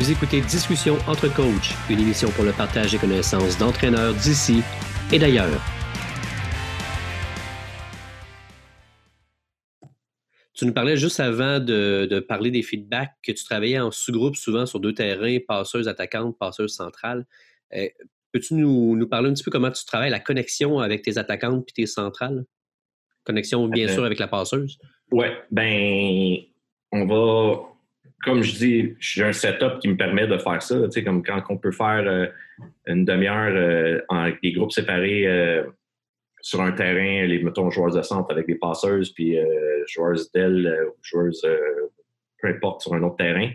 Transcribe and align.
Vous 0.00 0.10
écoutez 0.10 0.40
Discussion 0.40 0.96
entre 1.06 1.32
coachs, 1.32 1.72
une 1.88 2.00
émission 2.00 2.28
pour 2.30 2.42
le 2.42 2.50
partage 2.50 2.90
des 2.90 2.98
connaissances 2.98 3.56
d'entraîneurs 3.58 4.12
d'ici 4.12 4.60
et 5.12 5.20
d'ailleurs. 5.20 5.62
Tu 10.52 10.66
nous 10.66 10.72
parlais 10.72 10.96
juste 10.96 11.20
avant 11.20 11.60
de, 11.60 12.18
parler 12.28 12.50
des 12.50 12.62
feedbacks 12.62 13.14
que 13.22 13.30
tu 13.30 13.44
travaillais 13.44 13.78
en 13.78 13.92
sous-groupe 13.92 14.34
souvent 14.34 14.66
sur 14.66 14.80
deux 14.80 14.94
terrains, 14.94 15.38
passeuse 15.46 15.86
attaquante, 15.86 16.36
passeuse 16.38 16.74
centrale. 16.74 17.24
Euh, 17.72 17.86
peux-tu 18.32 18.54
nous, 18.54 19.06
parler 19.06 19.30
un 19.30 19.34
petit 19.34 19.44
peu 19.44 19.52
comment 19.52 19.70
tu 19.70 19.84
travailles 19.84 20.10
la 20.10 20.18
connexion 20.18 20.80
avec 20.80 21.02
tes 21.02 21.18
attaquantes 21.18 21.68
et 21.68 21.72
tes 21.72 21.86
centrales? 21.86 22.44
Connexion, 23.22 23.68
bien 23.68 23.86
sûr, 23.86 24.04
avec 24.04 24.18
la 24.18 24.26
passeuse. 24.26 24.76
Oui, 25.12 25.26
ben, 25.52 26.36
on 26.90 27.06
va, 27.06 27.73
comme 28.24 28.42
je 28.42 28.54
dis, 28.54 28.96
j'ai 28.98 29.24
un 29.24 29.32
setup 29.32 29.78
qui 29.80 29.88
me 29.88 29.96
permet 29.96 30.26
de 30.26 30.38
faire 30.38 30.62
ça. 30.62 30.76
Comme 31.04 31.22
quand 31.22 31.42
on 31.48 31.58
peut 31.58 31.72
faire 31.72 32.04
euh, 32.06 32.26
une 32.86 33.04
demi-heure 33.04 33.52
euh, 33.54 34.00
avec 34.08 34.40
des 34.42 34.52
groupes 34.52 34.72
séparés 34.72 35.26
sur 36.44 36.60
un 36.60 36.72
terrain, 36.72 37.26
les, 37.26 37.42
mettons, 37.42 37.70
joueurs 37.70 37.90
de 37.90 38.02
centre 38.02 38.30
avec 38.30 38.46
des 38.46 38.56
passeuses, 38.56 39.14
puis 39.14 39.38
euh, 39.38 39.82
joueurs 39.86 40.18
d'aile, 40.34 40.66
euh, 40.66 40.90
joueuses, 41.00 41.42
euh, 41.46 41.90
peu 42.38 42.48
importe, 42.48 42.82
sur 42.82 42.92
un 42.92 43.02
autre 43.02 43.16
terrain. 43.16 43.48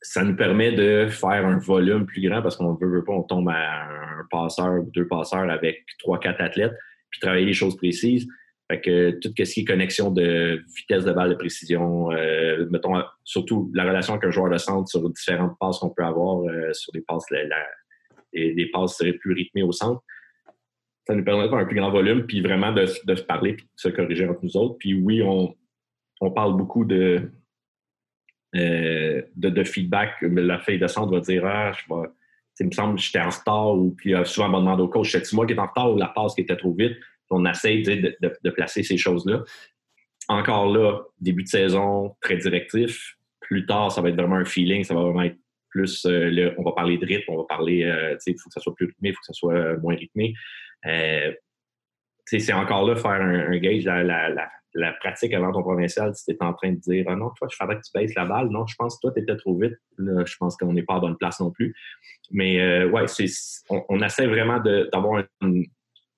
ça 0.00 0.22
nous 0.22 0.36
permet 0.36 0.70
de 0.70 1.08
faire 1.08 1.44
un 1.44 1.58
volume 1.58 2.06
plus 2.06 2.22
grand 2.22 2.42
parce 2.42 2.56
qu'on 2.56 2.78
ne 2.80 2.86
veut 2.86 3.02
pas, 3.02 3.12
on 3.12 3.24
tombe 3.24 3.48
à 3.48 3.88
un 3.88 4.26
passeur 4.30 4.84
ou 4.84 4.90
deux 4.92 5.08
passeurs 5.08 5.50
avec 5.50 5.84
trois, 5.98 6.20
quatre 6.20 6.40
athlètes, 6.40 6.74
puis 7.10 7.18
travailler 7.18 7.46
les 7.46 7.52
choses 7.52 7.76
précises. 7.76 8.28
Fait 8.70 8.80
que 8.80 9.10
tout 9.20 9.32
ce 9.36 9.42
qui 9.52 9.60
est 9.60 9.64
connexion 9.64 10.10
de 10.10 10.60
vitesse 10.76 11.04
de 11.04 11.12
balle 11.12 11.30
de 11.30 11.34
précision, 11.36 12.08
mettons, 12.70 13.00
surtout 13.22 13.70
la 13.74 13.84
relation 13.84 14.14
avec 14.14 14.24
un 14.24 14.30
joueur 14.30 14.50
de 14.50 14.58
centre 14.58 14.88
sur 14.88 15.08
différentes 15.10 15.56
passes 15.60 15.78
qu'on 15.78 15.90
peut 15.90 16.04
avoir 16.04 16.42
sur 16.72 16.92
des 16.92 17.00
passes, 17.02 17.26
des 18.32 18.70
passes 18.72 19.00
plus 19.20 19.34
rythmées 19.34 19.62
au 19.62 19.70
centre 19.70 20.02
ça 21.06 21.14
nous 21.14 21.24
permet 21.24 21.48
faire 21.48 21.58
un 21.58 21.64
plus 21.64 21.76
grand 21.76 21.90
volume, 21.90 22.26
puis 22.26 22.40
vraiment 22.40 22.72
de, 22.72 22.86
se 22.86 23.22
parler, 23.22 23.54
puis 23.54 23.64
de 23.64 23.80
se 23.80 23.88
corriger 23.88 24.28
entre 24.28 24.40
nous 24.42 24.56
autres. 24.56 24.76
Puis 24.78 24.94
oui, 24.94 25.22
on, 25.22 25.54
parle 26.32 26.56
beaucoup 26.56 26.84
de, 26.84 27.30
euh, 28.56 29.22
de, 29.36 29.64
feedback. 29.64 30.16
La 30.22 30.58
feuille 30.58 30.80
de 30.80 30.86
centre 30.88 31.12
va 31.12 31.20
dire 31.20 31.44
Ah, 31.46 31.72
je 31.72 31.94
vais, 31.94 32.08
il 32.58 32.66
me 32.66 32.72
semble 32.72 32.96
que 32.96 33.02
j'étais 33.02 33.20
en 33.20 33.30
retard, 33.30 33.74
ou 33.76 33.90
puis 33.92 34.14
euh, 34.14 34.24
souvent 34.24 34.48
on 34.48 34.52
va 34.52 34.58
demander 34.58 34.82
au 34.82 34.88
coach, 34.88 35.12
c'est 35.12 35.32
moi 35.34 35.46
qui 35.46 35.52
est 35.52 35.58
en 35.58 35.66
retard 35.66 35.92
ou 35.92 35.96
la 35.96 36.08
passe 36.08 36.34
qui 36.34 36.40
était 36.40 36.56
trop 36.56 36.74
vite. 36.74 36.96
On 37.30 37.44
essaie 37.44 37.78
de, 37.78 38.16
de, 38.20 38.50
placer 38.50 38.82
ces 38.82 38.96
choses-là. 38.96 39.42
Encore 40.28 40.72
là, 40.72 41.02
début 41.20 41.42
de 41.42 41.48
saison, 41.48 42.16
très 42.20 42.36
directif. 42.36 43.16
Plus 43.40 43.66
tard, 43.66 43.92
ça 43.92 44.00
va 44.00 44.08
être 44.08 44.16
vraiment 44.16 44.36
un 44.36 44.44
feeling, 44.44 44.84
ça 44.84 44.94
va 44.94 45.02
vraiment 45.02 45.22
être 45.22 45.38
plus, 45.70 46.06
euh, 46.06 46.50
on 46.58 46.62
va 46.62 46.72
parler 46.72 46.98
de 46.98 47.06
rythme, 47.06 47.32
on 47.32 47.38
va 47.38 47.44
parler, 47.44 47.78
il 48.26 48.38
faut 48.40 48.48
que 48.48 48.54
ça 48.54 48.60
soit 48.60 48.74
plus 48.74 48.86
rythmé, 48.86 49.10
il 49.10 49.12
faut 49.12 49.20
que 49.20 49.26
ça 49.26 49.32
soit 49.32 49.76
moins 49.78 49.94
rythmé. 49.94 50.34
Euh, 50.86 51.32
c'est 52.26 52.52
encore 52.52 52.86
là 52.86 52.96
faire 52.96 53.10
un, 53.10 53.56
gauge. 53.58 53.84
La, 53.84 54.92
pratique 55.00 55.32
avant 55.32 55.52
ton 55.52 55.62
provincial, 55.62 56.12
tu 56.12 56.30
étais 56.30 56.44
en 56.44 56.52
train 56.52 56.72
de 56.72 56.80
dire 56.80 57.06
Ah 57.08 57.16
non, 57.16 57.30
toi, 57.30 57.48
je 57.50 57.56
faudrait 57.56 57.76
que 57.76 57.82
tu 57.82 57.90
baisses 57.94 58.14
la 58.14 58.26
balle. 58.26 58.48
Non, 58.48 58.66
je 58.66 58.74
pense 58.76 58.96
que 58.96 59.00
toi, 59.02 59.12
tu 59.12 59.22
étais 59.22 59.36
trop 59.36 59.58
vite. 59.58 59.76
je 59.98 60.36
pense 60.38 60.56
qu'on 60.56 60.72
n'est 60.72 60.82
pas 60.82 60.96
à 60.96 61.00
bonne 61.00 61.16
place 61.16 61.40
non 61.40 61.50
plus. 61.50 61.74
Mais 62.30 62.60
euh, 62.60 62.88
ouais, 62.90 63.04
on, 63.70 64.02
essaie 64.02 64.26
vraiment 64.26 64.60
d'avoir 64.60 65.24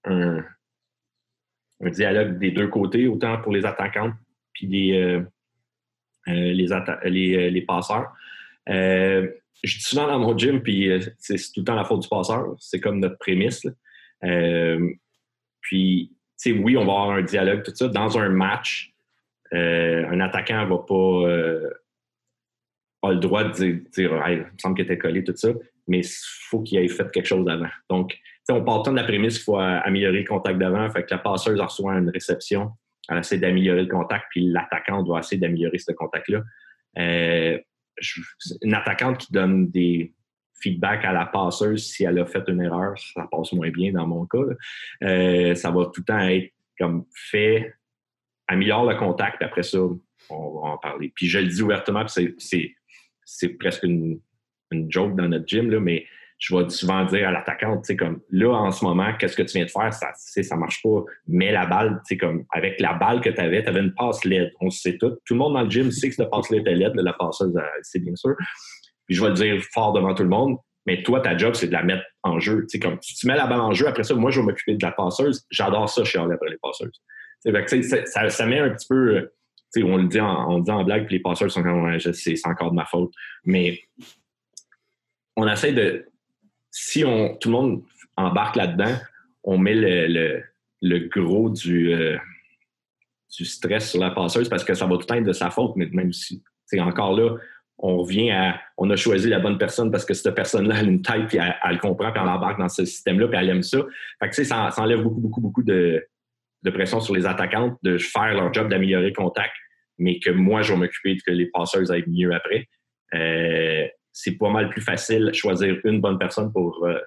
un, 0.05 0.45
dialogue 1.81 2.39
des 2.39 2.51
deux 2.51 2.69
côtés, 2.69 3.07
autant 3.07 3.39
pour 3.39 3.53
les 3.53 3.65
attaquantes 3.65 4.15
puis 4.53 4.67
les, 4.67 4.98
euh, 4.98 5.23
les, 6.27 7.51
les, 7.51 7.62
passeurs. 7.62 8.12
je 8.67 9.31
dis 9.62 9.81
souvent 9.81 10.09
dans 10.09 10.19
mon 10.19 10.37
gym, 10.37 10.61
puis 10.61 10.91
c'est 11.19 11.37
tout 11.37 11.61
le 11.61 11.65
temps 11.65 11.77
la 11.77 11.84
faute 11.84 12.03
du 12.03 12.09
passeur. 12.09 12.56
C'est 12.59 12.81
comme 12.81 12.99
notre 12.99 13.19
prémisse. 13.19 13.66
Euh, 14.25 14.91
puis, 15.61 16.12
oui, 16.47 16.77
on 16.77 16.84
va 16.84 16.93
avoir 16.93 17.11
un 17.11 17.22
dialogue, 17.22 17.62
tout 17.62 17.75
ça. 17.75 17.89
Dans 17.89 18.19
un 18.19 18.28
match, 18.28 18.95
euh, 19.53 20.06
un 20.09 20.21
attaquant 20.21 20.66
va 20.66 20.78
pas 20.78 20.95
euh, 20.95 21.71
le 23.05 23.16
droit 23.16 23.45
de 23.45 23.53
dire, 23.53 24.22
il 24.28 24.39
me 24.39 24.45
semble 24.59 24.77
qu'il 24.77 24.84
était 24.84 24.99
collé, 24.99 25.25
tout 25.25 25.37
ça, 25.37 25.50
mais 25.87 26.00
il 26.00 26.10
faut 26.49 26.62
qu'il 26.62 26.78
ait 26.78 26.89
fait 26.89 27.10
quelque 27.10 27.27
chose 27.27 27.49
avant. 27.49 27.69
Donc, 27.89 28.19
on 28.50 28.64
part 28.64 28.82
tant 28.82 28.92
de 28.92 28.97
la 28.97 29.04
prémisse 29.04 29.36
qu'il 29.36 29.44
faut 29.44 29.59
améliorer 29.59 30.20
le 30.20 30.26
contact 30.26 30.59
d'avant. 30.59 30.88
Fait 30.91 31.04
que 31.04 31.10
la 31.10 31.19
passeuse 31.19 31.60
reçoit 31.60 31.94
une 31.94 32.10
réception, 32.10 32.72
elle 33.09 33.19
essaie 33.19 33.38
d'améliorer 33.38 33.82
le 33.82 33.88
contact, 33.88 34.26
puis 34.31 34.47
l'attaquant 34.47 35.03
doit 35.03 35.20
essayer 35.20 35.41
d'améliorer 35.41 35.78
ce 35.78 35.92
contact-là. 35.92 36.42
une 36.97 38.75
attaquante 38.75 39.19
qui 39.19 39.32
donne 39.32 39.70
des, 39.70 40.14
feedback 40.60 41.04
à 41.04 41.12
la 41.12 41.26
passeuse 41.26 41.86
si 41.86 42.04
elle 42.04 42.19
a 42.19 42.26
fait 42.26 42.44
une 42.48 42.60
erreur, 42.60 42.98
ça 42.98 43.28
passe 43.31 43.53
moins 43.53 43.70
bien 43.70 43.92
dans 43.92 44.06
mon 44.06 44.26
cas. 44.26 44.38
Euh, 45.03 45.54
ça 45.54 45.70
va 45.70 45.86
tout 45.86 46.00
le 46.00 46.04
temps 46.04 46.20
être 46.20 46.53
comme 46.78 47.04
fait, 47.12 47.75
améliore 48.47 48.88
le 48.88 48.97
contact, 48.97 49.42
après 49.42 49.62
ça, 49.62 49.78
on 50.30 50.60
va 50.60 50.69
en 50.69 50.78
parler. 50.78 51.12
Puis 51.15 51.26
je 51.26 51.38
le 51.38 51.47
dis 51.47 51.62
ouvertement, 51.62 52.06
c'est 52.06 53.48
presque 53.59 53.82
une, 53.82 54.20
une, 54.70 54.91
joke 54.91 55.16
dans 55.16 55.28
notre 55.28 55.47
gym, 55.47 55.70
là, 55.70 55.80
mais 55.80 56.06
je 56.38 56.54
vais 56.54 56.69
souvent 56.71 57.04
dire 57.04 57.28
à 57.28 57.32
l'attaquante, 57.32 57.82
tu 57.82 57.88
sais, 57.88 57.97
comme 57.97 58.21
là, 58.31 58.53
en 58.53 58.71
ce 58.71 58.84
moment, 58.84 59.12
qu'est-ce 59.19 59.37
que 59.37 59.43
tu 59.43 59.59
viens 59.59 59.66
de 59.66 59.71
faire? 59.71 59.93
Ça, 59.93 60.12
ça 60.15 60.56
marche 60.56 60.82
pas. 60.82 61.03
Mets 61.26 61.50
la 61.50 61.66
balle, 61.66 62.00
tu 62.06 62.15
sais, 62.15 62.16
comme 62.16 62.44
avec 62.53 62.81
la 62.81 62.94
balle 62.94 63.21
que 63.21 63.31
tu 63.31 63.41
avais, 63.41 63.62
tu 63.62 63.69
avais 63.69 63.81
une 63.81 63.94
passe 63.94 64.25
LED. 64.25 64.53
On 64.60 64.71
sait 64.71 64.97
tout. 64.98 65.16
Tout 65.25 65.34
le 65.34 65.38
monde 65.38 65.54
dans 65.54 65.62
le 65.62 65.71
gym 65.71 65.91
sait 65.91 66.09
que 66.09 66.15
cette 66.15 66.31
passe 66.31 66.50
LED 66.50 66.66
est 66.69 66.75
LED, 66.77 66.94
la 66.94 67.12
passeuse, 67.12 67.53
c'est 67.82 67.98
bien 67.98 68.15
sûr. 68.15 68.37
Puis 69.06 69.16
je 69.16 69.22
vais 69.22 69.31
le 69.31 69.34
dire 69.34 69.62
fort 69.72 69.93
devant 69.93 70.15
tout 70.15 70.22
le 70.22 70.28
monde, 70.28 70.59
mais 70.87 71.03
toi, 71.03 71.21
ta 71.21 71.37
job, 71.37 71.54
c'est 71.54 71.66
de 71.66 71.72
la 71.72 71.82
mettre 71.82 72.04
en 72.22 72.38
jeu. 72.38 72.65
sais 72.69 72.78
comme 72.78 72.98
si 73.03 73.15
tu 73.15 73.27
mets 73.27 73.37
la 73.37 73.47
balle 73.47 73.60
en 73.60 73.72
jeu, 73.72 73.87
après 73.87 74.04
ça, 74.04 74.15
moi, 74.15 74.31
je 74.31 74.41
vais 74.41 74.47
m'occuper 74.47 74.75
de 74.75 74.84
la 74.84 74.93
passeuse. 74.93 75.44
J'adore 75.50 75.88
ça, 75.88 76.04
chez 76.04 76.19
après 76.19 76.50
les 76.50 76.59
passeuses. 76.62 77.03
ça, 78.06 78.31
ça 78.31 78.47
met 78.47 78.59
un 78.59 78.71
petit 78.71 78.87
peu. 78.88 79.31
on 79.77 79.97
le 79.97 80.09
dit 80.09 80.21
en, 80.21 80.50
on 80.50 80.60
dit 80.60 80.71
en 80.71 80.84
blague, 80.84 81.06
puis 81.06 81.16
les 81.16 81.22
passeurs 81.22 81.50
sont 81.50 81.62
comme 81.62 81.98
c'est 81.98 82.47
encore 82.47 82.71
de 82.71 82.77
ma 82.77 82.84
faute. 82.84 83.12
Mais 83.44 83.81
on 85.37 85.47
essaie 85.47 85.72
de. 85.72 86.06
Si 86.71 87.05
on, 87.05 87.37
tout 87.37 87.49
le 87.49 87.53
monde 87.53 87.83
embarque 88.17 88.56
là-dedans, 88.56 88.95
on 89.45 89.59
met 89.59 89.75
le, 89.75 90.43
le, 90.83 91.09
gros 91.09 91.51
du, 91.51 91.93
euh, 91.93 92.17
du 93.37 93.45
stress 93.45 93.91
sur 93.91 94.01
la 94.01 94.11
passeuse 94.11 94.49
parce 94.49 94.65
que 94.65 94.75
ça 94.75 94.87
va 94.87 94.97
tout 94.97 95.12
être 95.12 95.25
de 95.25 95.33
sa 95.33 95.51
faute, 95.51 95.73
mais 95.77 95.89
même 95.93 96.12
si. 96.12 96.43
Encore 96.78 97.19
là, 97.19 97.34
on 97.78 97.99
revient 97.99 98.31
à 98.31 98.61
on 98.77 98.91
a 98.91 98.97
choisi 98.97 99.28
la 99.28 99.39
bonne 99.39 99.57
personne 99.57 99.91
parce 99.91 100.05
que 100.05 100.12
cette 100.12 100.34
personne-là 100.34 100.77
a 100.77 100.83
une 100.83 101.01
tête, 101.01 101.28
puis 101.28 101.39
elle, 101.39 101.78
comprend, 101.78 102.12
puis 102.12 102.21
elle 102.23 102.28
embarque 102.28 102.59
dans 102.59 102.69
ce 102.69 102.84
système-là, 102.84 103.28
puis 103.28 103.39
elle 103.39 103.49
aime 103.49 103.62
ça. 103.62 103.78
Fait 104.21 104.28
que, 104.28 104.45
ça, 104.45 104.71
ça 104.71 104.83
enlève 104.83 105.03
beaucoup, 105.03 105.21
beaucoup, 105.21 105.41
beaucoup 105.41 105.62
de, 105.62 106.07
pression 106.75 107.01
sur 107.01 107.15
les 107.15 107.25
attaquantes 107.25 107.78
de 107.83 107.97
faire 107.97 108.34
leur 108.34 108.53
job 108.53 108.69
d'améliorer 108.69 109.09
le 109.09 109.15
contact, 109.15 109.55
mais 109.97 110.19
que 110.19 110.31
moi, 110.31 110.61
je 110.61 110.73
vais 110.73 110.78
m'occuper 110.78 111.15
de 111.15 111.23
que 111.23 111.31
les 111.31 111.47
passeurs 111.47 111.91
aillent 111.91 112.05
mieux 112.07 112.34
après. 112.34 112.69
Euh, 113.15 113.89
c'est 114.21 114.37
pas 114.37 114.51
mal 114.51 114.69
plus 114.69 114.81
facile 114.81 115.31
choisir 115.33 115.79
une 115.84 116.01
bonne 116.01 116.19
personne 116.19 116.53
pour 116.53 116.84
euh, 116.84 116.99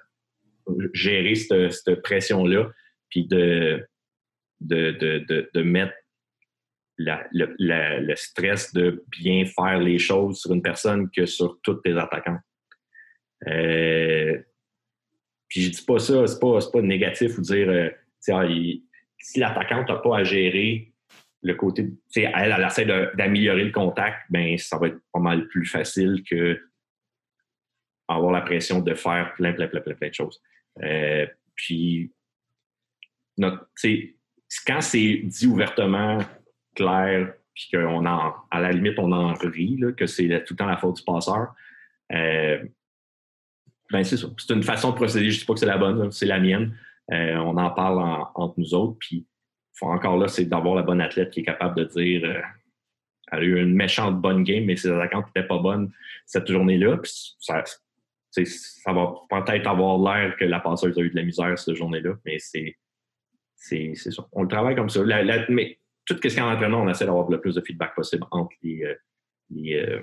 gérer 0.94 1.34
cette, 1.34 2.00
pression-là, 2.00 2.70
puis 3.10 3.26
de, 3.26 3.86
de, 4.60 4.92
de, 4.92 5.50
de 5.52 5.62
mettre 5.62 5.92
le, 6.96 8.14
stress 8.14 8.72
de 8.72 9.04
bien 9.08 9.44
faire 9.44 9.78
les 9.78 9.98
choses 9.98 10.40
sur 10.40 10.54
une 10.54 10.62
personne 10.62 11.10
que 11.10 11.26
sur 11.26 11.60
toutes 11.62 11.82
tes 11.82 11.98
attaquants. 11.98 12.38
Euh, 13.46 14.38
puis 15.48 15.64
je 15.64 15.70
dis 15.70 15.84
pas 15.84 15.98
ça, 15.98 16.26
c'est 16.26 16.40
pas, 16.40 16.58
pas 16.72 16.80
négatif 16.80 17.36
ou 17.36 17.42
dire 17.42 17.68
euh, 17.68 17.90
ah, 18.30 18.46
si 19.18 19.38
l'attaquante 19.38 19.86
n'a 19.86 19.96
pas 19.96 20.18
à 20.18 20.24
gérer 20.24 20.94
le 21.42 21.54
côté, 21.56 21.90
elle, 22.16 22.54
elle 22.56 22.64
essaie 22.64 22.86
d'améliorer 22.86 23.64
le 23.64 23.72
contact, 23.72 24.16
ben 24.30 24.56
ça 24.56 24.78
va 24.78 24.86
être 24.86 25.00
pas 25.12 25.20
mal 25.20 25.46
plus 25.48 25.66
facile 25.66 26.22
que 26.26 26.58
avoir 28.08 28.32
la 28.32 28.40
pression 28.40 28.80
de 28.80 28.94
faire 28.94 29.32
plein, 29.34 29.52
plein, 29.52 29.66
plein, 29.66 29.80
plein, 29.80 29.94
plein 29.94 30.08
de 30.08 30.14
choses. 30.14 30.40
Euh, 30.82 31.26
puis, 31.54 32.12
quand 33.38 34.80
c'est 34.80 35.20
dit 35.24 35.46
ouvertement, 35.46 36.18
clair, 36.74 37.34
puis 37.54 37.68
qu'on 37.72 38.06
en, 38.06 38.34
à 38.50 38.60
la 38.60 38.72
limite, 38.72 38.98
on 38.98 39.12
en 39.12 39.34
rit, 39.34 39.80
que 39.96 40.06
c'est 40.06 40.26
tout 40.44 40.54
le 40.54 40.56
temps 40.56 40.66
la 40.66 40.76
faute 40.76 40.96
du 40.96 41.02
passeur. 41.02 41.54
Euh, 42.12 42.62
ben 43.90 44.04
c'est 44.04 44.16
ça. 44.16 44.28
C'est 44.38 44.54
une 44.54 44.62
façon 44.62 44.90
de 44.90 44.96
procéder. 44.96 45.30
Je 45.30 45.36
ne 45.36 45.38
dis 45.40 45.44
pas 45.44 45.54
que 45.54 45.60
c'est 45.60 45.66
la 45.66 45.78
bonne, 45.78 46.10
c'est 46.10 46.26
la 46.26 46.40
mienne. 46.40 46.74
Euh, 47.12 47.36
on 47.36 47.56
en 47.56 47.70
parle 47.70 48.26
entre 48.34 48.54
nous 48.58 48.74
autres. 48.74 48.96
Puis, 48.98 49.26
encore 49.80 50.16
là, 50.16 50.28
c'est 50.28 50.44
d'avoir 50.44 50.74
la 50.74 50.82
bonne 50.82 51.00
athlète 51.00 51.30
qui 51.30 51.40
est 51.40 51.44
capable 51.44 51.76
de 51.76 51.84
dire 51.84 52.24
euh, 52.24 52.40
elle 53.32 53.38
a 53.38 53.42
eu 53.42 53.60
une 53.60 53.74
méchante 53.74 54.20
bonne 54.20 54.44
game, 54.44 54.64
mais 54.64 54.76
ses 54.76 54.90
attaquantes 54.90 55.26
n'étaient 55.26 55.46
pas 55.46 55.58
bonnes 55.58 55.90
cette 56.26 56.50
journée-là. 56.50 57.00
Ça 58.32 58.92
va 58.92 59.14
peut-être 59.28 59.66
avoir 59.66 59.98
l'air 59.98 60.36
que 60.36 60.44
la 60.44 60.60
passeuse 60.60 60.98
a 60.98 61.02
eu 61.02 61.10
de 61.10 61.16
la 61.16 61.22
misère 61.22 61.58
cette 61.58 61.74
journée-là, 61.74 62.14
mais 62.24 62.38
c'est 62.38 63.94
ça. 63.94 64.26
On 64.32 64.42
le 64.42 64.48
travaille 64.48 64.74
comme 64.74 64.88
ça. 64.88 65.02
mais 65.48 65.78
tout 66.04 66.14
ce 66.14 66.20
qui 66.20 66.26
est 66.28 66.40
en 66.40 66.50
entraînement, 66.52 66.82
on 66.82 66.88
essaie 66.88 67.06
d'avoir 67.06 67.30
le 67.30 67.40
plus 67.40 67.54
de 67.54 67.60
feedback 67.60 67.94
possible 67.94 68.24
entre 68.30 68.54
les, 68.62 68.84
euh, 68.84 68.94
euh, 69.56 70.00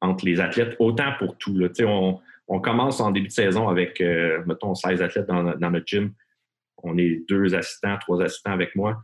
entre 0.00 0.24
les 0.24 0.40
athlètes, 0.40 0.76
autant 0.78 1.12
pour 1.18 1.36
tout. 1.36 1.56
On, 1.80 2.20
on 2.48 2.60
commence 2.60 3.00
en 3.00 3.10
début 3.10 3.28
de 3.28 3.32
saison 3.32 3.68
avec, 3.68 4.00
euh, 4.00 4.42
mettons, 4.46 4.74
16 4.74 5.02
athlètes 5.02 5.26
dans, 5.26 5.42
notre 5.42 5.86
gym. 5.86 6.12
On 6.82 6.98
est 6.98 7.24
deux 7.28 7.54
assistants, 7.54 7.96
trois 7.98 8.22
assistants 8.22 8.52
avec 8.52 8.74
moi. 8.74 9.02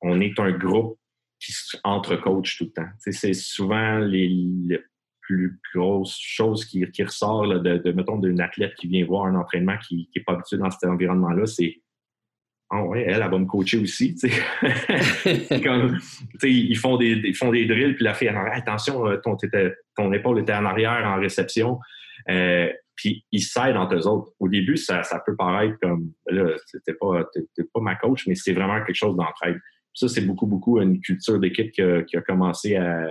On 0.00 0.20
est 0.20 0.38
un 0.38 0.50
groupe 0.52 0.98
qui 1.40 1.52
entre-coach 1.84 2.58
tout 2.58 2.64
le 2.64 2.70
temps. 2.70 2.88
C'est 2.98 3.34
souvent 3.34 3.98
les, 3.98 4.80
plus 5.28 5.60
grosses 5.74 6.18
choses 6.18 6.64
qui, 6.64 6.84
ressort 7.02 7.46
de, 7.46 7.92
mettons, 7.92 8.18
d'une 8.18 8.40
athlète 8.40 8.74
qui 8.76 8.88
vient 8.88 9.04
voir 9.04 9.26
un 9.26 9.34
entraînement 9.34 9.76
qui 9.76 10.08
n'est 10.14 10.22
pas 10.22 10.32
habitué 10.32 10.56
dans 10.56 10.70
cet 10.70 10.88
environnement-là, 10.88 11.44
c'est 11.46 11.82
ah 12.70 12.84
ouais, 12.84 13.02
elle, 13.02 13.22
elle 13.22 13.30
va 13.30 13.38
me 13.38 13.46
coacher 13.46 13.78
aussi. 13.78 14.14
Comme, 15.64 15.98
ils, 16.42 16.76
font 16.76 16.98
des, 16.98 17.32
font 17.32 17.50
des 17.50 17.64
drills, 17.64 17.94
puis 17.94 18.04
la 18.04 18.12
fille, 18.12 18.28
attention, 18.28 19.06
euh, 19.06 19.16
ton, 19.16 19.38
ton 19.96 20.12
épaule 20.12 20.40
était 20.40 20.52
en 20.52 20.66
arrière 20.66 21.02
en 21.06 21.18
réception. 21.18 21.78
Euh, 22.28 22.70
puis 22.94 23.24
ils 23.32 23.40
s'aident 23.40 23.76
entre 23.76 23.94
eux 23.94 24.06
autres. 24.06 24.32
Au 24.38 24.48
début, 24.48 24.76
ça, 24.76 25.02
ça 25.02 25.22
peut 25.24 25.34
paraître 25.34 25.78
comme 25.80 26.12
là, 26.26 26.56
c'était 26.66 26.92
pas, 26.92 27.26
pas 27.72 27.80
ma 27.80 27.94
coach, 27.94 28.26
mais 28.26 28.34
c'est 28.34 28.52
vraiment 28.52 28.84
quelque 28.84 28.96
chose 28.96 29.16
d'entraide. 29.16 29.58
Ça, 29.94 30.06
c'est 30.08 30.26
beaucoup, 30.26 30.46
beaucoup 30.46 30.78
une 30.78 31.00
culture 31.00 31.40
d'équipe 31.40 31.72
qui, 31.72 31.82
qui, 32.06 32.16
a 32.18 32.20
commencé 32.20 32.76
à. 32.76 33.08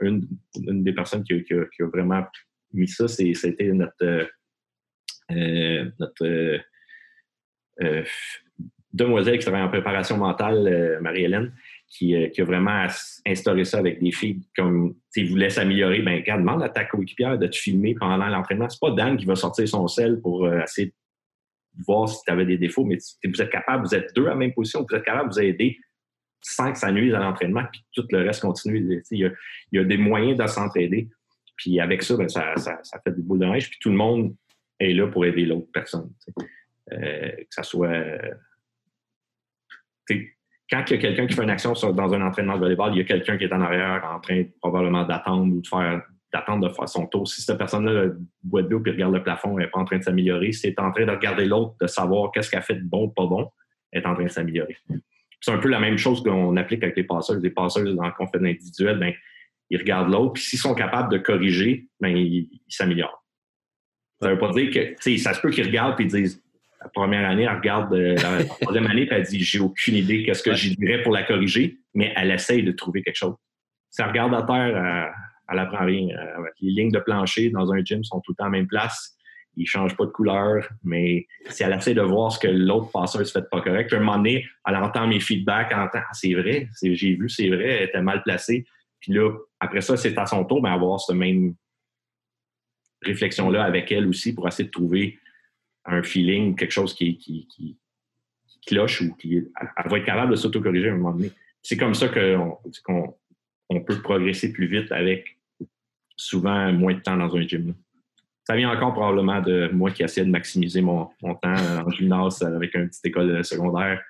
Une, 0.00 0.26
des 0.54 0.92
personnes 0.92 1.24
qui, 1.24 1.34
a 1.52 1.86
vraiment 1.86 2.24
mis 2.72 2.88
ça, 2.88 3.08
c'était 3.08 3.72
notre, 3.72 3.94
euh, 4.02 4.24
euh 5.32 5.90
notre 5.98 6.60
euh, 7.82 8.04
demoiselle 8.92 9.38
qui 9.38 9.44
travaille 9.44 9.62
en 9.62 9.68
préparation 9.68 10.16
mentale, 10.16 10.98
Marie-Hélène. 11.00 11.52
Qui, 11.88 12.16
a 12.16 12.44
vraiment 12.44 12.86
instauré 13.24 13.64
ça 13.64 13.78
avec 13.78 14.02
des 14.02 14.10
filles 14.10 14.40
comme 14.56 14.96
tu 15.14 15.26
voulais 15.26 15.50
s'améliorer, 15.50 16.02
ben 16.02 16.16
regarde, 16.16 16.40
demande 16.40 16.62
à 16.64 16.68
ta 16.68 16.84
coéquipière 16.84 17.38
de 17.38 17.46
te 17.46 17.54
filmer 17.54 17.94
pendant 17.94 18.26
l'entraînement. 18.26 18.68
C'est 18.68 18.80
pas 18.80 18.90
Dan 18.90 19.16
qui 19.16 19.26
va 19.26 19.36
sortir 19.36 19.68
son 19.68 19.86
sel 19.86 20.20
pour 20.20 20.52
essayer 20.52 20.88
de 20.88 21.84
voir 21.86 22.08
si 22.08 22.18
tu 22.26 22.32
avais 22.32 22.46
des 22.46 22.58
défauts, 22.58 22.84
mais 22.84 22.98
vous 23.24 23.40
êtes 23.40 23.50
capable, 23.50 23.86
vous 23.86 23.94
êtes 23.94 24.12
deux 24.12 24.26
à 24.26 24.30
la 24.30 24.34
même 24.34 24.52
position, 24.52 24.84
vous 24.88 24.96
êtes 24.96 25.04
capable 25.04 25.28
de 25.28 25.34
vous 25.34 25.40
aider 25.40 25.78
sans 26.46 26.72
que 26.72 26.78
ça 26.78 26.92
nuise 26.92 27.14
à 27.14 27.20
l'entraînement, 27.20 27.64
puis 27.72 27.84
tout 27.94 28.06
le 28.10 28.18
reste 28.18 28.42
continue. 28.42 29.02
Il 29.10 29.32
y, 29.72 29.78
a, 29.78 29.84
des 29.84 29.96
moyens 29.96 30.38
de 30.38 30.46
s'entraider. 30.46 31.08
Puis 31.56 31.80
avec 31.80 32.02
ça, 32.02 32.16
ben, 32.16 32.28
ça, 32.28 32.52
fait 33.02 33.12
des 33.12 33.22
boules 33.22 33.38
de 33.38 33.46
neige, 33.46 33.70
puis 33.70 33.78
tout 33.80 33.90
le 33.90 33.96
monde 33.96 34.34
est 34.78 34.92
là 34.92 35.06
pour 35.06 35.24
aider 35.24 35.46
l'autre 35.46 35.68
personne. 35.72 36.10
Euh, 36.92 37.30
que 37.30 37.46
ça 37.50 37.62
soit 37.62 37.96
quand 40.70 40.82
il 40.90 40.96
y 40.96 40.98
a 40.98 40.98
quelqu'un 40.98 41.26
qui 41.26 41.34
fait 41.34 41.42
une 41.42 41.50
action 41.50 41.72
dans 41.72 42.14
un 42.14 42.22
entraînement 42.22 42.54
de 42.54 42.60
volleyball, 42.60 42.92
il 42.94 42.98
y 42.98 43.00
a 43.00 43.04
quelqu'un 43.04 43.36
qui 43.36 43.44
est 43.44 43.52
en 43.52 43.60
arrière 43.60 44.04
en 44.12 44.20
train 44.20 44.44
probablement 44.60 45.04
d'attendre 45.04 45.54
ou 45.54 45.60
de 45.60 45.66
faire 45.66 46.02
d'attendre 46.32 46.68
de 46.68 46.74
faire 46.74 46.88
son 46.88 47.06
tour. 47.06 47.28
Si 47.28 47.42
cette 47.42 47.58
personne-là 47.58 48.10
boit 48.42 48.62
de 48.62 48.68
l'eau 48.68 48.82
et 48.84 48.90
regarde 48.90 49.14
le 49.14 49.22
plafond, 49.22 49.56
elle 49.56 49.66
n'est 49.66 49.70
pas 49.70 49.78
en 49.78 49.84
train 49.84 49.98
de 49.98 50.02
s'améliorer. 50.02 50.50
Si 50.50 50.66
elle 50.66 50.72
est 50.72 50.80
en 50.80 50.90
train 50.90 51.06
de 51.06 51.10
regarder 51.12 51.46
l'autre, 51.46 51.76
de 51.80 51.86
savoir 51.86 52.32
qu'est-ce 52.32 52.50
qu'elle 52.50 52.62
fait 52.62 52.74
de 52.74 52.82
bon 52.82 53.04
ou 53.04 53.08
pas 53.08 53.26
bon, 53.26 53.48
elle 53.92 54.02
est 54.02 54.06
en 54.06 54.14
train 54.14 54.24
de 54.24 54.28
s'améliorer. 54.28 54.76
C'est 55.44 55.52
un 55.52 55.58
peu 55.58 55.68
la 55.68 55.78
même 55.78 55.98
chose 55.98 56.22
qu'on 56.22 56.56
applique 56.56 56.82
avec 56.82 56.96
les 56.96 57.04
passeurs. 57.04 57.36
Les 57.36 57.50
passeurs, 57.50 57.84
quand 57.84 58.24
on 58.24 58.26
fait 58.28 58.38
de 58.38 58.44
l'individuel, 58.44 58.98
ben, 58.98 59.12
ils 59.68 59.76
regardent 59.76 60.10
l'autre, 60.10 60.32
puis 60.32 60.42
s'ils 60.42 60.58
sont 60.58 60.74
capables 60.74 61.12
de 61.12 61.18
corriger, 61.18 61.86
ben, 62.00 62.16
ils 62.16 62.48
s'améliorent. 62.66 63.22
Ça 64.22 64.28
ne 64.28 64.32
veut 64.32 64.38
pas 64.38 64.52
dire 64.52 64.70
que, 64.70 65.18
ça 65.18 65.34
se 65.34 65.40
peut 65.42 65.50
qu'ils 65.50 65.66
regardent 65.66 66.00
et 66.00 66.06
disent 66.06 66.42
la 66.80 66.88
première 66.88 67.28
année, 67.28 67.42
elle 67.42 67.56
regarde 67.56 67.92
euh, 67.92 68.14
la 68.14 68.44
troisième 68.44 68.86
année, 68.86 69.02
et 69.02 69.08
elle 69.10 69.22
dit 69.22 69.44
J'ai 69.44 69.60
aucune 69.60 69.96
idée 69.96 70.22
qu'est-ce 70.24 70.42
que 70.42 70.54
j'y 70.54 70.74
dirais 70.76 71.02
pour 71.02 71.12
la 71.12 71.24
corriger, 71.24 71.78
mais 71.92 72.14
elle 72.16 72.30
essaye 72.30 72.62
de 72.62 72.72
trouver 72.72 73.02
quelque 73.02 73.16
chose. 73.16 73.34
Si 73.90 74.00
elle 74.00 74.08
regarde 74.08 74.34
à 74.34 74.42
terre, 74.44 75.12
elle 75.50 75.56
n'apprend 75.56 75.84
rien. 75.84 76.08
Euh, 76.08 76.42
les 76.62 76.70
lignes 76.70 76.90
de 76.90 77.00
plancher 77.00 77.50
dans 77.50 77.70
un 77.70 77.84
gym 77.84 78.02
sont 78.02 78.20
tout 78.20 78.32
le 78.32 78.36
temps 78.36 78.46
à 78.46 78.50
même 78.50 78.66
place. 78.66 79.13
Ils 79.56 79.62
ne 79.62 79.66
changent 79.66 79.96
pas 79.96 80.06
de 80.06 80.10
couleur, 80.10 80.68
mais 80.82 81.26
si 81.50 81.62
elle 81.62 81.72
essaie 81.72 81.94
de 81.94 82.02
voir 82.02 82.32
ce 82.32 82.38
que 82.38 82.48
l'autre 82.48 82.90
passeur 82.90 83.24
se 83.26 83.32
fait 83.32 83.48
pas 83.50 83.60
correct, 83.60 83.92
à 83.92 83.96
un 83.96 84.00
moment 84.00 84.16
donné, 84.16 84.46
elle 84.66 84.76
entend 84.76 85.06
mes 85.06 85.20
feedbacks, 85.20 85.68
elle 85.70 85.78
entend 85.78 86.00
ah, 86.02 86.12
c'est 86.12 86.34
vrai, 86.34 86.68
j'ai 86.82 87.14
vu, 87.14 87.28
c'est 87.28 87.48
vrai, 87.48 87.64
elle 87.64 87.88
était 87.88 88.02
mal 88.02 88.22
placée. 88.22 88.64
Puis 89.00 89.12
là, 89.12 89.30
après 89.60 89.80
ça, 89.80 89.96
c'est 89.96 90.16
à 90.18 90.26
son 90.26 90.44
tour 90.44 90.62
d'avoir 90.62 91.00
cette 91.00 91.16
même 91.16 91.54
réflexion-là 93.02 93.64
avec 93.64 93.92
elle 93.92 94.08
aussi 94.08 94.34
pour 94.34 94.48
essayer 94.48 94.64
de 94.64 94.70
trouver 94.70 95.18
un 95.84 96.02
feeling, 96.02 96.56
quelque 96.56 96.72
chose 96.72 96.94
qui, 96.94 97.78
cloche 98.66 99.02
ou 99.02 99.14
qui 99.14 99.36
elle 99.36 99.90
va 99.90 99.98
être 99.98 100.06
capable 100.06 100.30
de 100.30 100.36
s'autocorriger 100.36 100.88
à 100.88 100.92
un 100.92 100.96
moment 100.96 101.12
donné. 101.12 101.30
C'est 101.62 101.76
comme 101.76 101.94
ça 101.94 102.08
qu'on 102.08 102.58
on 103.68 103.80
peut 103.82 104.00
progresser 104.00 104.52
plus 104.52 104.66
vite 104.66 104.90
avec 104.90 105.38
souvent 106.16 106.72
moins 106.72 106.94
de 106.94 107.00
temps 107.00 107.16
dans 107.16 107.34
un 107.36 107.46
gym. 107.46 107.74
Ça 108.44 108.56
vient 108.56 108.70
encore 108.70 108.92
probablement 108.92 109.40
de 109.40 109.70
moi 109.72 109.90
qui 109.90 110.02
essaie 110.02 110.24
de 110.24 110.30
maximiser 110.30 110.82
mon, 110.82 111.06
temps 111.22 111.54
en 111.86 111.90
gymnase 111.90 112.42
avec 112.42 112.74
une 112.74 112.88
petite 112.88 113.06
école 113.06 113.44
secondaire. 113.44 114.02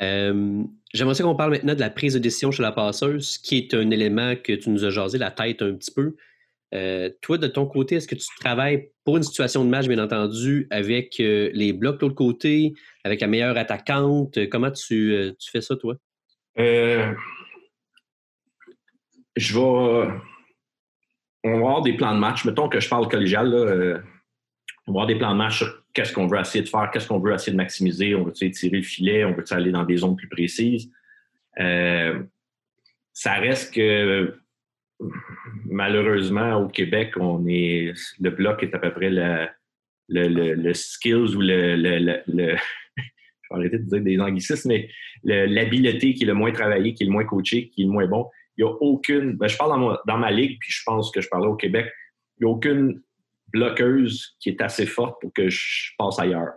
Euh, 0.00 0.62
j'aimerais 0.94 1.22
qu'on 1.22 1.34
parle 1.34 1.52
maintenant 1.52 1.74
de 1.74 1.80
la 1.80 1.90
prise 1.90 2.14
de 2.14 2.18
décision 2.18 2.50
chez 2.50 2.62
la 2.62 2.72
passeuse, 2.72 3.36
qui 3.38 3.58
est 3.58 3.74
un 3.74 3.90
élément 3.90 4.34
que 4.36 4.52
tu 4.52 4.70
nous 4.70 4.84
as 4.84 4.90
jasé 4.90 5.18
la 5.18 5.30
tête 5.30 5.60
un 5.60 5.74
petit 5.74 5.90
peu. 5.90 6.16
Euh, 6.74 7.10
toi, 7.22 7.38
de 7.38 7.46
ton 7.46 7.66
côté, 7.66 7.96
est-ce 7.96 8.06
que 8.06 8.14
tu 8.14 8.26
travailles 8.40 8.90
pour 9.04 9.16
une 9.16 9.22
situation 9.22 9.64
de 9.64 9.70
match, 9.70 9.86
bien 9.86 10.02
entendu, 10.02 10.66
avec 10.70 11.18
euh, 11.20 11.50
les 11.54 11.72
blocs 11.72 11.98
de 12.00 12.06
l'autre 12.06 12.14
côté, 12.14 12.74
avec 13.04 13.20
la 13.20 13.26
meilleure 13.26 13.56
attaquante? 13.56 14.48
Comment 14.50 14.70
tu, 14.70 15.14
euh, 15.14 15.32
fais 15.50 15.60
ça, 15.60 15.76
toi? 15.76 15.96
je 19.36 19.54
vais. 19.54 20.08
On 21.44 21.50
va 21.50 21.56
avoir 21.56 21.82
des 21.82 21.94
plans 21.94 22.14
de 22.14 22.20
match. 22.20 22.44
Mettons 22.44 22.68
que 22.68 22.80
je 22.80 22.88
parle 22.88 23.08
collégial, 23.08 23.48
on 24.86 24.92
va 24.92 25.00
avoir 25.00 25.06
des 25.06 25.16
plans 25.16 25.32
de 25.32 25.38
match 25.38 25.58
sur 25.58 25.84
qu'est-ce 25.92 26.12
qu'on 26.12 26.26
veut 26.26 26.38
essayer 26.38 26.64
de 26.64 26.68
faire, 26.68 26.90
qu'est-ce 26.92 27.08
qu'on 27.08 27.20
veut 27.20 27.32
essayer 27.32 27.52
de 27.52 27.56
maximiser. 27.56 28.14
On 28.14 28.24
veut 28.24 28.32
tirer 28.32 28.76
le 28.76 28.82
filet, 28.82 29.24
on 29.24 29.32
veut 29.32 29.44
aller 29.50 29.70
dans 29.70 29.84
des 29.84 29.98
zones 29.98 30.16
plus 30.16 30.28
précises? 30.28 30.90
ça 33.12 33.34
reste 33.34 33.74
que 33.74 34.32
malheureusement, 35.64 36.56
au 36.56 36.68
Québec, 36.68 37.14
on 37.16 37.44
est 37.48 37.92
le 38.20 38.30
bloc 38.30 38.62
est 38.62 38.74
à 38.74 38.78
peu 38.78 38.92
près 38.92 39.10
le, 39.10 39.48
le, 40.08 40.74
skills 40.74 41.36
ou 41.36 41.40
le, 41.40 41.76
je 42.26 42.34
vais 42.36 42.56
arrêter 43.50 43.78
de 43.78 43.84
dire 43.84 44.02
des 44.02 44.20
anglicismes, 44.20 44.68
mais 44.68 44.88
l'habileté 45.24 46.14
qui 46.14 46.24
est 46.24 46.26
le 46.26 46.34
moins 46.34 46.52
travaillé, 46.52 46.94
qui 46.94 47.04
est 47.04 47.06
le 47.06 47.12
moins 47.12 47.24
coaché, 47.24 47.68
qui 47.68 47.82
est 47.82 47.84
le 47.84 47.90
moins 47.90 48.06
bon. 48.06 48.28
Il 48.58 48.64
n'y 48.64 48.70
a 48.70 48.74
aucune. 48.80 49.36
Ben, 49.36 49.48
je 49.48 49.56
parle 49.56 49.98
dans 50.06 50.18
ma, 50.18 50.30
ligue, 50.30 50.58
puis 50.60 50.70
je 50.70 50.82
pense 50.84 51.10
que 51.10 51.20
je 51.20 51.28
parlais 51.28 51.46
au 51.46 51.56
Québec. 51.56 51.90
Il 52.38 52.44
n'y 52.44 52.50
a 52.50 52.54
aucune 52.54 53.02
bloqueuse 53.48 54.36
qui 54.40 54.50
est 54.50 54.60
assez 54.60 54.84
forte 54.84 55.20
pour 55.20 55.32
que 55.32 55.48
je 55.48 55.92
passe 55.96 56.18
ailleurs. 56.18 56.54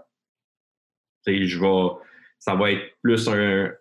je 1.26 1.60
vais, 1.60 2.00
ça 2.40 2.56
va 2.56 2.72
être 2.72 2.84
plus 3.02 3.30
un, 3.30 3.72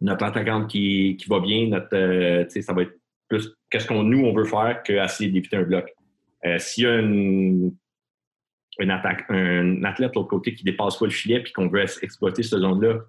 notre 0.00 0.24
attaquante 0.24 0.70
qui, 0.70 1.16
qui 1.18 1.28
va 1.28 1.40
bien, 1.40 1.68
notre, 1.68 1.94
euh, 1.96 2.48
ça 2.48 2.72
va 2.72 2.82
être 2.82 2.98
plus 3.28 3.52
qu'est-ce 3.70 3.86
qu'on 3.86 4.04
nous 4.04 4.24
on 4.24 4.32
veut 4.32 4.44
faire 4.44 4.82
qu'essayer 4.84 5.30
d'éviter 5.30 5.56
un 5.56 5.64
bloc. 5.64 5.92
Euh, 6.46 6.58
s'il 6.58 6.84
y 6.84 6.86
a 6.86 6.98
une, 7.00 7.72
attaque, 8.88 9.24
un 9.28 9.82
athlète 9.84 10.12
de 10.12 10.20
l'autre 10.20 10.30
côté 10.30 10.54
qui 10.54 10.64
dépasse 10.64 10.96
pas 10.96 11.06
le 11.06 11.10
filet 11.10 11.42
puis 11.42 11.52
qu'on 11.52 11.68
veut 11.68 11.82
exploiter 11.82 12.42
cette 12.42 12.60
zone-là, 12.60 13.00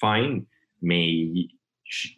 fine, 0.00 0.46
mais 0.80 1.48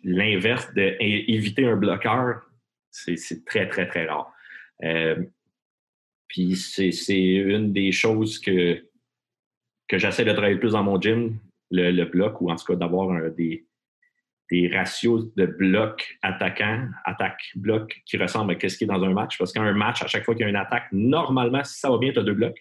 l'inverse 0.05 0.73
d'éviter 0.75 1.67
un 1.67 1.77
bloqueur, 1.77 2.43
c'est 2.91 3.45
très, 3.45 3.69
très, 3.69 3.87
très 3.87 4.07
rare. 4.07 4.33
Euh, 4.83 5.23
puis 6.29 6.57
c'est 6.57 6.91
une 7.17 7.73
des 7.73 7.93
choses 7.93 8.39
que, 8.39 8.85
que 9.89 9.99
j'essaie 9.99 10.25
de 10.25 10.33
travailler 10.33 10.57
plus 10.57 10.73
dans 10.73 10.83
mon 10.83 11.01
gym, 11.01 11.39
le, 11.71 11.91
le 11.91 12.05
bloc, 12.05 12.41
ou 12.41 12.51
en 12.51 12.57
tout 12.57 12.65
cas 12.65 12.77
d'avoir 12.77 13.31
des, 13.33 13.67
des 14.51 14.69
ratios 14.69 15.33
de 15.37 15.47
bloc 15.47 16.19
attaquant, 16.23 16.89
attaque-bloc 17.05 18.03
qui 18.05 18.17
ressemblent 18.17 18.57
à 18.61 18.69
ce 18.69 18.77
qui 18.77 18.85
est 18.85 18.87
dans 18.87 19.03
un 19.03 19.13
match. 19.13 19.39
Parce 19.39 19.53
qu'un 19.53 19.73
match, 19.73 20.03
à 20.03 20.07
chaque 20.07 20.25
fois 20.25 20.35
qu'il 20.35 20.43
y 20.43 20.47
a 20.47 20.49
une 20.49 20.57
attaque, 20.57 20.89
normalement, 20.93 21.63
si 21.65 21.79
ça 21.79 21.91
va 21.91 21.99
bien, 21.99 22.13
tu 22.13 22.19
as 22.19 22.23
deux 22.23 22.35
blocs. 22.35 22.59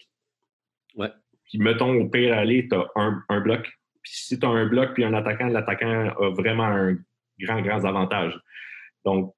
Ouais. 0.96 1.12
Puis 1.46 1.58
mettons, 1.58 1.94
au 1.94 2.08
pire 2.08 2.38
aller, 2.38 2.68
tu 2.68 2.76
as 2.76 2.88
un, 2.96 3.42
bloc. 3.42 3.68
Puis 4.02 4.14
si 4.14 4.40
tu 4.40 4.46
as 4.46 4.50
un 4.50 4.66
bloc 4.66 4.94
puis 4.94 5.04
un 5.04 5.14
attaquant, 5.14 5.48
l'attaquant 5.48 6.10
a 6.10 6.30
vraiment 6.30 6.66
un 6.66 6.98
grand, 7.40 7.62
grand 7.62 7.86
avantage. 7.86 8.40
Donc, 9.06 9.34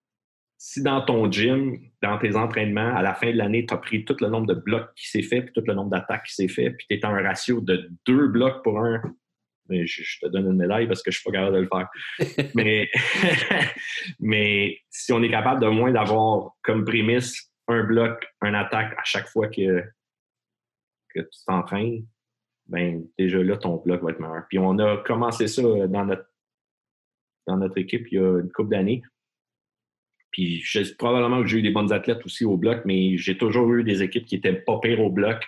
si 0.58 0.84
dans 0.84 1.02
ton 1.02 1.32
gym, 1.32 1.80
dans 2.04 2.20
tes 2.20 2.36
entraînements, 2.36 2.96
à 2.96 3.02
la 3.02 3.16
fin 3.16 3.32
de 3.32 3.38
l'année, 3.38 3.66
tu 3.66 3.74
as 3.74 3.78
pris 3.78 4.06
tout 4.06 4.16
le 4.22 4.28
nombre 4.28 4.46
de 4.46 4.54
blocs 4.54 4.94
qui 4.96 5.10
s'est 5.10 5.24
fait, 5.24 5.42
puis 5.42 5.54
tout 5.54 5.64
le 5.66 5.74
nombre 5.74 5.90
d'attaques 5.90 6.26
qui 6.26 6.36
s'est 6.36 6.48
fait, 6.48 6.70
puis 6.70 6.86
tu 6.88 6.96
es 6.96 7.06
en 7.06 7.16
un 7.16 7.24
ratio 7.24 7.62
de 7.62 7.90
deux 8.06 8.28
blocs 8.28 8.64
pour 8.64 8.80
un, 8.80 9.02
mais 9.70 9.88
je, 9.88 10.20
te 10.20 10.28
donne 10.28 10.46
une 10.46 10.58
médaille 10.58 10.88
parce 10.88 11.02
que 11.02 11.10
je 11.10 11.18
suis 11.20 11.24
pas 11.24 11.32
capable 11.32 11.56
de 11.56 11.62
le 11.62 11.68
faire. 11.68 12.52
mais, 12.56 12.90
mais 14.20 14.78
si 14.90 15.12
on 15.14 15.24
est 15.24 15.32
capable 15.32 15.62
de 15.62 15.68
moins 15.68 15.92
d'avoir 15.92 16.52
comme 16.62 16.86
prémisse 16.86 17.52
un 17.68 17.84
bloc, 17.84 18.24
un 18.42 18.54
attaque 18.54 18.94
à 18.98 19.04
chaque 19.04 19.30
fois 19.30 19.48
que, 19.48 19.84
que 21.16 21.22
tu 21.22 21.46
t'entraînes, 21.48 22.06
ben 22.72 23.06
déjà 23.20 23.44
là, 23.44 23.58
ton 23.58 23.76
bloc 23.78 24.02
va 24.02 24.12
être 24.12 24.20
meilleur. 24.20 24.46
Puis 24.50 24.58
on 24.58 24.80
a 24.80 24.98
commencé 24.98 25.48
ça 25.48 25.62
dans 25.62 26.06
notre, 26.06 26.26
dans 27.46 27.58
notre 27.58 27.78
équipe 27.78 28.08
il 28.12 28.16
y 28.16 28.18
a 28.18 28.40
une 28.40 28.52
couple 28.52 28.70
d'années. 28.70 29.04
Puis 30.32 30.64
probablement 30.98 31.42
que 31.42 31.48
j'ai 31.48 31.60
eu 31.60 31.62
des 31.62 31.72
bonnes 31.72 31.92
athlètes 31.92 32.26
aussi 32.26 32.46
au 32.46 32.56
bloc, 32.56 32.84
mais 32.86 33.18
j'ai 33.18 33.38
toujours 33.38 33.72
eu 33.74 33.84
des 33.84 34.02
équipes 34.02 34.26
qui 34.26 34.36
étaient 34.36 34.54
pas 34.54 34.80
pires 34.80 35.02
au 35.02 35.10
bloc, 35.10 35.46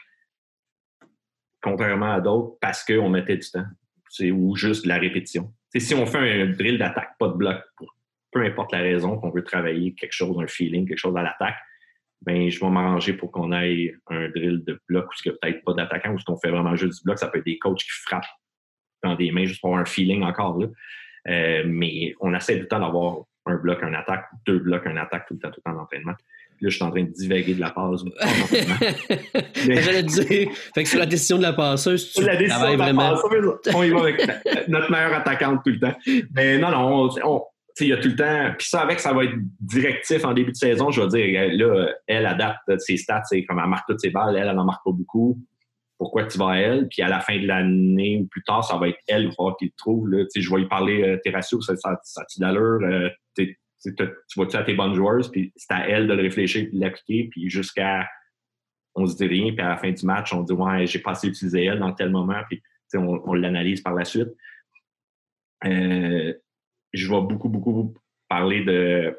contrairement 1.62 2.12
à 2.12 2.20
d'autres, 2.20 2.58
parce 2.60 2.84
qu'on 2.84 3.10
mettait 3.10 3.38
du 3.38 3.50
temps. 3.50 3.66
Ou 4.20 4.56
juste 4.56 4.86
la 4.86 5.00
répétition. 5.00 5.52
si 5.76 5.96
on 5.96 6.06
fait 6.06 6.18
un 6.18 6.48
drill 6.52 6.78
d'attaque, 6.78 7.18
pas 7.18 7.30
de 7.30 7.34
bloc, 7.34 7.58
peu 8.32 8.44
importe 8.44 8.74
la 8.74 8.80
raison 8.80 9.18
qu'on 9.18 9.32
veut 9.32 9.44
travailler 9.44 9.96
quelque 9.96 10.12
chose, 10.12 10.38
un 10.40 10.48
feeling, 10.48 10.86
quelque 10.88 10.98
chose 10.98 11.16
à 11.16 11.24
l'attaque, 11.24 11.56
ben 12.26 12.50
je 12.50 12.60
vais 12.60 12.70
m'arranger 12.70 13.14
pour 13.14 13.32
qu'on 13.32 13.52
ait 13.52 13.94
un 14.08 14.30
drill 14.30 14.64
de 14.66 14.80
bloc 14.88 15.06
où 15.06 15.14
il 15.26 15.30
n'y 15.30 15.36
a 15.36 15.38
peut-être 15.42 15.64
pas 15.64 15.74
d'attaquant, 15.74 16.14
ou 16.14 16.20
ce 16.20 16.26
qu'on 16.26 16.38
fait 16.38 16.50
vraiment 16.50 16.76
juste 16.76 17.00
du 17.00 17.04
bloc. 17.06 17.20
Ça 17.20 17.28
peut 17.28 17.40
être 17.40 17.46
des 17.46 17.58
coachs 17.58 17.80
qui 17.80 17.90
frappent 17.90 18.26
dans 19.04 19.16
des 19.16 19.32
mains 19.32 19.46
juste 19.46 19.60
pour 19.62 19.70
avoir 19.70 19.82
un 19.82 19.86
feeling 19.86 20.24
encore 20.24 20.58
là. 20.58 20.68
Euh, 21.28 21.64
mais 21.66 22.14
on 22.20 22.34
essaie 22.34 22.56
tout 22.56 22.62
le 22.62 22.68
temps 22.68 22.80
d'avoir 22.80 23.18
un 23.46 23.56
bloc, 23.56 23.84
un 23.84 23.94
attaque, 23.94 24.26
deux 24.46 24.60
blocs, 24.60 24.86
un 24.88 24.98
attaque 24.98 25.28
tout 25.28 25.34
le 25.34 25.40
temps, 25.40 25.52
tout 25.52 25.62
le 25.66 25.72
temps 25.72 25.78
d'entraînement. 25.78 26.14
Là, 26.62 26.70
je 26.70 26.76
suis 26.76 26.84
en 26.84 26.92
train 26.92 27.04
de 27.04 27.10
divaguer 27.10 27.56
de 27.56 27.60
la 27.60 27.72
passe. 27.72 28.04
mais... 29.68 29.82
J'allais 29.82 30.04
dire, 30.04 30.50
fait 30.74 30.84
que 30.84 30.90
sur 30.90 31.00
la 31.00 31.06
décision 31.06 31.38
de 31.38 31.42
la 31.42 31.52
passeuse, 31.52 32.14
tu 32.14 32.24
la 32.24 32.38
décision 32.38 32.62
de 32.62 32.72
la 32.72 32.78
vraiment... 32.78 33.10
passeuse, 33.10 33.60
on 33.76 33.84
y 33.84 33.90
va 33.90 34.00
avec 34.02 34.22
notre 34.70 34.90
meilleure 34.90 35.14
attaquante 35.14 35.62
tout 35.66 35.72
le 35.72 35.80
temps. 35.80 35.96
Mais 36.34 36.58
non, 36.58 36.72
non, 36.72 37.10
on, 37.24 37.44
il 37.80 37.88
y 37.88 37.94
a 37.94 37.98
tout 37.98 38.10
le 38.10 38.16
temps. 38.16 38.54
Puis 38.58 38.68
ça, 38.68 38.82
avec, 38.82 39.00
ça 39.00 39.14
va 39.14 39.24
être 39.26 39.36
directif 39.60 40.24
en 40.26 40.34
début 40.34 40.52
de 40.52 40.58
saison. 40.58 40.92
Je 40.92 41.02
vais 41.02 41.08
dire, 41.08 41.68
là, 41.68 41.90
elle 42.08 42.26
adapte 42.26 42.78
ses 42.80 42.98
stats, 42.98 43.24
c'est 43.26 43.44
comme 43.46 43.60
elle 43.60 43.70
marque 43.70 43.88
toutes 43.88 44.02
ses 44.02 44.10
balles, 44.10 44.36
elle, 44.36 44.48
elle 44.48 44.56
n'en 44.56 44.66
marque 44.66 44.84
pas 44.84 44.92
beaucoup 44.92 45.40
pourquoi 46.04 46.26
tu 46.26 46.38
vas 46.38 46.50
à 46.50 46.58
elle, 46.58 46.88
puis 46.90 47.02
à 47.02 47.08
la 47.08 47.22
fin 47.22 47.40
de 47.40 47.48
l'année 47.48 48.20
ou 48.22 48.28
plus 48.28 48.44
tard, 48.44 48.64
ça 48.64 48.78
va 48.78 48.90
être 48.90 49.00
elle, 49.08 49.32
voir 49.38 49.56
qu'il 49.56 49.72
trouve. 49.72 50.10
Là. 50.10 50.26
Je 50.36 50.50
vais 50.50 50.62
lui 50.62 50.68
parler, 50.68 51.02
euh, 51.02 51.18
Terracio, 51.24 51.62
ça, 51.62 51.76
ça, 51.78 51.98
ça 52.04 52.22
a 52.22 52.40
d'allure, 52.40 52.82
euh, 52.84 53.10
tu 53.38 53.56
vas-tu 54.38 54.56
à 54.58 54.64
tes 54.64 54.74
bonnes 54.74 54.96
joueuses, 54.96 55.32
puis 55.32 55.54
c'est 55.56 55.74
à 55.74 55.88
elle 55.88 56.08
de 56.08 56.14
le 56.14 56.22
réfléchir 56.22 56.68
puis 56.68 56.78
de 56.78 56.84
l'appliquer, 56.84 57.30
puis 57.32 57.50
jusqu'à 57.50 58.08
on 58.96 59.06
se 59.06 59.16
dit 59.16 59.28
rien, 59.28 59.54
puis 59.54 59.62
à 59.62 59.70
la 59.70 59.78
fin 59.78 59.92
du 59.92 60.06
match, 60.06 60.34
on 60.34 60.42
dit 60.42 60.54
ouais, 60.54 60.86
j'ai 60.86 61.00
pas 61.00 61.12
assez 61.12 61.28
utilisé 61.28 61.66
elle 61.66 61.80
dans 61.80 61.94
tel 61.94 62.12
moment, 62.12 62.42
puis 62.50 62.62
on, 62.96 63.22
on 63.26 63.34
l'analyse 63.34 63.82
par 63.82 63.94
la 63.94 64.06
suite. 64.06 64.30
Euh, 65.66 66.34
je 66.94 67.08
vais 67.08 67.22
beaucoup, 67.22 67.50
beaucoup 67.50 67.94
parler 68.30 68.64
de. 68.64 69.18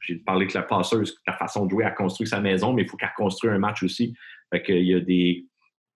J'ai 0.00 0.16
parlé 0.16 0.46
que 0.46 0.54
la 0.54 0.62
passeuse, 0.62 1.18
la 1.26 1.32
façon 1.32 1.66
de 1.66 1.70
jouer, 1.70 1.84
a 1.84 1.90
construit 1.90 2.28
sa 2.28 2.40
maison, 2.40 2.72
mais 2.72 2.82
il 2.82 2.88
faut 2.88 2.96
qu'elle 2.96 3.12
construise 3.16 3.52
un 3.52 3.58
match 3.58 3.82
aussi. 3.82 4.14
Fait 4.52 4.62
qu'il 4.62 4.84
y 4.84 4.94
a 4.94 5.00
des 5.00 5.46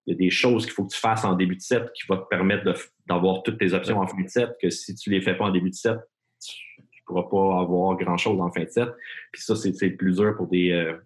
il 0.06 0.12
y 0.12 0.14
a 0.14 0.18
des 0.18 0.30
choses 0.30 0.64
qu'il 0.64 0.74
faut 0.74 0.84
que 0.84 0.92
tu 0.92 1.00
fasses 1.00 1.24
en 1.24 1.34
début 1.34 1.56
de 1.56 1.62
set 1.62 1.90
qui 1.94 2.06
vont 2.06 2.18
te 2.18 2.28
permettre 2.28 2.64
d'avoir 3.06 3.42
toutes 3.42 3.58
tes 3.58 3.72
options 3.72 3.98
en 3.98 4.06
fin 4.06 4.20
de 4.20 4.28
set, 4.28 4.50
que 4.60 4.68
si 4.70 4.94
tu 4.94 5.10
ne 5.10 5.14
les 5.14 5.22
fais 5.22 5.34
pas 5.34 5.44
en 5.44 5.50
début 5.50 5.70
de 5.70 5.74
set, 5.74 5.98
tu 6.40 6.52
ne 6.82 7.04
pourras 7.06 7.22
pas 7.22 7.60
avoir 7.62 7.96
grand-chose 7.96 8.40
en 8.40 8.50
fin 8.50 8.64
de 8.64 8.68
set. 8.68 8.88
Puis 9.32 9.42
ça, 9.42 9.56
c'est 9.56 9.70
le 9.80 9.96
plus 9.96 10.16
dur 10.16 10.36
pour 10.36 10.48
des, 10.48 10.72
euh, 10.72 10.96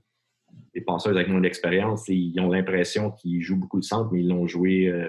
des 0.74 0.80
passeurs 0.80 1.14
avec 1.14 1.28
moins 1.28 1.40
d'expérience. 1.40 2.08
Ils 2.08 2.38
ont 2.40 2.50
l'impression 2.50 3.12
qu'ils 3.12 3.40
jouent 3.40 3.58
beaucoup 3.58 3.78
de 3.78 3.84
centre, 3.84 4.10
mais 4.12 4.20
ils 4.20 4.28
l'ont 4.28 4.48
joué 4.48 4.88
euh, 4.88 5.08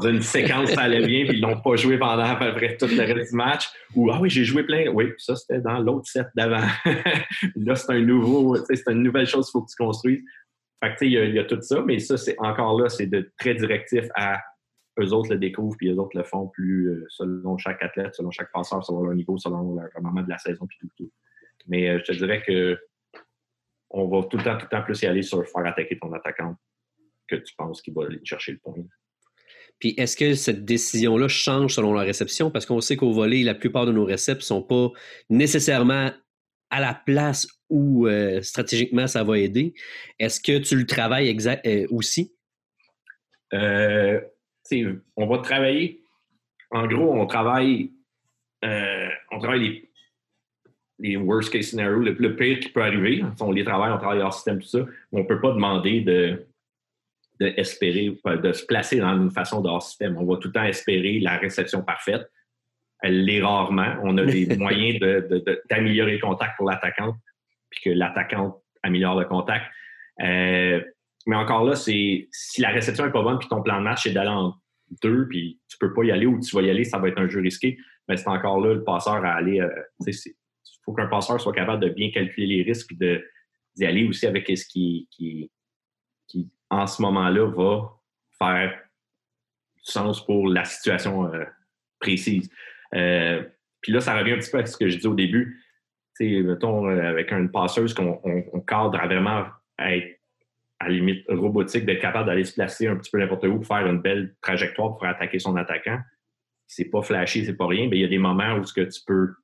dans 0.00 0.08
une 0.08 0.22
séquence, 0.22 0.70
ça 0.70 0.82
allait 0.82 1.06
bien, 1.06 1.24
puis 1.26 1.36
ils 1.36 1.40
l'ont 1.40 1.60
pas 1.60 1.76
joué 1.76 1.98
pendant 1.98 2.22
à 2.22 2.36
peu 2.36 2.52
près 2.54 2.76
tout 2.76 2.86
le 2.86 3.14
reste 3.14 3.30
du 3.30 3.36
match. 3.36 3.68
Ou 3.94 4.10
Ah 4.10 4.18
oui, 4.20 4.30
j'ai 4.30 4.44
joué 4.44 4.64
plein. 4.64 4.88
Oui, 4.88 5.12
ça, 5.18 5.36
c'était 5.36 5.60
dans 5.60 5.78
l'autre 5.78 6.06
set 6.06 6.26
d'avant. 6.34 6.66
là, 7.56 7.74
c'est 7.74 7.92
un 7.92 8.00
nouveau, 8.00 8.56
c'est 8.56 8.88
une 8.90 9.02
nouvelle 9.02 9.26
chose 9.26 9.46
qu'il 9.46 9.52
faut 9.52 9.62
que 9.62 9.70
tu 9.70 9.76
construises. 9.76 10.22
Fait 10.82 10.94
que, 10.96 11.04
il 11.04 11.12
y, 11.12 11.38
a 11.38 11.44
tout 11.44 11.60
ça, 11.62 11.82
mais 11.86 12.00
ça, 12.00 12.16
c'est 12.16 12.36
encore 12.38 12.80
là, 12.80 12.88
c'est 12.88 13.06
de 13.06 13.30
très 13.38 13.54
directif 13.54 14.04
à 14.16 14.40
eux 15.00 15.12
autres 15.12 15.30
le 15.30 15.38
découvrent, 15.38 15.76
puis 15.76 15.90
eux 15.90 15.98
autres 15.98 16.16
le 16.16 16.24
font 16.24 16.48
plus 16.48 16.88
euh, 16.88 17.06
selon 17.08 17.56
chaque 17.56 17.82
athlète, 17.82 18.14
selon 18.14 18.30
chaque 18.30 18.52
passeur, 18.52 18.84
selon 18.84 19.04
leur 19.04 19.14
niveau, 19.14 19.38
selon 19.38 19.76
le, 19.76 20.02
moment 20.02 20.22
de 20.22 20.28
la 20.28 20.38
saison, 20.38 20.66
puis 20.66 20.76
tout, 20.80 20.88
tout. 20.96 21.10
Mais 21.66 21.88
euh, 21.88 21.98
je 21.98 22.12
te 22.12 22.18
dirais 22.18 22.42
que 22.42 22.78
on 23.90 24.08
va 24.08 24.26
tout 24.26 24.38
le 24.38 24.42
temps, 24.42 24.56
tout 24.56 24.66
le 24.70 24.76
temps 24.76 24.82
plus 24.82 25.00
y 25.02 25.06
aller 25.06 25.22
sur 25.22 25.46
faire 25.46 25.66
attaquer 25.66 25.98
ton 25.98 26.12
attaquant 26.12 26.56
que 27.28 27.36
tu 27.36 27.54
penses 27.54 27.80
qu'il 27.80 27.94
va 27.94 28.04
aller 28.04 28.20
chercher 28.24 28.52
le 28.52 28.58
point. 28.58 28.74
Puis 29.78 29.94
est-ce 29.96 30.16
que 30.16 30.34
cette 30.34 30.64
décision-là 30.64 31.28
change 31.28 31.74
selon 31.74 31.92
la 31.92 32.02
réception? 32.02 32.50
Parce 32.50 32.66
qu'on 32.66 32.80
sait 32.80 32.96
qu'au 32.96 33.12
volet, 33.12 33.42
la 33.42 33.54
plupart 33.54 33.84
de 33.84 33.92
nos 33.92 34.04
récepts 34.04 34.42
ne 34.42 34.44
sont 34.44 34.62
pas 34.62 34.90
nécessairement 35.28 36.10
à 36.70 36.80
la 36.80 36.94
place 36.94 37.46
où 37.68 38.06
euh, 38.06 38.40
stratégiquement 38.42 39.06
ça 39.06 39.24
va 39.24 39.38
aider. 39.38 39.74
Est-ce 40.18 40.40
que 40.40 40.58
tu 40.58 40.76
le 40.76 40.86
travailles 40.86 41.28
exact, 41.28 41.66
euh, 41.66 41.86
aussi? 41.90 42.32
Euh, 43.52 44.20
on 45.16 45.26
va 45.26 45.38
travailler. 45.38 46.02
En 46.70 46.86
gros, 46.86 47.12
on 47.12 47.26
travaille, 47.26 47.92
on 48.62 49.38
travaille 49.38 49.88
les, 50.98 51.16
worst 51.16 51.52
case 51.52 51.66
scenarios, 51.66 51.98
le, 51.98 52.36
pire 52.36 52.60
qui 52.60 52.70
peut 52.70 52.82
arriver. 52.82 53.22
On 53.40 53.52
les 53.52 53.64
travaille, 53.64 53.92
on 53.92 53.98
travaille 53.98 54.20
hors 54.20 54.32
système, 54.32 54.60
tout 54.60 54.68
ça. 54.68 54.86
On 55.10 55.18
ne 55.18 55.24
peut 55.24 55.40
pas 55.40 55.52
demander 55.52 56.00
de, 56.00 56.46
de 57.42 57.52
espérer, 57.56 58.16
de 58.24 58.52
se 58.52 58.64
placer 58.66 58.98
dans 58.98 59.14
une 59.16 59.30
façon 59.30 59.60
de 59.60 59.68
hors 59.68 59.82
système. 59.82 60.16
On 60.16 60.24
va 60.24 60.36
tout 60.36 60.48
le 60.48 60.52
temps 60.52 60.64
espérer 60.64 61.20
la 61.20 61.36
réception 61.38 61.82
parfaite 61.82 62.28
elle 63.02 63.24
l'est 63.24 63.42
rarement. 63.42 63.96
On 64.02 64.16
a 64.16 64.24
des 64.24 64.46
moyens 64.56 64.98
d'améliorer 65.68 66.14
le 66.14 66.20
contact 66.20 66.56
pour 66.56 66.70
l'attaquante, 66.70 67.16
puis 67.68 67.80
que 67.84 67.90
l'attaquante 67.90 68.56
améliore 68.82 69.18
le 69.18 69.26
contact. 69.26 69.66
Euh, 70.22 70.80
mais 71.26 71.36
encore 71.36 71.64
là, 71.64 71.76
c'est 71.76 72.28
si 72.30 72.60
la 72.60 72.70
réception 72.70 73.04
n'est 73.04 73.12
pas 73.12 73.22
bonne, 73.22 73.38
puis 73.38 73.48
ton 73.48 73.62
plan 73.62 73.78
de 73.78 73.84
match 73.84 74.06
est 74.06 74.12
d'aller 74.12 74.30
en 74.30 74.54
deux, 75.02 75.26
puis 75.28 75.60
tu 75.68 75.76
peux 75.78 75.92
pas 75.92 76.04
y 76.04 76.12
aller 76.12 76.26
ou 76.26 76.40
tu 76.40 76.54
vas 76.54 76.62
y 76.62 76.70
aller, 76.70 76.84
ça 76.84 76.98
va 76.98 77.08
être 77.08 77.18
un 77.18 77.28
jeu 77.28 77.40
risqué. 77.40 77.76
Mais 78.08 78.16
c'est 78.16 78.28
encore 78.28 78.60
là 78.60 78.74
le 78.74 78.84
passeur 78.84 79.24
à 79.24 79.34
aller. 79.34 79.60
Euh, 79.60 79.68
il 80.06 80.12
faut 80.84 80.92
qu'un 80.92 81.06
passeur 81.06 81.40
soit 81.40 81.52
capable 81.52 81.82
de 81.82 81.88
bien 81.88 82.10
calculer 82.10 82.46
les 82.46 82.62
risques, 82.62 82.88
puis 82.88 82.96
d'y 83.76 83.84
aller 83.84 84.06
aussi 84.06 84.26
avec 84.26 84.46
ce 84.48 84.66
qui, 84.66 85.08
qui, 85.10 85.50
qui 86.28 86.50
en 86.72 86.86
ce 86.86 87.02
moment-là, 87.02 87.46
va 87.46 87.92
faire 88.38 88.78
sens 89.82 90.24
pour 90.24 90.48
la 90.48 90.64
situation 90.64 91.32
euh, 91.32 91.44
précise. 92.00 92.50
Euh, 92.94 93.44
puis 93.80 93.92
là, 93.92 94.00
ça 94.00 94.16
revient 94.18 94.32
un 94.32 94.38
petit 94.38 94.50
peu 94.50 94.58
à 94.58 94.66
ce 94.66 94.76
que 94.76 94.88
je 94.88 94.98
dis 94.98 95.06
au 95.06 95.14
début. 95.14 95.62
sais, 96.14 96.40
mettons, 96.40 96.88
euh, 96.88 97.10
avec 97.10 97.30
une 97.30 97.50
passeuse 97.50 97.92
qu'on 97.94 98.64
cadre 98.66 98.98
à 98.98 99.06
vraiment 99.06 99.44
être 99.78 100.18
à 100.80 100.88
la 100.88 100.94
limite 100.94 101.24
robotique, 101.28 101.84
d'être 101.84 102.00
capable 102.00 102.26
d'aller 102.26 102.44
se 102.44 102.54
placer 102.54 102.88
un 102.88 102.96
petit 102.96 103.10
peu 103.10 103.18
n'importe 103.18 103.44
où 103.44 103.56
pour 103.56 103.66
faire 103.66 103.86
une 103.86 104.00
belle 104.00 104.34
trajectoire 104.40 104.96
pour 104.96 105.06
attaquer 105.06 105.38
son 105.38 105.54
attaquant. 105.54 106.00
C'est 106.66 106.86
pas 106.86 107.02
flashy, 107.02 107.44
c'est 107.44 107.56
pas 107.56 107.66
rien, 107.66 107.88
mais 107.88 107.98
il 107.98 108.00
y 108.00 108.04
a 108.04 108.08
des 108.08 108.18
moments 108.18 108.54
où 108.54 108.64
ce 108.64 108.72
que 108.72 108.80
tu 108.80 109.00
peux 109.06 109.34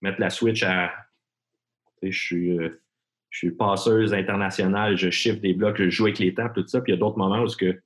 mettre 0.00 0.20
la 0.20 0.30
switch 0.30 0.62
à. 0.64 0.92
Je 2.02 2.10
suis, 2.10 2.58
je 3.34 3.38
suis 3.38 3.50
passeuse 3.50 4.14
internationale, 4.14 4.96
je 4.96 5.10
shift 5.10 5.40
des 5.40 5.54
blocs, 5.54 5.76
je 5.76 5.90
joue 5.90 6.04
avec 6.04 6.20
les 6.20 6.32
temps, 6.32 6.48
tout 6.54 6.64
ça. 6.68 6.80
Puis 6.80 6.92
il 6.92 6.94
y 6.94 6.96
a 6.96 7.00
d'autres 7.00 7.18
moments 7.18 7.42
où 7.42 7.48
ce 7.48 7.56
que 7.56 7.82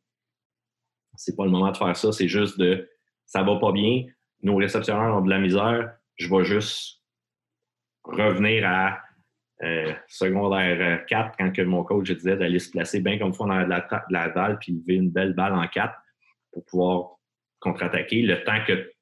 c'est 1.16 1.34
pas 1.34 1.46
le 1.46 1.50
moment 1.50 1.70
de 1.70 1.76
faire 1.76 1.96
ça, 1.96 2.12
c'est 2.12 2.28
juste 2.28 2.58
de 2.58 2.86
ça 3.24 3.42
va 3.42 3.56
pas 3.56 3.72
bien, 3.72 4.04
nos 4.42 4.56
réceptionneurs 4.56 5.16
ont 5.16 5.22
de 5.22 5.30
la 5.30 5.38
misère, 5.38 5.96
je 6.16 6.28
vais 6.28 6.44
juste 6.44 7.02
revenir 8.04 8.68
à 8.68 9.00
euh, 9.62 9.94
secondaire 10.06 11.06
4 11.06 11.36
quand 11.38 11.50
que 11.50 11.62
mon 11.62 11.82
coach 11.82 12.10
disait 12.10 12.36
d'aller 12.36 12.58
se 12.58 12.70
placer 12.70 13.00
bien 13.00 13.18
comme 13.18 13.32
faut 13.32 13.46
dans 13.46 13.58
la, 13.58 13.88
la 14.10 14.28
balle 14.28 14.58
puis 14.58 14.72
lever 14.72 14.96
une 14.96 15.10
belle 15.10 15.32
balle 15.32 15.54
en 15.54 15.66
4 15.66 15.94
pour 16.52 16.64
pouvoir 16.66 17.10
contre-attaquer. 17.60 18.20
Le 18.20 18.44
temps 18.44 18.62
que 18.66 18.92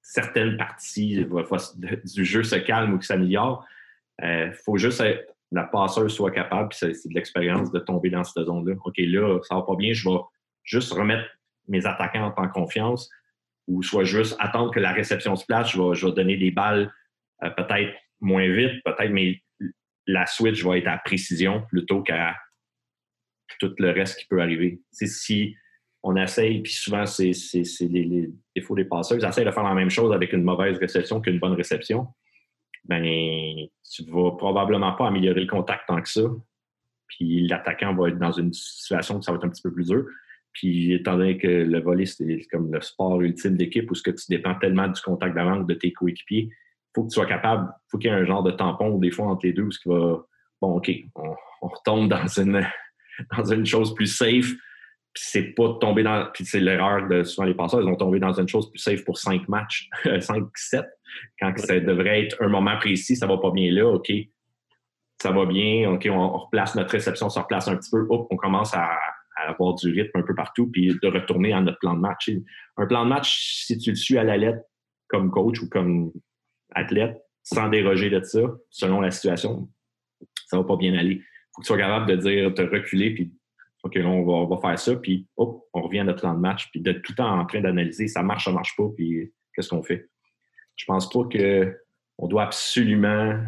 certaines 0.00 0.56
parties 0.56 1.26
du 2.04 2.24
jeu 2.24 2.44
se 2.44 2.56
calment 2.56 2.94
ou 2.94 2.98
que 2.98 3.04
s'améliorent, 3.04 3.66
il 4.20 4.28
euh, 4.28 4.52
faut 4.52 4.76
juste 4.76 5.02
la 5.52 5.64
passeuse 5.64 6.12
soit 6.12 6.30
capable, 6.30 6.70
puis 6.70 6.78
c'est 6.78 7.08
de 7.08 7.14
l'expérience 7.14 7.70
de 7.70 7.78
tomber 7.78 8.10
dans 8.10 8.24
cette 8.24 8.44
zone-là. 8.44 8.74
OK, 8.84 8.94
là, 8.98 9.38
ça 9.42 9.56
va 9.56 9.62
pas 9.62 9.76
bien, 9.76 9.92
je 9.92 10.08
vais 10.08 10.16
juste 10.64 10.92
remettre 10.92 11.28
mes 11.68 11.86
attaquants 11.86 12.32
en 12.36 12.48
confiance, 12.48 13.10
ou 13.68 13.82
soit 13.82 14.04
juste 14.04 14.34
attendre 14.40 14.72
que 14.72 14.80
la 14.80 14.92
réception 14.92 15.36
se 15.36 15.44
place, 15.44 15.70
je 15.70 16.06
vais, 16.06 16.12
donner 16.12 16.36
des 16.36 16.50
balles 16.50 16.92
euh, 17.44 17.50
peut-être 17.50 17.94
moins 18.20 18.48
vite, 18.48 18.82
peut-être, 18.84 19.10
mais 19.10 19.40
la 20.06 20.26
switch 20.26 20.64
va 20.64 20.78
être 20.78 20.88
à 20.88 20.98
précision 20.98 21.62
plutôt 21.68 22.02
qu'à 22.02 22.36
tout 23.60 23.72
le 23.78 23.90
reste 23.90 24.18
qui 24.18 24.26
peut 24.26 24.40
arriver. 24.40 24.80
Si 24.90 25.54
on 26.02 26.16
essaye, 26.16 26.62
puis 26.62 26.72
souvent 26.72 27.06
c'est 27.06 27.32
les, 27.82 28.30
défauts 28.56 28.74
des 28.74 28.84
passeurs, 28.84 29.18
ils 29.18 29.24
essayent 29.24 29.44
de 29.44 29.50
faire 29.50 29.62
la 29.62 29.74
même 29.74 29.90
chose 29.90 30.12
avec 30.12 30.32
une 30.32 30.42
mauvaise 30.42 30.78
réception 30.78 31.20
qu'une 31.20 31.38
bonne 31.38 31.52
réception, 31.52 32.08
ben 32.84 33.04
tu 33.04 34.04
vas 34.10 34.32
probablement 34.32 34.92
pas 34.92 35.08
améliorer 35.08 35.40
le 35.40 35.46
contact 35.46 35.84
tant 35.86 36.00
que 36.00 36.08
ça. 36.08 36.22
Puis 37.06 37.46
l'attaquant 37.46 37.94
va 37.94 38.08
être 38.08 38.18
dans 38.18 38.32
une 38.32 38.52
situation 38.52 39.18
où 39.18 39.22
ça 39.22 39.32
va 39.32 39.38
être 39.38 39.44
un 39.44 39.50
petit 39.50 39.62
peu 39.62 39.72
plus 39.72 39.88
dur. 39.88 40.04
Puis, 40.52 40.92
étant 40.92 41.16
donné 41.16 41.38
que 41.38 41.46
le 41.46 41.80
volley, 41.80 42.04
c'est 42.04 42.46
comme 42.50 42.72
le 42.72 42.80
sport 42.80 43.20
ultime 43.22 43.56
d'équipe 43.56 43.90
où 43.90 43.94
ce 43.94 44.02
que 44.02 44.10
tu 44.10 44.26
dépends 44.28 44.54
tellement 44.56 44.88
du 44.88 45.00
contact 45.00 45.34
d'avant 45.34 45.56
de 45.60 45.74
tes 45.74 45.92
coéquipiers, 45.92 46.50
il 46.50 46.90
faut 46.94 47.04
que 47.04 47.08
tu 47.08 47.14
sois 47.14 47.26
capable, 47.26 47.68
il 47.70 47.90
faut 47.90 47.98
qu'il 47.98 48.10
y 48.10 48.14
ait 48.14 48.16
un 48.16 48.24
genre 48.24 48.42
de 48.42 48.50
tampon 48.50 48.98
des 48.98 49.10
fois 49.10 49.26
entre 49.26 49.46
les 49.46 49.54
deux 49.54 49.62
où 49.62 49.70
ce 49.70 49.80
qui 49.80 49.88
va, 49.88 50.22
bon, 50.60 50.76
OK, 50.76 50.90
on, 51.14 51.68
retombe 51.68 52.08
dans 52.08 52.26
une, 52.26 52.66
dans 53.36 53.44
une 53.44 53.64
chose 53.64 53.94
plus 53.94 54.14
safe, 54.14 54.52
c'est 55.14 55.54
pas 55.54 55.74
tomber 55.80 56.02
dans. 56.02 56.26
Puis 56.32 56.44
c'est 56.44 56.60
l'erreur 56.60 57.08
de 57.08 57.22
souvent 57.22 57.46
les 57.46 57.54
passeurs, 57.54 57.80
ils 57.80 57.88
vont 57.88 57.96
tomber 57.96 58.18
dans 58.18 58.32
une 58.32 58.48
chose 58.48 58.70
plus 58.70 58.78
safe 58.78 59.04
pour 59.04 59.18
cinq 59.18 59.48
matchs, 59.48 59.88
cinq, 60.20 60.44
sept. 60.54 60.86
Quand 61.38 61.52
ça 61.58 61.78
devrait 61.80 62.24
être 62.24 62.42
un 62.42 62.48
moment 62.48 62.76
précis, 62.78 63.16
ça 63.16 63.26
va 63.26 63.38
pas 63.38 63.50
bien 63.50 63.70
là, 63.70 63.86
OK. 63.86 64.10
Ça 65.20 65.30
va 65.30 65.46
bien, 65.46 65.90
OK, 65.90 66.08
on, 66.10 66.36
replace 66.36 66.74
notre 66.74 66.90
réception, 66.90 67.26
on 67.26 67.30
se 67.30 67.38
replace 67.38 67.68
un 67.68 67.76
petit 67.76 67.90
peu, 67.90 68.06
hop, 68.08 68.26
on 68.30 68.36
commence 68.36 68.74
à, 68.74 68.98
avoir 69.46 69.74
du 69.74 69.90
rythme 69.90 70.18
un 70.18 70.22
peu 70.22 70.34
partout, 70.34 70.68
puis 70.70 70.96
de 71.00 71.08
retourner 71.08 71.52
à 71.52 71.60
notre 71.60 71.78
plan 71.78 71.94
de 71.94 72.00
match. 72.00 72.30
Un 72.76 72.86
plan 72.86 73.04
de 73.04 73.08
match, 73.08 73.64
si 73.66 73.76
tu 73.78 73.90
le 73.90 73.96
suis 73.96 74.16
à 74.16 74.24
la 74.24 74.36
lettre 74.36 74.60
comme 75.08 75.30
coach 75.30 75.60
ou 75.60 75.68
comme 75.68 76.12
athlète, 76.74 77.20
sans 77.42 77.68
déroger 77.68 78.08
de 78.08 78.22
ça, 78.22 78.40
selon 78.70 79.00
la 79.00 79.10
situation, 79.10 79.68
ça 80.46 80.56
va 80.56 80.64
pas 80.64 80.76
bien 80.76 80.94
aller. 80.94 81.14
Il 81.14 81.24
faut 81.54 81.60
que 81.60 81.66
tu 81.66 81.68
sois 81.68 81.78
capable 81.78 82.06
de 82.06 82.16
dire, 82.16 82.54
de 82.54 82.62
reculer, 82.62 83.14
puis 83.14 83.32
OK, 83.82 83.96
là, 83.96 84.06
on 84.06 84.46
va, 84.46 84.60
faire 84.60 84.78
ça, 84.78 84.96
puis 84.96 85.26
hop, 85.36 85.66
on 85.72 85.82
revient 85.82 86.00
à 86.00 86.04
notre 86.04 86.20
plan 86.20 86.34
de 86.34 86.38
match, 86.38 86.70
puis 86.70 86.80
d'être 86.80 87.02
tout 87.02 87.12
le 87.12 87.16
temps 87.16 87.38
en 87.38 87.44
train 87.46 87.60
d'analyser 87.60 88.06
ça 88.06 88.22
marche, 88.22 88.44
ça 88.44 88.52
marche 88.52 88.76
pas, 88.76 88.88
puis 88.96 89.32
qu'est-ce 89.54 89.70
qu'on 89.70 89.82
fait? 89.82 90.08
Je 90.76 90.84
pense 90.84 91.10
pas 91.10 91.24
qu'on 91.24 92.28
doit 92.28 92.44
absolument 92.44 93.40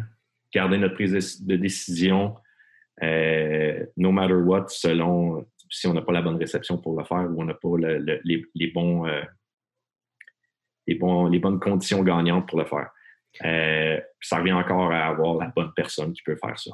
garder 0.53 0.77
notre 0.77 0.95
prise 0.95 1.41
de 1.45 1.55
décision 1.55 2.35
euh, 3.03 3.85
no 3.97 4.11
matter 4.11 4.35
what, 4.35 4.65
selon 4.69 5.45
si 5.69 5.87
on 5.87 5.93
n'a 5.93 6.01
pas 6.01 6.11
la 6.11 6.21
bonne 6.21 6.37
réception 6.37 6.77
pour 6.77 6.97
le 6.97 7.05
faire 7.05 7.27
ou 7.29 7.41
on 7.41 7.45
n'a 7.45 7.53
pas 7.53 7.67
euh, 7.67 8.17
les 10.87 11.39
bonnes 11.39 11.59
conditions 11.59 12.03
gagnantes 12.03 12.47
pour 12.47 12.59
le 12.59 12.65
faire. 12.65 12.89
Euh, 13.43 13.99
ça 14.21 14.37
revient 14.37 14.53
encore 14.53 14.91
à 14.91 15.07
avoir 15.07 15.35
la 15.35 15.47
bonne 15.47 15.73
personne 15.75 16.13
qui 16.13 16.23
peut 16.23 16.37
faire 16.37 16.57
ça 16.57 16.71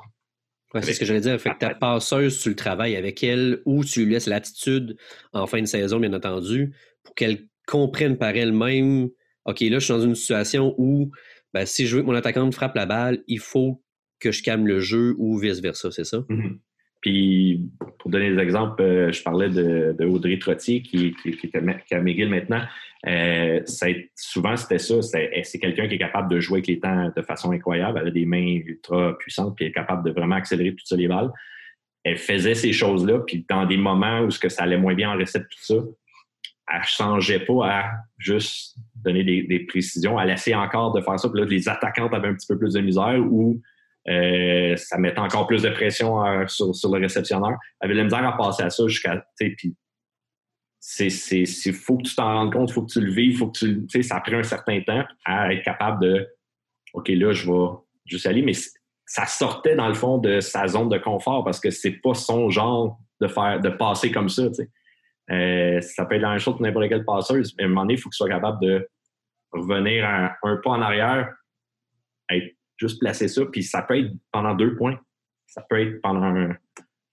c'est 0.75 0.93
ce 0.93 0.99
que 0.99 1.05
j'allais 1.05 1.21
dire. 1.21 1.39
Fait 1.39 1.51
que 1.51 1.57
ta 1.57 1.75
passeuse, 1.75 2.39
tu 2.39 2.49
le 2.49 2.55
travailles 2.55 2.95
avec 2.95 3.23
elle 3.23 3.61
ou 3.65 3.83
tu 3.83 4.05
lui 4.05 4.13
laisses 4.13 4.27
l'attitude 4.27 4.97
en 5.33 5.47
fin 5.47 5.61
de 5.61 5.65
saison, 5.65 5.99
bien 5.99 6.13
entendu, 6.13 6.73
pour 7.03 7.15
qu'elle 7.15 7.47
comprenne 7.67 8.17
par 8.17 8.35
elle-même 8.35 9.09
OK, 9.45 9.61
là, 9.61 9.79
je 9.79 9.85
suis 9.85 9.93
dans 9.93 10.01
une 10.01 10.15
situation 10.15 10.75
où 10.77 11.11
ben, 11.53 11.65
si 11.65 11.87
je 11.87 11.95
veux 11.95 12.01
que 12.01 12.07
mon 12.07 12.15
attaquant 12.15 12.45
me 12.45 12.51
frappe 12.51 12.75
la 12.75 12.85
balle, 12.85 13.23
il 13.27 13.39
faut 13.39 13.83
que 14.19 14.31
je 14.31 14.43
calme 14.43 14.67
le 14.67 14.79
jeu 14.79 15.15
ou 15.17 15.37
vice-versa, 15.37 15.91
c'est 15.91 16.03
ça? 16.03 16.17
Mm-hmm. 16.17 16.59
Puis, 17.01 17.67
pour 17.97 18.11
donner 18.11 18.29
des 18.31 18.39
exemples, 18.39 18.81
euh, 18.83 19.11
je 19.11 19.23
parlais 19.23 19.49
de, 19.49 20.05
Audrey 20.05 20.37
Trottier, 20.37 20.83
qui, 20.83 21.15
qui, 21.15 21.35
qui, 21.35 21.47
est 21.47 21.55
à 21.95 22.01
McGill 22.01 22.29
maintenant. 22.29 22.61
Euh, 23.07 23.59
souvent, 24.15 24.55
c'était 24.55 24.77
ça. 24.77 25.01
C'est 25.01 25.59
quelqu'un 25.59 25.87
qui 25.87 25.95
est 25.95 25.99
capable 25.99 26.29
de 26.29 26.39
jouer 26.39 26.57
avec 26.57 26.67
les 26.67 26.79
temps 26.79 27.11
de 27.15 27.21
façon 27.23 27.51
incroyable. 27.51 27.99
Elle 28.01 28.09
a 28.09 28.11
des 28.11 28.25
mains 28.25 28.59
ultra 28.65 29.17
puissantes, 29.17 29.55
puis 29.55 29.65
elle 29.65 29.71
est 29.71 29.73
capable 29.73 30.05
de 30.05 30.11
vraiment 30.11 30.35
accélérer 30.35 30.75
toutes 30.75 30.97
les 30.97 31.07
balles. 31.07 31.31
Elle 32.03 32.17
faisait 32.17 32.55
ces 32.55 32.71
choses-là, 32.71 33.19
puis 33.25 33.45
dans 33.49 33.65
des 33.65 33.77
moments 33.77 34.21
où 34.21 34.31
ce 34.31 34.39
que 34.39 34.49
ça 34.49 34.63
allait 34.63 34.77
moins 34.77 34.93
bien 34.93 35.11
en 35.11 35.17
recette, 35.17 35.47
tout 35.49 35.63
ça, 35.63 35.75
elle 36.73 36.83
changeait 36.83 37.39
pas 37.39 37.67
à 37.67 37.91
juste 38.17 38.77
donner 38.95 39.23
des, 39.23 39.59
précisions. 39.67 40.19
Elle 40.19 40.29
essayait 40.29 40.55
encore 40.55 40.93
de 40.93 41.01
faire 41.01 41.19
ça. 41.19 41.29
Puis 41.29 41.41
là, 41.41 41.47
les 41.47 41.67
attaquantes 41.67 42.13
avaient 42.13 42.27
un 42.27 42.35
petit 42.35 42.47
peu 42.47 42.57
plus 42.57 42.73
de 42.73 42.81
misère 42.81 43.19
ou 43.19 43.59
euh, 44.09 44.75
ça 44.77 44.97
mettait 44.97 45.19
encore 45.19 45.47
plus 45.47 45.61
de 45.61 45.69
pression 45.69 46.25
euh, 46.25 46.47
sur, 46.47 46.71
le 46.91 46.99
réceptionneur. 46.99 47.57
Avait 47.79 47.93
de 47.93 47.99
la 47.99 48.05
misère 48.05 48.25
à 48.25 48.35
passer 48.35 48.63
à 48.63 48.69
ça 48.69 48.87
jusqu'à. 48.87 49.23
Puis 49.37 49.75
c'est 50.79 51.73
faut 51.73 51.97
que 51.97 52.03
tu 52.03 52.15
t'en 52.15 52.33
rendes 52.33 52.53
compte, 52.53 52.69
il 52.69 52.73
faut 52.73 52.83
que 52.83 52.91
tu 52.91 53.01
le 53.01 53.11
vives, 53.11 53.37
faut 53.37 53.49
que 53.49 53.59
tu 53.59 53.85
sais, 53.89 54.01
ça 54.01 54.19
prend 54.19 54.37
un 54.37 54.43
certain 54.43 54.81
temps 54.81 55.03
à 55.25 55.53
être 55.53 55.63
capable 55.63 56.01
de 56.03 56.27
OK, 56.93 57.09
là, 57.09 57.31
je 57.31 57.49
vais 57.49 57.67
juste 58.05 58.25
aller, 58.25 58.41
mais 58.41 58.53
ça 59.05 59.25
sortait 59.25 59.75
dans 59.75 59.87
le 59.87 59.93
fond 59.93 60.17
de 60.17 60.39
sa 60.39 60.67
zone 60.67 60.89
de 60.89 60.97
confort 60.97 61.43
parce 61.43 61.59
que 61.59 61.69
c'est 61.69 61.91
pas 61.91 62.13
son 62.13 62.49
genre 62.49 62.97
de 63.21 63.27
faire 63.27 63.59
de 63.59 63.69
passer 63.69 64.11
comme 64.11 64.29
ça. 64.29 64.43
Euh, 65.29 65.79
ça 65.81 66.05
peut 66.05 66.15
être 66.15 66.21
la 66.21 66.31
même 66.31 66.39
chose 66.39 66.57
que 66.57 66.63
n'importe 66.63 66.89
quelle 66.89 67.05
passeuse, 67.05 67.53
mais 67.57 67.63
à 67.63 67.67
un 67.67 67.69
moment 67.69 67.81
donné, 67.81 67.93
il 67.93 67.99
faut 67.99 68.09
que 68.09 68.15
tu 68.15 68.17
sois 68.17 68.29
capable 68.29 68.59
de 68.61 68.89
revenir 69.51 70.05
un, 70.05 70.31
pas 70.63 70.71
en 70.71 70.81
arrière, 70.81 71.33
être 72.29 72.55
juste 72.81 72.99
placer 72.99 73.27
ça, 73.27 73.45
puis 73.45 73.63
ça 73.63 73.81
peut 73.83 73.97
être 73.97 74.11
pendant 74.31 74.55
deux 74.55 74.75
points. 74.75 74.99
Ça 75.47 75.63
peut 75.69 75.79
être 75.79 76.01
pendant 76.01 76.49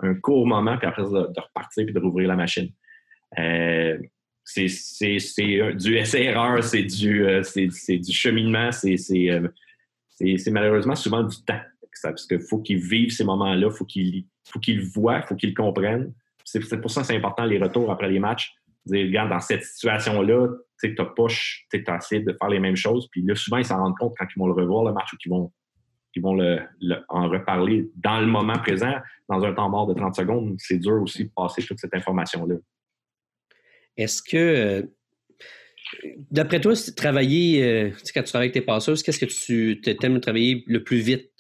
un, 0.01 0.15
court 0.23 0.47
moment, 0.47 0.79
puis 0.79 0.87
après 0.87 1.03
de, 1.03 1.41
repartir 1.41 1.85
puis 1.85 1.93
de 1.93 1.99
rouvrir 1.99 2.29
la 2.29 2.37
machine. 2.37 2.69
Euh, 3.39 3.99
c'est 4.45 4.67
du 4.67 5.97
essai-erreur, 5.97 6.63
c'est 6.65 6.85
du, 6.85 7.27
euh, 7.27 7.43
du 7.43 8.13
cheminement, 8.13 8.71
euh, 8.85 9.49
c'est 10.09 10.51
malheureusement 10.51 10.95
souvent 10.95 11.23
du 11.23 11.37
temps. 11.45 11.61
Parce 12.03 12.27
qu'il 12.27 12.41
faut 12.41 12.61
qu'ils 12.61 12.79
vivent 12.79 13.11
ces 13.11 13.25
moments-là, 13.25 13.71
faut 13.71 13.85
qu'ils 13.85 14.25
faut 14.49 14.61
qu'ils 14.61 14.79
le 14.79 14.85
voient, 14.85 15.23
faut 15.23 15.35
qu'ils 15.35 15.51
le 15.51 15.55
comprennent. 15.55 16.13
C'est 16.45 16.61
pour 16.81 16.91
ça 16.91 17.03
que 17.03 17.07
c'est 17.09 17.17
important 17.17 17.45
les 17.45 17.59
retours 17.59 17.91
après 17.91 18.09
les 18.09 18.19
matchs. 18.19 18.55
Dire, 18.87 19.07
regarde, 19.07 19.31
dans 19.31 19.41
cette 19.41 19.65
situation-là, 19.65 20.49
tu 20.81 20.95
n'as 20.97 21.05
pas 21.05 21.27
as 21.27 21.97
essayé 21.97 22.23
de 22.23 22.33
faire 22.33 22.49
les 22.49 22.61
mêmes 22.61 22.77
choses. 22.77 23.09
Puis 23.11 23.23
là, 23.23 23.35
souvent, 23.35 23.59
ils 23.59 23.65
s'en 23.65 23.77
rendent 23.77 23.99
compte 23.99 24.15
quand 24.17 24.27
ils 24.35 24.39
vont 24.39 24.47
le 24.47 24.55
revoir, 24.55 24.85
le 24.85 24.93
match, 24.93 25.13
ou 25.13 25.17
qu'ils 25.17 25.31
vont, 25.31 25.53
qu'ils 26.19 26.23
vont 26.23 26.35
le, 26.35 26.61
en 27.09 27.29
reparler 27.29 27.89
dans 27.97 28.21
le 28.21 28.27
moment 28.27 28.59
présent, 28.59 28.95
dans 29.29 29.43
un 29.43 29.53
temps 29.53 29.69
mort 29.69 29.87
de 29.87 29.95
30 29.95 30.17
secondes. 30.17 30.57
C'est 30.59 30.79
dur 30.79 31.03
aussi 31.03 31.25
de 31.25 31.31
passer 31.35 31.63
toute 31.63 31.79
cette 31.79 31.95
information-là. 31.95 32.57
Est-ce 33.97 34.23
que, 34.23 34.37
euh, 34.37 34.83
d'après 36.31 36.61
toi, 36.61 36.75
travailler, 36.97 37.63
euh, 37.63 37.91
quand 38.15 38.23
tu 38.23 38.31
travailles 38.31 38.49
avec 38.49 38.55
tes 38.55 38.61
passeuses, 38.61 39.03
qu'est-ce 39.03 39.19
que 39.19 39.27
tu 39.27 39.81
aimes 40.03 40.21
travailler 40.21 40.65
le 40.67 40.83
plus 40.83 40.99
vite? 40.99 41.31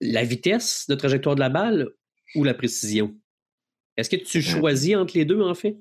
La 0.00 0.24
vitesse 0.24 0.86
de 0.88 0.94
trajectoire 0.94 1.34
de 1.34 1.40
la 1.40 1.48
balle 1.48 1.88
ou 2.34 2.44
la 2.44 2.54
précision? 2.54 3.14
Est-ce 3.96 4.10
que 4.10 4.16
tu 4.16 4.38
euh. 4.38 4.42
choisis 4.42 4.94
entre 4.96 5.16
les 5.16 5.24
deux, 5.24 5.40
en 5.40 5.54
fait? 5.54 5.76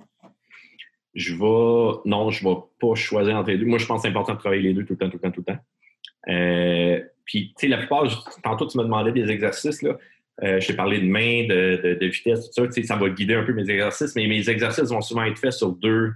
Je 1.13 1.33
vais. 1.33 2.01
Non, 2.05 2.29
je 2.29 2.45
ne 2.45 2.53
vais 2.53 2.59
pas 2.79 2.95
choisir 2.95 3.35
entre 3.35 3.49
les 3.49 3.57
deux. 3.57 3.65
Moi, 3.65 3.77
je 3.77 3.85
pense 3.85 4.01
que 4.01 4.01
c'est 4.03 4.09
important 4.09 4.33
de 4.33 4.39
travailler 4.39 4.61
les 4.61 4.73
deux 4.73 4.85
tout 4.85 4.93
le 4.93 4.97
temps, 4.99 5.09
tout 5.09 5.17
le 5.21 5.21
temps, 5.21 5.31
tout 5.31 5.43
le 5.47 5.53
temps. 5.53 7.05
Puis, 7.25 7.53
tu 7.57 7.65
sais, 7.65 7.67
la 7.67 7.77
plupart, 7.77 8.05
tantôt, 8.43 8.67
tu 8.67 8.77
me 8.77 8.83
demandais 8.83 9.11
des 9.11 9.29
exercices, 9.29 9.81
là. 9.81 9.97
Euh, 10.43 10.59
je 10.59 10.67
t'ai 10.67 10.73
parlé 10.73 10.99
de 10.99 11.05
main, 11.05 11.47
de, 11.47 12.05
vitesse, 12.05 12.51
tout 12.51 12.65
ça. 12.65 12.81
Ça 12.83 12.95
va 12.97 13.09
guider 13.09 13.35
un 13.35 13.43
peu 13.43 13.53
mes 13.53 13.69
exercices, 13.69 14.15
mais 14.15 14.27
mes 14.27 14.49
exercices 14.49 14.89
vont 14.89 15.01
souvent 15.01 15.23
être 15.23 15.39
faits 15.39 15.53
sur 15.53 15.71
deux, 15.71 16.11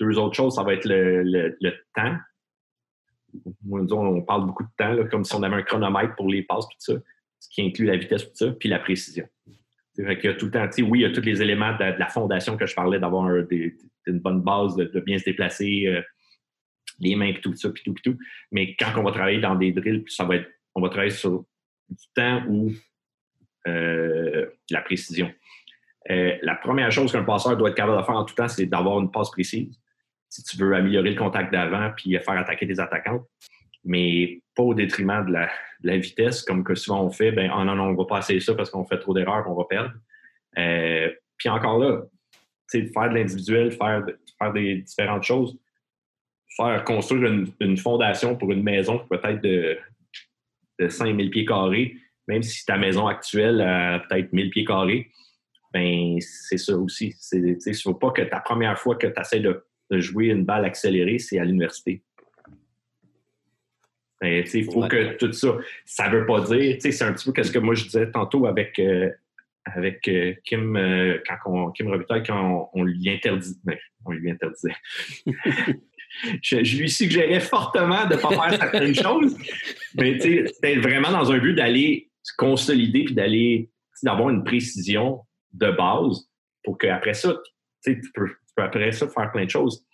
deux 0.00 0.18
autres 0.18 0.34
choses. 0.34 0.56
Ça 0.56 0.64
va 0.64 0.74
être 0.74 0.84
le, 0.84 1.56
temps. 1.94 2.16
on 3.70 4.22
parle 4.22 4.46
beaucoup 4.46 4.64
de 4.64 4.68
temps, 4.76 4.96
comme 5.08 5.24
si 5.24 5.34
on 5.36 5.42
avait 5.44 5.56
un 5.56 5.62
chronomètre 5.62 6.16
pour 6.16 6.28
les 6.28 6.42
passes, 6.42 6.66
tout 6.66 6.76
ça, 6.78 6.94
ce 7.38 7.48
qui 7.50 7.62
inclut 7.62 7.86
la 7.86 7.96
vitesse, 7.96 8.24
tout 8.24 8.34
ça, 8.34 8.50
puis 8.50 8.68
la 8.68 8.80
précision. 8.80 9.28
Vrai 9.98 10.18
qu'il 10.18 10.28
y 10.28 10.32
a 10.32 10.36
tout 10.36 10.46
le 10.46 10.50
temps, 10.50 10.68
oui, 10.88 11.00
il 11.00 11.02
y 11.02 11.04
a 11.06 11.10
tous 11.10 11.22
les 11.22 11.40
éléments 11.40 11.72
de, 11.72 11.98
la 11.98 12.08
fondation 12.08 12.56
que 12.56 12.66
je 12.66 12.74
parlais, 12.74 12.98
d'avoir 12.98 13.28
une 13.28 14.18
bonne 14.18 14.42
base, 14.42 14.76
de, 14.76 15.00
bien 15.00 15.18
se 15.18 15.24
déplacer, 15.24 15.86
euh, 15.86 16.02
les 16.98 17.16
mains, 17.16 17.32
puis 17.32 17.42
tout 17.42 17.54
ça, 17.54 17.70
puis 17.70 17.82
tout, 17.84 17.94
puis 17.94 18.02
tout. 18.02 18.18
Mais 18.52 18.74
quand 18.76 18.92
on 18.96 19.02
va 19.02 19.12
travailler 19.12 19.40
dans 19.40 19.54
des 19.54 19.72
drills, 19.72 20.04
ça 20.08 20.24
va 20.24 20.36
être, 20.36 20.48
on 20.74 20.80
va 20.80 20.88
travailler 20.88 21.10
sur 21.10 21.44
du 21.88 22.04
temps 22.14 22.44
ou 22.48 22.72
euh, 23.66 24.46
la 24.70 24.80
précision. 24.82 25.32
Euh, 26.10 26.36
la 26.42 26.54
première 26.54 26.90
chose 26.90 27.12
qu'un 27.12 27.24
passeur 27.24 27.56
doit 27.56 27.70
être 27.70 27.76
capable 27.76 27.98
de 27.98 28.04
faire 28.04 28.16
en 28.16 28.24
tout 28.24 28.34
temps, 28.34 28.48
c'est 28.48 28.66
d'avoir 28.66 29.00
une 29.00 29.10
passe 29.10 29.30
précise. 29.30 29.80
Si 30.28 30.42
tu 30.44 30.56
veux 30.56 30.74
améliorer 30.74 31.10
le 31.10 31.18
contact 31.18 31.52
d'avant 31.52 31.90
puis 31.96 32.16
faire 32.18 32.38
attaquer 32.38 32.66
des 32.66 32.80
attaquantes, 32.80 33.26
mais 33.84 34.42
pas 34.54 34.62
au 34.62 34.74
détriment 34.74 35.24
de 35.24 35.32
la, 35.32 35.96
vitesse, 35.96 36.42
comme 36.42 36.64
que 36.64 36.74
souvent 36.74 37.04
on 37.04 37.10
fait, 37.10 37.32
ben, 37.32 37.50
oh 37.56 37.64
non, 37.64 37.76
non, 37.76 37.84
on 37.84 37.94
va 37.94 38.04
pas 38.04 38.18
essayer 38.18 38.40
ça 38.40 38.54
parce 38.54 38.70
qu'on 38.70 38.84
fait 38.84 38.98
trop 38.98 39.14
d'erreurs, 39.14 39.44
on 39.48 39.54
va 39.54 39.64
perdre. 39.64 39.92
Euh, 40.58 41.10
puis 41.36 41.48
encore 41.48 41.78
là, 41.78 42.02
faire 42.70 43.08
de 43.10 43.14
l'individuel, 43.14 43.72
faire, 43.72 44.04
faire 44.38 44.52
des 44.52 44.76
différentes 44.78 45.22
choses, 45.22 45.56
faire 46.56 46.84
construire 46.84 47.30
une, 47.32 47.48
une 47.60 47.76
fondation 47.76 48.36
pour 48.36 48.52
une 48.52 48.62
maison 48.62 48.98
peut-être 49.10 49.42
de, 49.42 49.78
de 50.78 50.88
5000 50.88 51.30
pieds 51.30 51.44
carrés, 51.44 51.96
même 52.28 52.42
si 52.42 52.64
ta 52.64 52.76
maison 52.76 53.06
actuelle 53.06 53.60
a 53.60 54.00
peut-être 54.00 54.32
1000 54.32 54.50
pieds 54.50 54.64
carrés, 54.64 55.10
ben 55.72 56.16
c'est 56.20 56.58
ça 56.58 56.76
aussi. 56.76 57.14
Il 57.32 57.58
ne 57.66 57.72
faut 57.74 57.94
pas 57.94 58.10
que 58.10 58.22
ta 58.22 58.40
première 58.40 58.78
fois 58.78 58.96
que 58.96 59.06
tu 59.06 59.20
essaies 59.20 59.40
de, 59.40 59.62
jouer 59.90 60.26
une 60.26 60.44
balle 60.44 60.64
accélérée, 60.64 61.18
c'est 61.18 61.38
à 61.38 61.44
l'université. 61.44 62.02
Ben, 64.20 64.44
il 64.52 64.64
faut 64.64 64.88
que 64.88 65.14
tout 65.16 65.32
ça, 65.32 65.58
ça 65.84 66.08
ne 66.08 66.16
veut 66.16 66.26
pas 66.26 66.40
dire, 66.40 66.76
c'est 66.80 67.02
un 67.02 67.12
petit 67.12 67.30
peu 67.30 67.42
ce 67.42 67.52
que 67.52 67.58
moi 67.58 67.74
je 67.74 67.84
disais 67.84 68.10
tantôt 68.10 68.46
avec, 68.46 68.78
euh, 68.78 69.10
avec 69.66 70.08
euh, 70.08 70.34
Kim, 70.44 70.74
euh, 70.76 71.18
quand 71.28 71.36
on, 71.44 71.70
Kim 71.70 71.88
Robitaille, 71.88 72.22
quand 72.22 72.70
on, 72.72 72.82
lui 72.82 73.10
interdit, 73.10 73.56
ben, 73.62 73.76
on 74.06 74.12
lui 74.12 74.30
interdisait. 74.30 74.74
je, 76.42 76.76
lui 76.76 76.90
suggérais 76.90 77.40
fortement 77.40 78.06
de 78.06 78.14
ne 78.14 78.20
pas 78.20 78.28
faire 78.30 78.58
certaines 78.58 78.94
choses. 79.02 79.36
Mais 79.94 80.18
c'était 80.18 80.76
vraiment 80.76 81.10
dans 81.10 81.30
un 81.30 81.38
but 81.38 81.54
d'aller 81.54 82.10
se 82.22 82.32
consolider 82.36 83.04
puis 83.04 83.14
d'aller 83.14 83.70
d'avoir 84.02 84.30
une 84.30 84.44
précision 84.44 85.20
de 85.52 85.70
base 85.70 86.28
pour 86.64 86.76
qu'après 86.78 87.14
ça, 87.14 87.34
tu 87.84 88.00
peux, 88.14 88.28
après 88.56 88.92
ça 88.92 89.08
faire 89.08 89.30
plein 89.32 89.44
de 89.44 89.50
choses. 89.50 89.84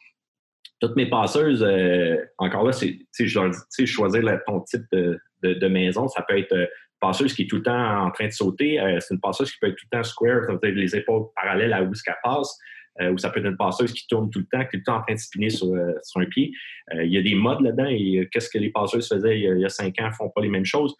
Toutes 0.80 0.96
mes 0.96 1.08
passeuses, 1.08 1.62
euh, 1.62 2.16
encore 2.38 2.64
là, 2.64 2.72
c'est 2.72 2.98
je 3.18 3.38
leur 3.38 3.50
dis, 3.50 3.86
choisir 3.86 4.22
ton 4.46 4.60
type 4.60 4.82
de, 4.92 5.68
maison. 5.68 6.08
Ça 6.08 6.22
peut 6.22 6.38
être 6.38 6.52
euh, 6.52 6.66
passeuse 7.00 7.34
qui 7.34 7.42
est 7.42 7.46
tout 7.46 7.56
le 7.56 7.62
temps 7.62 8.04
en 8.04 8.10
train 8.10 8.26
de 8.26 8.32
sauter. 8.32 8.80
Euh, 8.80 8.98
c'est 9.00 9.14
une 9.14 9.20
passeuse 9.20 9.52
qui 9.52 9.58
peut 9.60 9.68
être 9.68 9.76
tout 9.76 9.86
le 9.92 9.98
temps 9.98 10.04
square, 10.04 10.44
ça 10.44 10.52
veut 10.52 10.58
dire 10.62 10.74
les 10.74 10.96
épaules 10.96 11.26
parallèles 11.36 11.72
à 11.72 11.82
où 11.82 11.94
ce 11.94 12.02
qu'elle 12.02 12.16
passe. 12.22 12.56
Euh, 13.00 13.10
ou 13.10 13.18
ça 13.18 13.30
peut 13.30 13.40
être 13.40 13.46
une 13.46 13.56
passeuse 13.56 13.92
qui 13.92 14.06
tourne 14.06 14.28
tout 14.28 14.40
le 14.40 14.46
temps, 14.46 14.64
qui 14.66 14.76
est 14.76 14.78
tout 14.78 14.78
le 14.78 14.84
temps 14.84 14.96
en 14.96 15.02
train 15.02 15.14
de 15.14 15.18
spinner 15.18 15.48
sur, 15.48 15.68
sur 16.02 16.20
un 16.20 16.26
pied. 16.26 16.52
il 16.94 17.10
y 17.10 17.16
a 17.16 17.22
des 17.22 17.34
modes 17.34 17.62
là-dedans 17.62 17.86
et 17.88 18.28
qu'est-ce 18.30 18.50
que 18.50 18.58
les 18.58 18.70
passeuses 18.70 19.08
faisaient 19.08 19.40
il 19.40 19.60
y, 19.60 19.64
a, 19.64 19.68
cinq 19.70 19.98
ans 20.00 20.12
font 20.12 20.28
pas 20.28 20.42
les 20.42 20.50
mêmes 20.50 20.66
choses. 20.66 20.94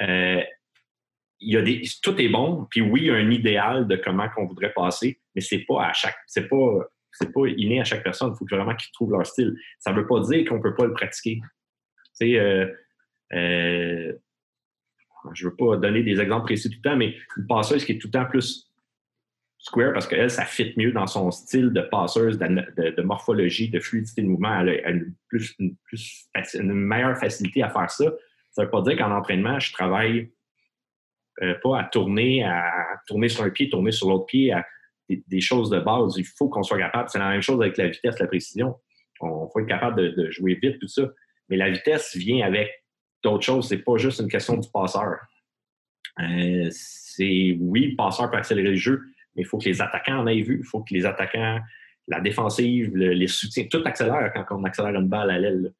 il 0.00 0.46
y 1.40 1.56
a 1.56 1.62
des, 1.62 1.82
tout 2.02 2.18
est 2.18 2.30
bon, 2.30 2.66
puis 2.70 2.80
oui, 2.80 3.02
il 3.02 3.06
y 3.08 3.10
a 3.10 3.14
un 3.16 3.30
idéal 3.30 3.86
de 3.86 3.96
comment 3.96 4.28
qu'on 4.30 4.46
voudrait 4.46 4.72
passer, 4.72 5.20
mais 5.34 5.42
c'est 5.42 5.64
pas 5.68 5.88
à 5.88 5.92
chaque, 5.92 6.16
c'est 6.26 6.48
pas, 6.48 6.88
c'est 7.12 7.32
pas 7.32 7.46
inné 7.46 7.80
à 7.80 7.84
chaque 7.84 8.02
personne. 8.02 8.32
Il 8.34 8.38
faut 8.38 8.46
vraiment 8.50 8.74
qu'ils 8.74 8.92
trouvent 8.92 9.12
leur 9.12 9.26
style. 9.26 9.54
Ça 9.78 9.92
veut 9.92 10.06
pas 10.06 10.20
dire 10.20 10.48
qu'on 10.48 10.60
peut 10.60 10.74
pas 10.74 10.86
le 10.86 10.92
pratiquer. 10.92 11.40
Tu 12.18 12.32
sais, 12.32 12.38
euh, 13.32 14.12
je 15.32 15.44
ne 15.44 15.50
veux 15.50 15.56
pas 15.56 15.76
donner 15.76 16.02
des 16.02 16.20
exemples 16.20 16.46
précis 16.46 16.70
tout 16.70 16.78
le 16.82 16.90
temps, 16.90 16.96
mais 16.96 17.16
une 17.36 17.46
passeuse 17.46 17.84
qui 17.84 17.92
est 17.92 17.98
tout 17.98 18.08
le 18.08 18.12
temps 18.12 18.26
plus 18.26 18.70
square 19.66 19.92
parce 19.92 20.06
qu'elle, 20.06 20.30
ça 20.30 20.44
fit 20.44 20.72
mieux 20.76 20.92
dans 20.92 21.06
son 21.06 21.30
style 21.30 21.72
de 21.72 21.80
passeuse, 21.80 22.38
de, 22.38 23.02
morphologie, 23.02 23.68
de 23.68 23.80
fluidité 23.80 24.22
de 24.22 24.28
mouvement. 24.28 24.60
Elle 24.60 24.68
a, 24.84 24.90
une, 24.90 25.14
plus, 25.28 25.56
une, 25.58 26.72
meilleure 26.72 27.18
facilité 27.18 27.62
à 27.62 27.70
faire 27.70 27.90
ça. 27.90 28.04
Ça 28.52 28.62
ne 28.62 28.66
veut 28.66 28.70
pas 28.70 28.82
dire 28.82 28.96
qu'en 28.96 29.10
entraînement, 29.10 29.58
je 29.58 29.72
travaille 29.72 30.30
euh, 31.42 31.54
pas 31.62 31.80
à 31.80 31.84
tourner, 31.84 32.44
à 32.44 33.00
tourner 33.06 33.28
sur 33.28 33.42
un 33.44 33.50
pied, 33.50 33.68
tourner 33.68 33.90
sur 33.90 34.08
l'autre 34.08 34.26
pied, 34.26 34.52
à 34.52 34.64
des, 35.08 35.40
choses 35.40 35.70
de 35.70 35.80
base. 35.80 36.14
Il 36.16 36.24
faut 36.24 36.48
qu'on 36.48 36.62
soit 36.62 36.78
capable. 36.78 37.08
C'est 37.10 37.18
la 37.18 37.30
même 37.30 37.42
chose 37.42 37.60
avec 37.60 37.76
la 37.76 37.88
vitesse, 37.88 38.18
la 38.18 38.26
précision. 38.26 38.76
On 39.20 39.48
faut 39.48 39.60
être 39.60 39.66
capable 39.66 40.00
de, 40.00 40.08
de 40.22 40.30
jouer 40.30 40.58
vite, 40.62 40.78
tout 40.78 40.88
ça. 40.88 41.02
Mais 41.48 41.56
la 41.56 41.70
vitesse 41.70 42.16
vient 42.16 42.46
avec 42.46 42.70
d'autres 43.22 43.44
choses. 43.44 43.68
C'est 43.68 43.78
pas 43.78 43.96
juste 43.96 44.20
une 44.20 44.28
question 44.28 44.56
du 44.56 44.68
passeur. 44.70 45.16
Euh, 46.20 46.68
c'est 46.70 47.56
oui, 47.60 47.90
le 47.90 47.96
passeur 47.96 48.30
peut 48.30 48.38
accélérer 48.38 48.70
le 48.70 48.76
jeu, 48.76 49.02
mais 49.36 49.42
il 49.42 49.46
faut 49.46 49.58
que 49.58 49.66
les 49.66 49.80
attaquants 49.80 50.18
en 50.18 50.26
aient 50.26 50.40
vu. 50.40 50.60
Il 50.60 50.66
faut 50.66 50.82
que 50.82 50.92
les 50.94 51.06
attaquants, 51.06 51.60
la 52.08 52.20
défensive, 52.20 52.96
les 52.96 53.26
soutiens, 53.26 53.66
tout 53.70 53.82
accélère 53.84 54.32
quand 54.34 54.58
on 54.58 54.64
accélère 54.64 54.94
une 54.94 55.08
balle 55.08 55.30
à 55.30 55.38
l'aile. 55.38 55.72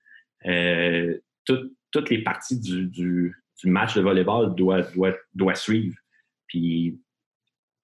Euh, 0.47 1.19
toutes 1.45 2.11
les 2.11 2.23
parties 2.23 2.61
du, 2.61 3.35
match 3.65 3.95
de 3.95 4.03
volleyball 4.03 4.55
doivent 4.55 4.93
doit, 5.35 5.55
suivre. 5.55 5.97
Puis 6.47 7.01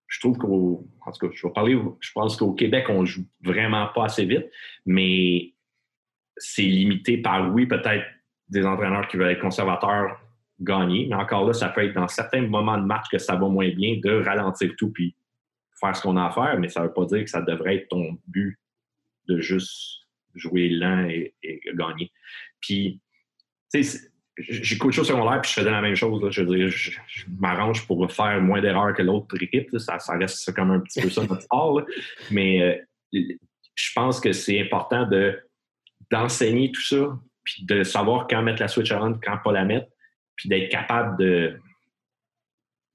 je 0.07 0.21
trouve 0.21 0.37
qu'au 0.37 0.87
en 1.07 1.13
tout 1.13 1.27
cas, 1.27 1.35
je 1.35 1.47
vais 1.47 1.53
parler, 1.53 1.79
je 2.01 2.13
pense 2.13 2.37
qu'au 2.37 2.53
Québec, 2.53 2.87
on 2.89 3.05
joue 3.05 3.27
vraiment 3.43 3.89
pas 3.95 4.05
assez 4.05 4.27
vite, 4.27 4.47
mais 4.85 5.55
c'est 6.37 6.63
limité 6.63 7.19
par 7.19 7.53
oui, 7.55 7.67
peut-être 7.67 8.05
des 8.49 8.67
entraîneurs 8.67 9.09
qui 9.09 9.17
veulent 9.17 9.31
être 9.31 9.41
conservateurs 9.41 10.21
gagner. 10.61 11.07
Mais 11.09 11.17
encore 11.17 11.47
là, 11.47 11.53
ça 11.53 11.69
peut 11.69 11.85
être 11.85 11.95
dans 11.95 12.09
certains 12.09 12.43
moments 12.43 12.79
de 12.79 12.85
match 12.85 13.07
que 13.11 13.19
ça 13.19 13.35
va 13.37 13.49
moins 13.49 13.71
bien 13.71 13.99
de 14.03 14.23
ralentir 14.23 14.73
tout 14.77 14.91
puis 14.91 15.15
faire 15.83 15.97
ce 15.97 16.03
qu'on 16.03 16.17
a 16.17 16.27
à 16.27 16.31
faire, 16.31 16.59
mais 16.59 16.69
ça 16.69 16.81
ne 16.81 16.87
veut 16.87 16.93
pas 16.93 17.05
dire 17.07 17.25
que 17.25 17.31
ça 17.31 17.43
devrait 17.43 17.77
être 17.77 17.89
ton 17.89 18.19
but 18.27 18.59
de 19.29 19.41
juste 19.41 20.07
jouer 20.35 20.69
lent 20.69 21.09
et, 21.09 21.35
gagner. 21.75 22.11
Puis, 22.61 23.01
tu 23.73 23.83
sais, 23.83 24.11
j'ai 24.39 24.79
coaché 24.79 25.03
au 25.03 25.05
secondaire 25.05 25.43
puis 25.43 25.51
je 25.51 25.61
faisais 25.61 25.71
la 25.71 25.83
même 25.83 25.95
chose. 25.95 26.27
Je 26.31 26.43
veux 26.43 26.57
dire, 26.57 26.69
je, 26.69 26.99
m'arrange 27.39 27.87
pour 27.87 28.11
faire 28.11 28.41
moins 28.41 28.63
d'erreurs 28.63 28.95
que 28.95 29.03
l'autre 29.03 29.41
équipe. 29.43 29.69
Ça, 29.79 29.99
ça, 29.99 30.17
reste 30.17 30.53
comme 30.55 30.71
un 30.71 30.81
petit 30.81 31.03
peu 31.03 31.11
ça 31.11 31.23
notre. 31.27 31.87
Mais 32.31 32.63
euh, 33.13 33.27
je 33.75 33.93
pense 33.95 34.21
que 34.21 34.33
c'est 34.33 34.61
important 34.61 35.07
de 35.07 35.39
d'enseigner 36.11 36.71
tout 36.73 36.83
ça 36.83 37.19
puis 37.45 37.65
de 37.65 37.83
savoir 37.83 38.27
quand 38.29 38.43
mettre 38.43 38.61
la 38.61 38.69
switch 38.69 38.93
on, 38.93 39.15
quand 39.15 39.39
pas 39.39 39.53
la 39.53 39.65
mettre, 39.65 39.89
puis 40.37 40.49
d'être 40.49 40.71
capable 40.71 41.19
de, 41.19 41.59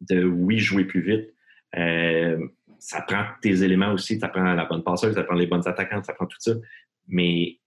de, 0.01 0.23
oui, 0.23 0.59
jouer 0.59 0.85
plus 0.85 1.01
vite. 1.01 1.33
Euh, 1.75 2.47
ça 2.79 3.01
prend 3.01 3.25
tes 3.41 3.63
éléments 3.63 3.93
aussi, 3.93 4.19
ça 4.19 4.27
prend 4.27 4.53
la 4.53 4.65
bonne 4.65 4.83
passeuse, 4.83 5.13
ça 5.15 5.23
prend 5.23 5.35
les 5.35 5.47
bonnes 5.47 5.67
attaquantes, 5.67 6.05
ça 6.05 6.13
prend 6.13 6.25
tout 6.25 6.37
ça. 6.39 6.53
Mais 7.07 7.59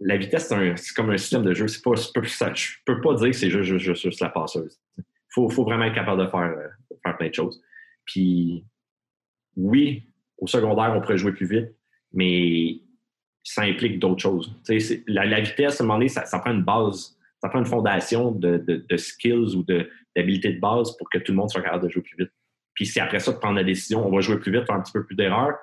la 0.00 0.16
vitesse, 0.16 0.52
c'est 0.76 0.94
comme 0.94 1.10
un 1.10 1.18
système 1.18 1.42
de 1.42 1.52
jeu. 1.52 1.66
Pas, 1.84 1.94
je 1.94 2.18
ne 2.18 2.84
peux 2.84 3.00
pas 3.00 3.14
dire 3.14 3.30
que 3.30 3.36
c'est 3.36 3.50
juste, 3.50 3.78
juste, 3.78 4.20
la 4.20 4.28
passeuse. 4.28 4.78
Il 4.98 5.04
faut, 5.32 5.48
vraiment 5.48 5.84
être 5.84 5.94
capable 5.94 6.24
de 6.24 6.30
faire, 6.30 7.16
plein 7.18 7.28
de 7.28 7.34
choses. 7.34 7.62
Puis, 8.04 8.64
oui, 9.56 10.08
au 10.38 10.46
secondaire, 10.46 10.94
on 10.96 11.00
pourrait 11.00 11.18
jouer 11.18 11.32
plus 11.32 11.46
vite, 11.46 11.74
mais 12.12 12.80
ça 13.42 13.62
implique 13.62 13.98
d'autres 13.98 14.22
choses. 14.22 14.54
La, 15.06 15.40
vitesse, 15.40 15.80
à 15.80 15.84
un 15.84 15.86
moment 15.86 15.98
donné, 15.98 16.08
ça, 16.08 16.38
prend 16.38 16.52
une 16.52 16.64
base, 16.64 17.18
ça 17.40 17.48
prend 17.48 17.58
une 17.58 17.66
fondation 17.66 18.32
de, 18.32 18.84
skills 18.96 19.56
ou 19.56 19.62
d'habilité 19.62 20.52
de, 20.52 20.60
base 20.60 20.96
pour 20.96 21.10
que 21.10 21.18
tout 21.18 21.32
le 21.32 21.38
monde 21.38 21.50
soit 21.50 21.62
capable 21.62 21.84
de 21.84 21.90
jouer 21.90 22.02
plus 22.02 22.16
vite. 22.16 22.32
Puis 22.76 22.86
c'est 22.86 23.00
après 23.00 23.18
ça 23.18 23.32
de 23.32 23.38
prendre 23.38 23.56
la 23.56 23.64
décision, 23.64 24.06
on 24.06 24.14
va 24.14 24.20
jouer 24.20 24.38
plus 24.38 24.52
vite, 24.52 24.66
faire 24.66 24.76
un 24.76 24.80
petit 24.82 24.92
peu 24.92 25.04
plus 25.04 25.16
d'erreurs, 25.16 25.56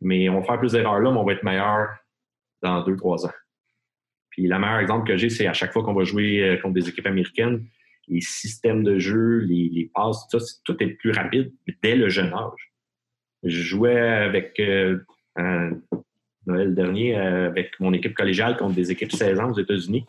mais 0.00 0.30
on 0.30 0.40
va 0.40 0.46
faire 0.46 0.58
plus 0.58 0.72
d'erreurs 0.72 1.00
là, 1.00 1.10
mais 1.10 1.18
on 1.18 1.24
va 1.24 1.34
être 1.34 1.42
meilleur 1.42 1.88
dans 2.62 2.82
deux, 2.82 2.96
trois 2.96 3.26
ans. 3.26 3.32
Puis 4.30 4.46
le 4.46 4.58
meilleur 4.58 4.78
exemple 4.78 5.06
que 5.06 5.18
j'ai, 5.18 5.28
c'est 5.28 5.46
à 5.46 5.52
chaque 5.52 5.72
fois 5.74 5.84
qu'on 5.84 5.92
va 5.92 6.04
jouer 6.04 6.40
euh, 6.40 6.56
contre 6.56 6.74
des 6.74 6.88
équipes 6.88 7.06
américaines, 7.06 7.66
les 8.08 8.22
systèmes 8.22 8.82
de 8.82 8.98
jeu, 8.98 9.38
les, 9.40 9.90
passes, 9.94 10.26
tout, 10.30 10.40
ça, 10.40 10.54
tout 10.64 10.82
est 10.82 10.88
plus 10.88 11.10
rapide 11.10 11.52
dès 11.82 11.94
le 11.94 12.08
jeune 12.08 12.32
âge. 12.32 12.72
Je 13.42 13.62
jouais 13.62 13.98
avec 13.98 14.58
euh, 14.58 15.04
un, 15.36 15.72
Noël 16.46 16.74
dernier 16.74 17.16
euh, 17.16 17.46
avec 17.48 17.78
mon 17.80 17.92
équipe 17.92 18.14
collégiale 18.14 18.56
contre 18.56 18.74
des 18.74 18.90
équipes 18.90 19.12
16 19.12 19.40
ans 19.40 19.50
aux 19.50 19.58
États-Unis. 19.58 20.06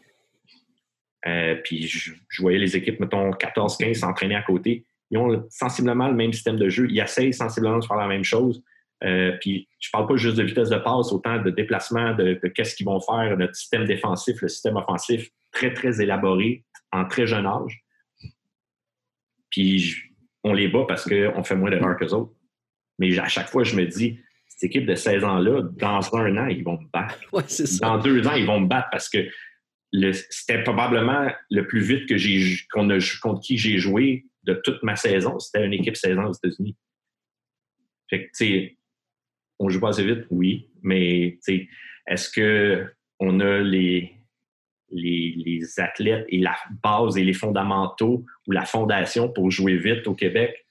Euh, 1.27 1.55
puis 1.63 1.87
je, 1.87 2.13
voyais 2.39 2.59
les 2.59 2.75
équipes, 2.75 2.99
mettons, 2.99 3.31
14-15 3.31 3.93
s'entraîner 3.95 4.35
à 4.35 4.41
côté. 4.41 4.85
Ils 5.11 5.17
ont 5.17 5.45
sensiblement 5.49 6.07
le 6.07 6.15
même 6.15 6.33
système 6.33 6.57
de 6.57 6.69
jeu. 6.69 6.87
Ils 6.89 6.99
essayent 6.99 7.33
sensiblement 7.33 7.79
de 7.79 7.85
faire 7.85 7.97
la 7.97 8.07
même 8.07 8.23
chose. 8.23 8.63
Euh, 9.03 9.33
puis 9.41 9.67
je 9.79 9.89
parle 9.91 10.07
pas 10.07 10.15
juste 10.15 10.37
de 10.37 10.43
vitesse 10.43 10.69
de 10.69 10.77
passe, 10.77 11.11
autant 11.11 11.41
de 11.41 11.49
déplacement, 11.51 12.13
de, 12.15 12.39
qu'est-ce 12.55 12.75
qu'ils 12.75 12.85
vont 12.85 12.99
faire, 12.99 13.37
notre 13.37 13.55
système 13.55 13.85
défensif, 13.85 14.41
le 14.41 14.47
système 14.47 14.77
offensif, 14.77 15.29
très, 15.51 15.73
très 15.73 16.01
élaboré 16.01 16.63
en 16.91 17.05
très 17.05 17.27
jeune 17.27 17.45
âge. 17.45 17.83
Puis 19.51 19.95
on 20.43 20.53
les 20.53 20.67
bat 20.67 20.85
parce 20.87 21.07
qu'on 21.07 21.43
fait 21.43 21.55
moins 21.55 21.69
d'erreurs 21.69 21.97
qu'eux 21.97 22.13
autres. 22.13 22.33
Mais 22.99 23.17
à 23.19 23.27
chaque 23.27 23.49
fois, 23.49 23.63
je 23.63 23.75
me 23.75 23.85
dis, 23.85 24.19
cette 24.47 24.69
équipe 24.69 24.85
de 24.85 24.95
16 24.95 25.23
ans-là, 25.23 25.63
dans 25.73 26.15
un 26.15 26.37
an, 26.37 26.47
ils 26.47 26.63
vont 26.63 26.79
me 26.79 26.87
battre. 26.91 27.19
Dans 27.81 27.97
deux 27.97 28.25
ans, 28.27 28.33
ils 28.33 28.45
vont 28.45 28.61
me 28.61 28.67
battre 28.67 28.87
parce 28.91 29.09
que 29.09 29.27
c'était 30.29 30.63
probablement 30.63 31.29
le 31.49 31.67
plus 31.67 31.81
vite 31.81 32.07
que 32.07 32.17
j'ai 32.17 32.57
qu'on 32.71 32.89
a 32.89 32.97
contre 33.21 33.41
qui 33.41 33.57
j'ai 33.57 33.77
joué 33.77 34.25
de 34.45 34.53
toute 34.63 34.81
ma 34.83 34.95
saison. 34.95 35.39
C'était 35.39 35.65
une 35.65 35.73
équipe 35.73 35.95
16 35.95 36.17
ans 36.17 36.29
aux 36.29 36.33
États-Unis. 36.33 36.75
Fait 38.09 38.25
que, 38.25 38.25
tu 38.25 38.31
sais, 38.33 38.77
on 39.59 39.69
joue 39.69 39.79
pas 39.79 39.89
assez 39.89 40.05
vite, 40.05 40.25
oui, 40.29 40.69
mais 40.83 41.39
est-ce 42.07 42.29
qu'on 42.31 43.39
a 43.39 43.59
les, 43.59 44.13
les, 44.91 45.79
athlètes 45.79 46.25
et 46.29 46.39
la 46.39 46.55
base 46.83 47.17
et 47.17 47.23
les 47.23 47.33
fondamentaux 47.33 48.25
ou 48.47 48.51
la 48.51 48.65
fondation 48.65 49.31
pour 49.31 49.49
jouer 49.49 49.77
vite 49.77 50.07
au 50.07 50.15
Québec? 50.15 50.61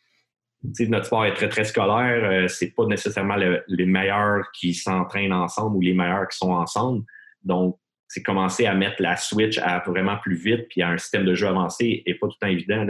notre 0.89 1.05
sport 1.05 1.27
est 1.27 1.35
très, 1.35 1.51
très 1.51 1.65
scolaire. 1.65 2.25
Euh, 2.25 2.49
c'est 2.49 2.71
pas 2.71 2.87
nécessairement 2.87 3.37
les 3.37 3.85
meilleurs 3.85 4.51
qui 4.53 4.73
s'entraînent 4.73 5.33
ensemble 5.33 5.77
ou 5.77 5.81
les 5.83 5.93
meilleurs 5.93 6.27
qui 6.29 6.39
sont 6.39 6.53
ensemble. 6.53 7.05
Donc, 7.43 7.79
c'est 8.15 8.23
commencer 8.23 8.67
à 8.67 8.75
mettre 8.77 9.03
la 9.03 9.17
switch 9.17 9.59
à 9.59 9.81
vraiment 9.81 10.17
plus 10.19 10.37
vite 10.37 10.69
puis 10.69 10.83
à 10.83 10.91
un 10.91 10.99
système 10.99 11.25
de 11.25 11.35
jeu 11.35 11.49
avancé 11.49 12.05
et 12.07 12.15
pas 12.15 12.29
tout 12.29 12.37
le 12.41 12.47
temps 12.47 12.53
évident. 12.53 12.87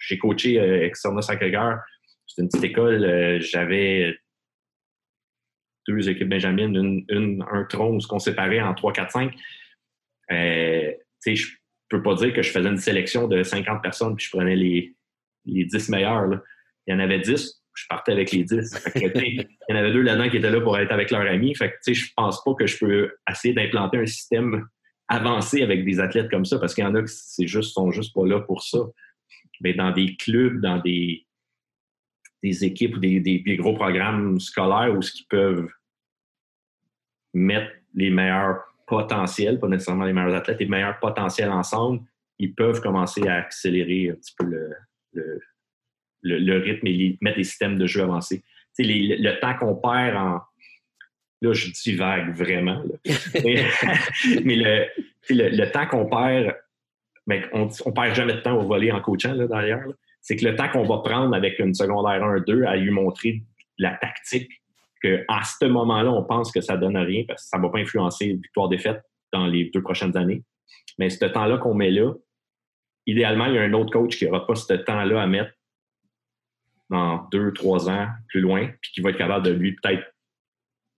J'ai 0.00 0.18
coaché 0.18 0.60
euh, 0.60 0.84
Externa 0.84 1.22
Sacré-Cœur. 1.22 1.78
C'est 2.26 2.42
une 2.42 2.48
petite 2.50 2.64
école. 2.64 3.02
Euh, 3.04 3.40
j'avais 3.40 4.14
deux 5.88 6.10
équipes 6.10 6.28
Benjamin, 6.28 6.74
une, 7.08 7.42
un 7.50 7.64
tronc 7.64 8.00
qu'on 8.06 8.18
séparait 8.18 8.60
en 8.60 8.74
3, 8.74 8.92
4, 8.92 9.10
5. 9.12 9.34
Euh, 10.32 10.92
je 11.26 11.46
peux 11.88 12.02
pas 12.02 12.14
dire 12.16 12.34
que 12.34 12.42
je 12.42 12.50
faisais 12.50 12.68
une 12.68 12.76
sélection 12.76 13.28
de 13.28 13.42
50 13.42 13.82
personnes 13.82 14.14
puis 14.14 14.26
je 14.26 14.30
prenais 14.30 14.56
les, 14.56 14.94
les 15.46 15.64
10 15.64 15.88
meilleurs. 15.88 16.28
Il 16.86 16.92
y 16.92 16.94
en 16.94 16.98
avait 16.98 17.20
10, 17.20 17.61
je 17.74 17.86
partais 17.88 18.12
avec 18.12 18.32
les 18.32 18.44
10. 18.44 18.92
il 18.96 19.46
y 19.68 19.72
en 19.72 19.76
avait 19.76 19.92
deux 19.92 20.02
là-dedans 20.02 20.28
qui 20.28 20.36
étaient 20.36 20.50
là 20.50 20.60
pour 20.60 20.78
être 20.78 20.92
avec 20.92 21.10
leurs 21.10 21.22
amis. 21.22 21.54
Fait 21.54 21.72
que, 21.84 21.92
je 21.92 22.12
pense 22.14 22.42
pas 22.44 22.54
que 22.54 22.66
je 22.66 22.78
peux 22.78 23.14
essayer 23.30 23.54
d'implanter 23.54 23.98
un 23.98 24.06
système 24.06 24.66
avancé 25.08 25.62
avec 25.62 25.84
des 25.84 26.00
athlètes 26.00 26.30
comme 26.30 26.44
ça, 26.44 26.58
parce 26.58 26.74
qu'il 26.74 26.84
y 26.84 26.86
en 26.86 26.94
a 26.94 27.02
qui 27.02 27.12
c'est 27.14 27.46
juste, 27.46 27.72
sont 27.72 27.90
juste 27.90 28.14
pas 28.14 28.26
là 28.26 28.40
pour 28.40 28.62
ça. 28.62 28.78
Mais 29.60 29.74
dans 29.74 29.90
des 29.90 30.16
clubs, 30.16 30.60
dans 30.60 30.78
des, 30.78 31.26
des 32.42 32.64
équipes 32.64 32.96
ou 32.96 32.98
des, 32.98 33.20
des, 33.20 33.56
gros 33.56 33.74
programmes 33.74 34.40
scolaires 34.40 34.94
où 34.96 35.02
ce 35.02 35.12
qu'ils 35.12 35.26
peuvent 35.26 35.68
mettre 37.34 37.72
les 37.94 38.10
meilleurs 38.10 38.62
potentiels, 38.86 39.58
pas 39.58 39.68
nécessairement 39.68 40.04
les 40.04 40.12
meilleurs 40.12 40.34
athlètes, 40.34 40.60
les 40.60 40.66
meilleurs 40.66 40.98
potentiels 40.98 41.50
ensemble, 41.50 42.00
ils 42.38 42.54
peuvent 42.54 42.80
commencer 42.80 43.26
à 43.28 43.36
accélérer 43.36 44.10
un 44.10 44.14
petit 44.14 44.34
peu 44.36 44.44
le, 44.44 44.70
le, 45.12 45.40
rythme 46.24 46.86
et 46.86 47.18
mettre 47.20 47.36
des 47.36 47.44
systèmes 47.44 47.78
de 47.78 47.86
jeu 47.86 48.02
avancés. 48.02 48.42
le 48.78 49.40
temps 49.40 49.54
qu'on 49.54 49.74
perd 49.74 50.16
en. 50.16 50.40
Là, 51.40 51.52
je 51.52 51.70
dis 51.70 51.96
vague, 51.96 52.36
vraiment. 52.36 52.82
mais, 53.44 53.64
le, 55.30 55.64
temps 55.72 55.86
qu'on 55.86 56.06
perd 56.06 56.54
mais 57.26 57.42
on 57.52 57.66
ne 57.66 57.92
perd 57.92 58.14
jamais 58.14 58.34
de 58.34 58.40
temps 58.40 58.56
au 58.56 58.62
volet 58.62 58.92
en 58.92 59.00
coachant, 59.00 59.34
là, 59.34 59.46
d'ailleurs, 59.46 59.84
c'est 60.20 60.36
que 60.36 60.44
le 60.44 60.54
temps 60.54 60.68
qu'on 60.68 60.84
va 60.84 60.98
prendre 60.98 61.34
avec 61.34 61.58
une 61.58 61.74
secondaire 61.74 62.20
1-2 62.20 62.64
à 62.64 62.76
lui 62.76 62.90
montrer 62.90 63.42
la 63.78 63.92
tactique, 63.94 64.62
qu'à 65.02 65.42
ce 65.42 65.66
moment-là, 65.66 66.10
on 66.12 66.22
pense 66.22 66.52
que 66.52 66.60
ça 66.60 66.76
donne 66.76 66.96
rien 66.96 67.24
parce 67.26 67.42
que 67.42 67.48
ça 67.48 67.58
ne 67.58 67.62
va 67.62 67.70
pas 67.70 67.78
influencer 67.78 68.34
victoire-défaite 68.34 69.02
dans 69.32 69.46
les 69.46 69.70
deux 69.70 69.82
prochaines 69.82 70.16
années. 70.16 70.42
Mais 70.98 71.10
ce 71.10 71.24
temps-là 71.24 71.58
qu'on 71.58 71.74
met 71.74 71.90
là, 71.90 72.12
idéalement, 73.06 73.46
il 73.46 73.54
y 73.54 73.58
a 73.58 73.62
un 73.62 73.72
autre 73.72 73.90
coach 73.90 74.16
qui 74.16 74.26
n'aura 74.26 74.46
pas 74.46 74.54
ce 74.54 74.72
temps-là 74.72 75.20
à 75.20 75.26
mettre 75.26 75.52
dans 76.92 77.28
deux, 77.32 77.52
trois 77.52 77.90
ans 77.90 78.08
plus 78.28 78.40
loin, 78.40 78.68
puis 78.80 78.92
qui 78.92 79.00
va 79.00 79.10
être 79.10 79.18
capable 79.18 79.44
de 79.44 79.52
lui 79.52 79.74
peut-être 79.74 80.04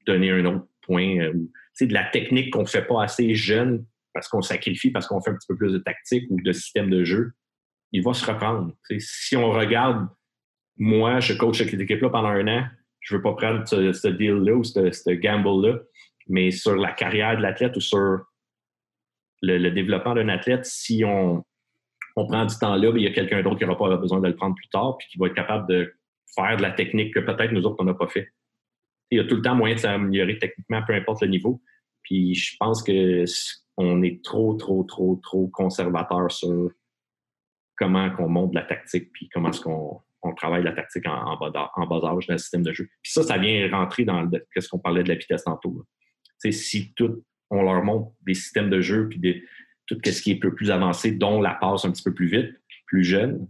donner 0.07 0.31
un 0.31 0.45
autre 0.45 0.67
point. 0.83 1.17
c'est 1.73 1.87
euh, 1.87 1.89
de 1.89 1.95
la 1.95 2.05
technique 2.05 2.53
qu'on 2.53 2.63
ne 2.63 2.69
fait 2.69 2.85
pas 2.85 3.03
assez 3.03 3.35
jeune 3.35 3.87
parce 4.13 4.29
qu'on 4.29 4.43
sacrifie, 4.43 4.91
parce 4.91 5.07
qu'on 5.07 5.21
fait 5.21 5.31
un 5.31 5.35
petit 5.35 5.47
peu 5.49 5.57
plus 5.57 5.73
de 5.73 5.79
tactique 5.79 6.27
ou 6.31 6.41
de 6.41 6.53
système 6.53 6.91
de 6.91 7.05
jeu. 7.05 7.33
Il 7.93 8.03
va 8.03 8.13
se 8.13 8.25
reprendre. 8.25 8.73
si 8.99 9.37
on 9.37 9.51
regarde, 9.51 10.07
moi, 10.77 11.21
je 11.21 11.35
coach 11.35 11.59
cette 11.59 11.73
équipe-là 11.75 12.11
pendant 12.11 12.29
un 12.29 12.47
an, 12.49 12.67
je 13.01 13.15
ne 13.15 13.19
veux 13.19 13.23
pas 13.23 13.35
prendre 13.35 13.67
ce, 13.67 14.09
deal-là 14.09 14.55
ou 14.55 14.65
ce, 14.65 15.11
gamble-là, 15.11 15.79
mais 16.29 16.51
sur 16.51 16.75
la 16.77 16.93
carrière 16.93 17.37
de 17.37 17.43
l'athlète 17.43 17.77
ou 17.77 17.81
sur 17.81 18.25
le, 19.43 19.71
développement 19.71 20.15
d'un 20.15 20.29
athlète, 20.29 20.65
si 20.65 21.05
on, 21.05 21.45
on 22.17 22.27
prend 22.27 22.45
du 22.45 22.57
temps 22.57 22.77
là, 22.77 22.91
ben, 22.91 22.99
il 22.99 23.05
y 23.05 23.07
a 23.07 23.11
quelqu'un 23.11 23.43
d'autre 23.43 23.59
qui 23.59 23.65
n'aura 23.65 23.79
pas 23.79 23.97
besoin 23.97 24.21
de 24.21 24.29
le 24.29 24.37
prendre 24.37 24.55
plus 24.55 24.69
tard, 24.69 24.97
puis 24.99 25.09
qui 25.09 25.19
va 25.19 25.27
être 25.27 25.35
capable 25.35 25.69
de 25.69 25.95
faire 26.35 26.57
de 26.57 26.63
la 26.63 26.71
technique 26.71 27.15
que 27.15 27.21
peut-être 27.21 27.53
nous 27.53 27.65
autres, 27.65 27.77
on 27.81 27.85
n'a 27.85 27.95
pas 27.95 28.09
fait. 28.09 28.29
Il 29.11 29.19
y 29.19 29.21
a 29.21 29.25
tout 29.25 29.37
le 29.37 29.43
temps 29.43 29.55
moyen 29.55 29.75
de 29.75 29.81
s'améliorer 29.81 30.39
techniquement, 30.39 30.83
peu 30.87 30.95
importe 30.95 31.23
le 31.23 31.29
niveau. 31.29 31.61
Puis 32.03 32.35
je 32.35 32.57
pense 32.59 32.83
que 32.83 33.25
on 33.77 34.03
est 34.03 34.25
trop, 34.25 34.55
trop, 34.55 34.85
trop, 34.85 35.21
trop 35.23 35.49
conservateur 35.49 36.31
sur 36.31 36.71
comment 37.77 38.11
qu'on 38.11 38.29
monte 38.29 38.55
la 38.55 38.63
tactique, 38.63 39.11
puis 39.13 39.29
comment 39.33 39.51
est-ce 39.51 39.61
qu'on 39.61 40.03
travaille 40.37 40.63
la 40.63 40.73
tactique 40.73 41.07
en, 41.07 41.37
bas, 41.37 41.71
âge 42.05 42.27
dans 42.27 42.35
le 42.35 42.39
système 42.39 42.63
de 42.63 42.73
jeu. 42.73 42.89
Puis 43.03 43.13
ça, 43.13 43.23
ça 43.25 43.37
vient 43.37 43.69
rentrer 43.71 44.05
dans 44.05 44.29
ce 44.57 44.69
qu'on 44.69 44.79
parlait 44.79 45.03
de 45.03 45.09
la 45.09 45.17
vitesse 45.17 45.45
tantôt. 45.45 45.85
Si 46.39 46.93
tout, 46.95 47.25
on 47.51 47.63
leur 47.63 47.83
montre 47.83 48.13
des 48.23 48.35
systèmes 48.35 48.71
de 48.71 48.81
jeu, 48.81 49.09
puis 49.09 49.19
des, 49.19 49.43
tout 49.87 49.99
ce 50.05 50.23
qui 50.23 50.33
est 50.33 50.37
un 50.37 50.41
peu 50.41 50.55
plus 50.55 50.71
avancé, 50.71 51.13
dont 51.13 51.41
la 51.41 51.55
passe 51.55 51.85
un 51.85 51.91
petit 51.91 52.03
peu 52.03 52.15
plus 52.15 52.27
vite, 52.27 52.61
plus 52.87 53.05
jeune. 53.05 53.49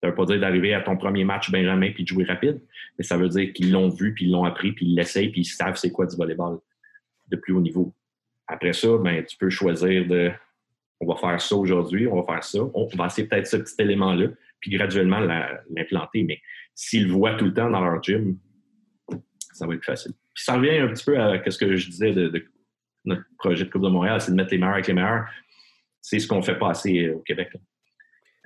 Ça 0.00 0.06
ne 0.06 0.10
veut 0.10 0.16
pas 0.16 0.26
dire 0.26 0.40
d'arriver 0.40 0.74
à 0.74 0.80
ton 0.80 0.96
premier 0.96 1.24
match 1.24 1.50
Benjamin 1.50 1.90
puis 1.92 2.04
de 2.04 2.08
jouer 2.08 2.24
rapide, 2.24 2.60
mais 2.96 3.04
ça 3.04 3.16
veut 3.16 3.28
dire 3.28 3.52
qu'ils 3.52 3.72
l'ont 3.72 3.88
vu, 3.88 4.14
puis 4.14 4.26
ils 4.26 4.30
l'ont 4.30 4.44
appris, 4.44 4.72
puis 4.72 4.86
ils 4.86 4.94
l'essayent, 4.94 5.30
puis 5.30 5.40
ils 5.40 5.44
savent 5.44 5.76
c'est 5.76 5.90
quoi 5.90 6.06
du 6.06 6.16
volleyball 6.16 6.58
de 7.28 7.36
plus 7.36 7.52
haut 7.52 7.60
niveau. 7.60 7.94
Après 8.46 8.72
ça, 8.72 8.96
ben, 8.98 9.24
tu 9.24 9.36
peux 9.36 9.50
choisir 9.50 10.06
de 10.06 10.30
on 11.00 11.06
va 11.06 11.16
faire 11.16 11.40
ça 11.40 11.54
aujourd'hui, 11.56 12.08
on 12.08 12.20
va 12.20 12.34
faire 12.34 12.44
ça, 12.44 12.58
on 12.74 12.86
va 12.96 13.06
essayer 13.06 13.26
peut-être 13.26 13.46
ce 13.46 13.56
petit 13.56 13.74
élément-là, 13.78 14.28
puis 14.60 14.70
graduellement 14.70 15.20
l'implanter. 15.20 16.24
Mais 16.24 16.40
s'ils 16.74 17.06
le 17.06 17.12
voient 17.12 17.34
tout 17.34 17.44
le 17.44 17.54
temps 17.54 17.70
dans 17.70 17.80
leur 17.80 18.02
gym, 18.02 18.38
ça 19.52 19.66
va 19.66 19.74
être 19.74 19.84
facile. 19.84 20.12
Ça 20.34 20.54
revient 20.54 20.78
un 20.78 20.88
petit 20.88 21.04
peu 21.04 21.18
à 21.18 21.42
ce 21.48 21.58
que 21.58 21.76
je 21.76 21.90
disais 21.90 22.12
de 22.12 22.44
notre 23.08 23.24
projet 23.38 23.64
de 23.64 23.70
Coupe 23.70 23.82
de 23.82 23.88
Montréal, 23.88 24.20
c'est 24.20 24.30
de 24.30 24.36
mettre 24.36 24.50
les 24.52 24.58
meilleurs 24.58 24.74
avec 24.74 24.86
les 24.86 24.94
meilleurs. 24.94 25.26
C'est 26.00 26.18
ce 26.18 26.28
qu'on 26.28 26.42
fait 26.42 26.58
pas 26.58 26.70
assez 26.70 27.06
euh, 27.06 27.16
au 27.16 27.20
Québec. 27.20 27.50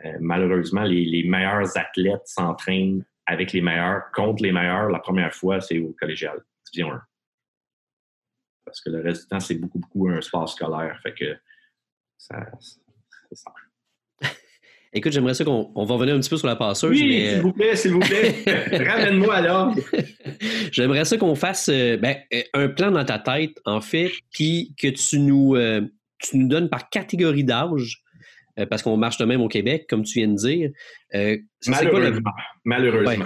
Euh, 0.04 0.16
malheureusement, 0.20 0.82
les, 0.82 1.22
meilleurs 1.24 1.76
athlètes 1.76 2.26
s'entraînent 2.26 3.04
avec 3.26 3.52
les 3.52 3.60
meilleurs, 3.60 4.10
contre 4.12 4.42
les 4.42 4.52
meilleurs. 4.52 4.90
La 4.90 4.98
première 4.98 5.34
fois, 5.34 5.60
c'est 5.60 5.78
au 5.78 5.94
collégial, 5.98 6.42
division 6.72 6.92
1. 6.92 7.02
Parce 8.64 8.80
que 8.80 8.90
le 8.90 9.02
reste 9.02 9.22
du 9.22 9.28
temps, 9.28 9.40
c'est 9.40 9.54
beaucoup, 9.56 9.78
beaucoup 9.78 10.08
un 10.08 10.20
sport 10.20 10.48
scolaire. 10.48 10.98
Fait 11.02 11.14
que 11.14 11.36
ça. 12.16 12.36
Écoute, 14.94 15.12
j'aimerais 15.12 15.32
ça 15.32 15.44
qu'on 15.44 15.72
va 15.74 15.94
revenir 15.94 16.14
un 16.14 16.20
petit 16.20 16.28
peu 16.28 16.36
sur 16.36 16.46
la 16.46 16.56
passeuse. 16.56 16.90
Oui, 16.90 17.26
s'il 17.26 17.40
vous 17.40 17.52
plaît, 17.52 17.76
s'il 17.76 17.92
vous 17.92 18.00
plaît. 18.00 18.44
Ramène-moi 18.86 19.34
alors. 19.34 19.74
j'aimerais 20.72 21.06
ça 21.06 21.16
qu'on 21.16 21.34
fasse 21.34 21.70
euh, 21.70 21.96
ben, 21.96 22.16
euh, 22.34 22.42
un 22.52 22.68
plan 22.68 22.90
dans 22.90 23.04
ta 23.04 23.18
tête, 23.18 23.56
en 23.64 23.80
fait, 23.80 24.10
puis 24.32 24.74
que 24.78 24.88
tu 24.88 25.18
nous, 25.18 25.56
euh, 25.56 25.80
tu 26.18 26.36
nous 26.36 26.46
donnes 26.46 26.68
par 26.68 26.90
catégorie 26.90 27.44
d'âge, 27.44 28.02
parce 28.68 28.82
qu'on 28.82 28.98
marche 28.98 29.16
de 29.16 29.24
même 29.24 29.40
au 29.40 29.48
Québec, 29.48 29.86
comme 29.88 30.02
tu 30.02 30.18
viens 30.18 30.28
de 30.28 30.36
dire. 30.36 30.70
Malheureusement. 31.66 32.32
Malheureusement. 32.66 33.24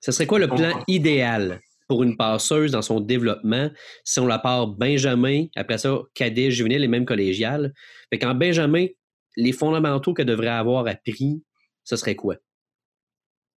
Ce 0.00 0.12
serait 0.12 0.26
quoi 0.26 0.38
le 0.38 0.46
plan 0.46 0.84
idéal 0.86 1.60
pour 1.88 2.04
une 2.04 2.16
passeuse 2.16 2.70
dans 2.70 2.80
son 2.80 3.00
développement 3.00 3.68
si 4.04 4.20
on 4.20 4.28
la 4.28 4.38
part 4.38 4.68
Benjamin, 4.68 5.46
après 5.56 5.78
ça, 5.78 5.98
cadet, 6.14 6.52
juvénile 6.52 6.84
et 6.84 6.88
même 6.88 7.04
collégial? 7.04 7.74
Fait 8.10 8.20
qu'en 8.20 8.36
Benjamin, 8.36 8.86
les 9.36 9.52
fondamentaux 9.52 10.14
qu'elle 10.14 10.26
devrait 10.26 10.48
avoir 10.48 10.86
appris, 10.86 11.42
ce 11.84 11.96
serait 11.96 12.16
quoi? 12.16 12.36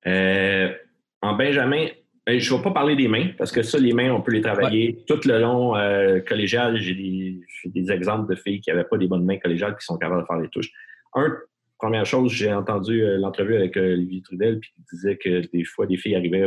Euh, 0.06 0.72
en 1.20 1.34
Benjamin, 1.34 1.88
ben, 2.26 2.38
je 2.38 2.52
ne 2.52 2.58
vais 2.58 2.64
pas 2.64 2.70
parler 2.70 2.96
des 2.96 3.08
mains, 3.08 3.28
parce 3.36 3.50
que 3.50 3.62
ça, 3.62 3.78
les 3.78 3.92
mains, 3.92 4.12
on 4.12 4.22
peut 4.22 4.32
les 4.32 4.40
travailler 4.40 5.04
tout 5.06 5.20
le 5.24 5.38
long 5.38 5.76
euh, 5.76 6.20
collégial. 6.20 6.78
J'ai 6.78 6.94
des, 6.94 7.92
exemples 7.92 8.30
de 8.30 8.40
filles 8.40 8.60
qui 8.60 8.70
n'avaient 8.70 8.84
pas 8.84 8.96
des 8.96 9.08
bonnes 9.08 9.24
mains 9.24 9.38
collégiales 9.38 9.76
qui 9.76 9.84
sont 9.84 9.98
capables 9.98 10.22
de 10.22 10.26
faire 10.26 10.38
les 10.38 10.48
touches. 10.48 10.70
Un, 11.14 11.36
première 11.78 12.06
chose, 12.06 12.32
j'ai 12.32 12.52
entendu 12.52 13.02
euh, 13.02 13.18
l'entrevue 13.18 13.56
avec 13.56 13.76
Olivier 13.76 14.22
Trudel, 14.22 14.60
puis 14.60 14.70
il 14.78 14.84
disait 14.92 15.16
que 15.16 15.50
des 15.52 15.64
fois, 15.64 15.86
des 15.86 15.96
filles 15.96 16.14
arrivaient 16.14 16.44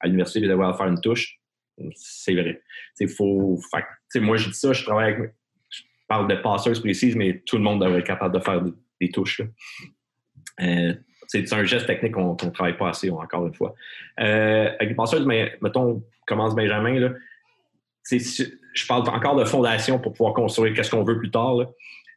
à 0.00 0.06
l'université, 0.06 0.40
ils 0.40 0.48
devaient 0.48 0.72
faire 0.76 0.88
une 0.88 1.00
touche. 1.00 1.38
C'est 1.94 2.34
vrai. 2.34 2.62
C'est 2.94 3.08
faux. 3.08 3.58
moi, 4.16 4.36
je 4.36 4.48
dis 4.48 4.54
ça, 4.54 4.72
je 4.72 4.82
travaille 4.84 5.12
avec 5.12 5.34
parle 6.10 6.26
de 6.26 6.34
passeuses 6.34 6.80
précises, 6.80 7.14
mais 7.14 7.40
tout 7.46 7.56
le 7.56 7.62
monde 7.62 7.80
devrait 7.80 8.00
être 8.00 8.06
capable 8.06 8.34
de 8.34 8.40
faire 8.40 8.60
des, 9.00 9.10
touches. 9.10 9.42
Euh, 10.60 10.92
c'est 11.28 11.52
un 11.52 11.62
geste 11.62 11.86
technique 11.86 12.14
qu'on 12.14 12.32
ne 12.32 12.50
travaille 12.50 12.76
pas 12.76 12.88
assez, 12.88 13.08
encore 13.10 13.46
une 13.46 13.54
fois. 13.54 13.76
Euh, 14.18 14.70
avec 14.74 14.88
les 14.88 14.94
passeuses, 14.96 15.24
mais, 15.24 15.56
mettons, 15.62 16.02
commence 16.26 16.56
Benjamin, 16.56 16.98
là, 16.98 17.10
je 18.10 18.86
parle 18.88 19.08
encore 19.08 19.36
de 19.36 19.44
fondation 19.44 20.00
pour 20.00 20.12
pouvoir 20.12 20.34
construire 20.34 20.74
qu'est-ce 20.74 20.90
qu'on 20.90 21.04
veut 21.04 21.16
plus 21.16 21.30
tard. 21.30 21.58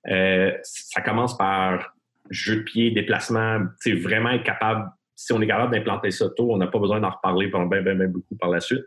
Euh, 0.09 0.51
ça 0.63 1.01
commence 1.01 1.37
par 1.37 1.95
jeu 2.31 2.57
de 2.57 2.61
pied, 2.61 2.89
déplacement, 2.89 3.59
vraiment 4.01 4.31
être 4.31 4.43
capable, 4.43 4.89
si 5.15 5.33
on 5.33 5.41
est 5.41 5.47
capable 5.47 5.71
d'implanter 5.71 6.09
ça 6.09 6.29
tôt, 6.29 6.51
on 6.51 6.57
n'a 6.57 6.67
pas 6.67 6.79
besoin 6.79 6.99
d'en 6.99 7.11
reparler 7.11 7.45
bien, 7.47 7.65
bien 7.67 8.07
beaucoup 8.07 8.35
par 8.37 8.49
la 8.49 8.59
suite. 8.59 8.85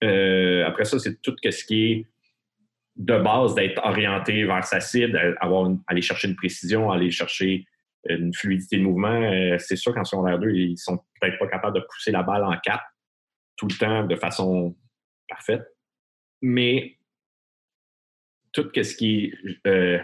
après 0.00 0.84
ça, 0.84 1.00
c'est 1.00 1.20
tout 1.20 1.34
ce 1.42 1.64
qui 1.64 1.92
est 1.92 2.06
de 2.96 3.18
base 3.18 3.54
d'être 3.54 3.80
orienté 3.84 4.44
vers 4.44 4.64
sa 4.64 4.80
cible, 4.80 5.36
avoir 5.40 5.70
aller 5.86 6.02
chercher 6.02 6.28
une 6.28 6.36
précision, 6.36 6.90
aller 6.90 7.10
chercher 7.10 7.66
une 8.08 8.32
fluidité 8.34 8.78
de 8.78 8.82
mouvement. 8.82 9.08
Euh, 9.08 9.56
c'est 9.58 9.76
sûr 9.76 9.94
qu'en 9.94 10.04
secondaire 10.04 10.38
2, 10.38 10.50
ils 10.50 10.78
sont 10.78 10.98
peut-être 11.20 11.38
pas 11.38 11.46
capables 11.46 11.76
de 11.76 11.84
pousser 11.88 12.10
la 12.10 12.22
balle 12.22 12.44
en 12.44 12.56
quatre 12.58 12.84
tout 13.56 13.68
le 13.68 13.76
temps 13.76 14.04
de 14.06 14.16
façon 14.16 14.74
parfaite. 15.28 15.66
Mais 16.42 16.96
tout 18.52 18.70
ce 18.74 18.94
qui 18.96 19.26
est 19.26 19.68
euh, 19.68 19.98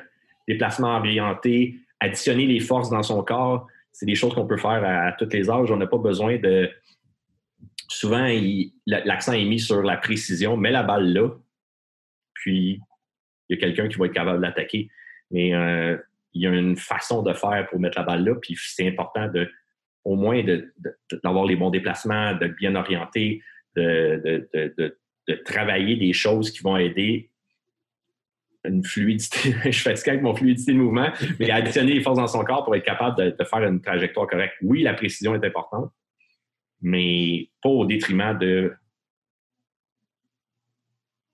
déplacement 0.46 0.96
orienté, 0.96 1.78
additionner 2.00 2.46
les 2.46 2.60
forces 2.60 2.90
dans 2.90 3.02
son 3.02 3.22
corps, 3.22 3.66
c'est 3.92 4.06
des 4.06 4.14
choses 4.14 4.34
qu'on 4.34 4.46
peut 4.46 4.58
faire 4.58 4.84
à, 4.84 5.12
tous 5.12 5.28
les 5.32 5.48
âges. 5.48 5.70
On 5.70 5.76
n'a 5.78 5.86
pas 5.86 5.98
besoin 5.98 6.36
de. 6.36 6.70
Souvent, 7.88 8.28
l'accent 8.86 9.32
est 9.32 9.44
mis 9.44 9.58
sur 9.58 9.82
la 9.82 9.96
précision. 9.96 10.56
Mets 10.56 10.70
la 10.70 10.82
balle 10.82 11.12
là, 11.14 11.30
puis 12.40 12.80
il 13.48 13.56
y 13.56 13.58
a 13.58 13.60
quelqu'un 13.60 13.88
qui 13.88 13.98
va 13.98 14.06
être 14.06 14.12
capable 14.12 14.40
d'attaquer. 14.40 14.88
Mais 15.30 15.54
euh, 15.54 15.96
il 16.32 16.42
y 16.42 16.46
a 16.46 16.50
une 16.50 16.76
façon 16.76 17.22
de 17.22 17.32
faire 17.32 17.66
pour 17.68 17.80
mettre 17.80 17.98
la 17.98 18.04
balle 18.04 18.24
là, 18.24 18.34
puis 18.40 18.56
c'est 18.58 18.86
important 18.86 19.28
de 19.28 19.50
au 20.04 20.14
moins 20.14 20.40
d'avoir 21.24 21.44
les 21.46 21.56
bons 21.56 21.70
déplacements, 21.70 22.34
de 22.34 22.46
bien 22.46 22.76
orienter, 22.76 23.42
de, 23.74 24.48
travailler 25.44 25.96
des 25.96 26.12
choses 26.12 26.52
qui 26.52 26.62
vont 26.62 26.76
aider 26.76 27.30
une 28.64 28.84
fluidité. 28.84 29.52
je 29.64 29.70
suis 29.70 29.82
fatigué 29.82 30.10
avec 30.10 30.22
mon 30.22 30.34
fluidité 30.34 30.72
de 30.72 30.78
mouvement, 30.78 31.10
mais 31.40 31.50
additionner 31.50 31.94
les 31.94 32.02
forces 32.02 32.18
dans 32.18 32.28
son 32.28 32.44
corps 32.44 32.64
pour 32.64 32.76
être 32.76 32.84
capable 32.84 33.36
de, 33.36 33.44
faire 33.44 33.64
une 33.64 33.80
trajectoire 33.80 34.28
correcte. 34.28 34.54
Oui, 34.62 34.82
la 34.82 34.94
précision 34.94 35.34
est 35.34 35.44
importante, 35.44 35.90
mais 36.80 37.50
pas 37.60 37.68
au 37.68 37.84
détriment 37.84 38.38
de 38.38 38.72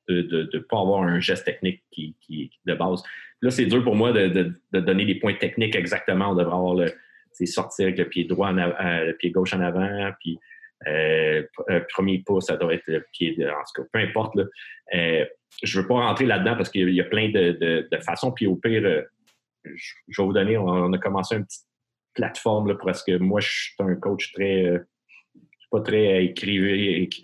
de 0.08 0.50
ne 0.52 0.58
pas 0.58 0.80
avoir 0.80 1.02
un 1.02 1.20
geste 1.20 1.44
technique 1.44 1.82
qui, 1.90 2.16
qui 2.20 2.50
de 2.64 2.74
base. 2.74 3.02
Là, 3.40 3.50
c'est 3.50 3.66
dur 3.66 3.82
pour 3.82 3.96
moi 3.96 4.12
de, 4.12 4.54
donner 4.72 5.04
des 5.04 5.16
points 5.16 5.34
techniques 5.34 5.74
exactement. 5.74 6.30
On 6.30 6.34
devrait 6.34 6.54
avoir 6.54 6.74
le 6.74 6.92
sortir 7.46 7.86
avec 7.86 7.98
le 7.98 8.08
pied 8.08 8.24
droit, 8.24 8.48
en 8.48 8.58
euh, 8.58 9.06
le 9.06 9.16
pied 9.16 9.30
gauche 9.30 9.52
en 9.52 9.60
avant, 9.60 10.10
puis 10.20 10.38
euh, 10.86 11.42
euh, 11.70 11.80
premier 11.92 12.22
pas, 12.26 12.40
ça 12.40 12.56
doit 12.56 12.74
être 12.74 12.86
le 12.86 13.04
pied 13.12 13.34
de, 13.36 13.46
en 13.46 13.62
tout 13.74 13.82
cas, 13.82 13.88
peu 13.92 13.98
importe. 13.98 14.34
Là, 14.34 14.44
euh, 14.94 15.24
je 15.62 15.76
ne 15.76 15.82
veux 15.82 15.88
pas 15.88 15.94
rentrer 15.94 16.26
là-dedans 16.26 16.56
parce 16.56 16.70
qu'il 16.70 16.90
y 16.90 17.00
a 17.00 17.04
plein 17.04 17.30
de, 17.30 17.88
façons. 18.04 18.32
Puis 18.32 18.46
au 18.46 18.56
pire, 18.56 19.04
je, 19.64 20.22
vais 20.22 20.24
vous 20.24 20.32
donner, 20.32 20.56
on, 20.56 20.92
a 20.92 20.98
commencé 20.98 21.36
une 21.36 21.44
petite 21.44 21.66
plateforme 22.14 22.68
là, 22.68 22.74
parce 22.82 23.02
que 23.02 23.16
moi, 23.16 23.40
je 23.40 23.48
suis 23.48 23.74
un 23.78 23.94
coach 23.94 24.32
très 24.32 24.80
pas 25.72 25.80
très 25.80 26.24
écrire. 26.26 26.62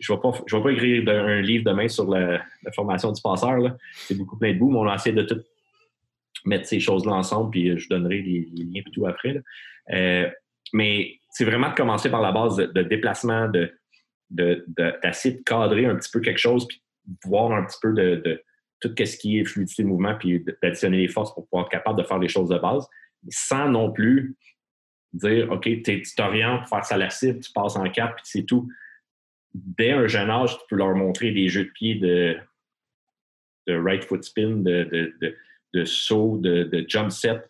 Je 0.01 0.13
ne 0.13 0.17
vais, 0.17 0.63
pas, 0.63 0.73
écrire 0.73 1.09
un 1.09 1.41
livre 1.41 1.65
demain 1.65 1.87
sur 1.87 2.09
la, 2.11 2.43
formation 2.75 3.13
du 3.13 3.21
passeur. 3.21 3.77
C'est 3.93 4.17
beaucoup 4.17 4.39
plein 4.39 4.55
de 4.55 4.59
bouts, 4.59 4.71
mais 4.71 4.79
on 4.79 4.89
a 4.89 4.95
essayé 4.95 5.15
de 5.15 5.23
tout 5.23 5.41
mettre 6.45 6.67
ces 6.67 6.81
choses-là 6.81 7.13
ensemble, 7.13 7.51
puis 7.51 7.79
je 7.79 7.89
donnerai 7.89 8.23
les, 8.23 8.49
liens 8.57 8.83
et 8.87 8.91
tout 8.91 9.07
après. 9.07 9.43
mais 10.73 11.19
c'est 11.31 11.45
vraiment 11.45 11.69
de 11.69 11.75
commencer 11.75 12.11
par 12.11 12.23
la 12.23 12.33
base 12.33 12.57
de, 12.57 12.83
déplacement, 12.83 13.49
de, 13.49 13.73
d'essayer 14.31 15.37
de, 15.37 15.43
cadrer 15.43 15.87
un 15.87 15.97
petit 15.97 16.11
peu 16.11 16.21
quelque 16.21 16.39
chose, 16.39 16.67
puis 16.67 16.83
voir 17.25 17.53
un 17.53 17.65
petit 17.65 17.79
peu 17.81 17.93
de, 17.93 18.43
tout 18.81 18.95
ce 18.99 19.17
qui 19.17 19.39
est 19.39 19.45
fluidité 19.45 19.83
de 19.83 19.89
mouvement, 19.89 20.15
puis 20.19 20.45
d'additionner 20.63 20.99
les 20.99 21.09
forces 21.09 21.35
pour 21.35 21.47
pouvoir 21.49 21.67
être 21.67 21.73
capable 21.73 21.99
de 22.01 22.05
faire 22.05 22.19
des 22.19 22.29
choses 22.29 22.49
de 22.49 22.59
base, 22.59 22.89
sans 23.29 23.69
non 23.69 23.93
plus 23.93 24.37
dire 25.13 25.51
OK, 25.51 25.69
tu 25.83 26.03
t'orientes 26.17 26.61
pour 26.61 26.69
faire 26.69 26.85
ça 26.85 26.95
à 26.95 26.99
la 26.99 27.11
cible, 27.11 27.41
tu 27.41 27.53
passes 27.53 27.77
en 27.77 27.89
cap, 27.91 28.17
puis 28.17 28.25
c'est 28.27 28.45
tout. 28.45 28.69
Dès 29.55 29.93
un 29.93 30.07
jeune 30.07 30.31
âge, 30.31 30.59
tu 30.59 30.65
peux 30.69 30.77
leur 30.77 30.95
montrer 30.95 31.31
des 31.33 31.49
jeux 31.49 31.65
de 31.65 31.71
pied 31.71 31.95
de, 31.97 32.37
right 33.69 34.05
foot 34.05 34.25
spin, 34.25 34.57
de, 34.57 34.85
de, 35.21 35.37
de 35.75 35.85
saut, 35.85 36.39
de, 36.39 36.85
jump 36.89 37.11
set. 37.11 37.47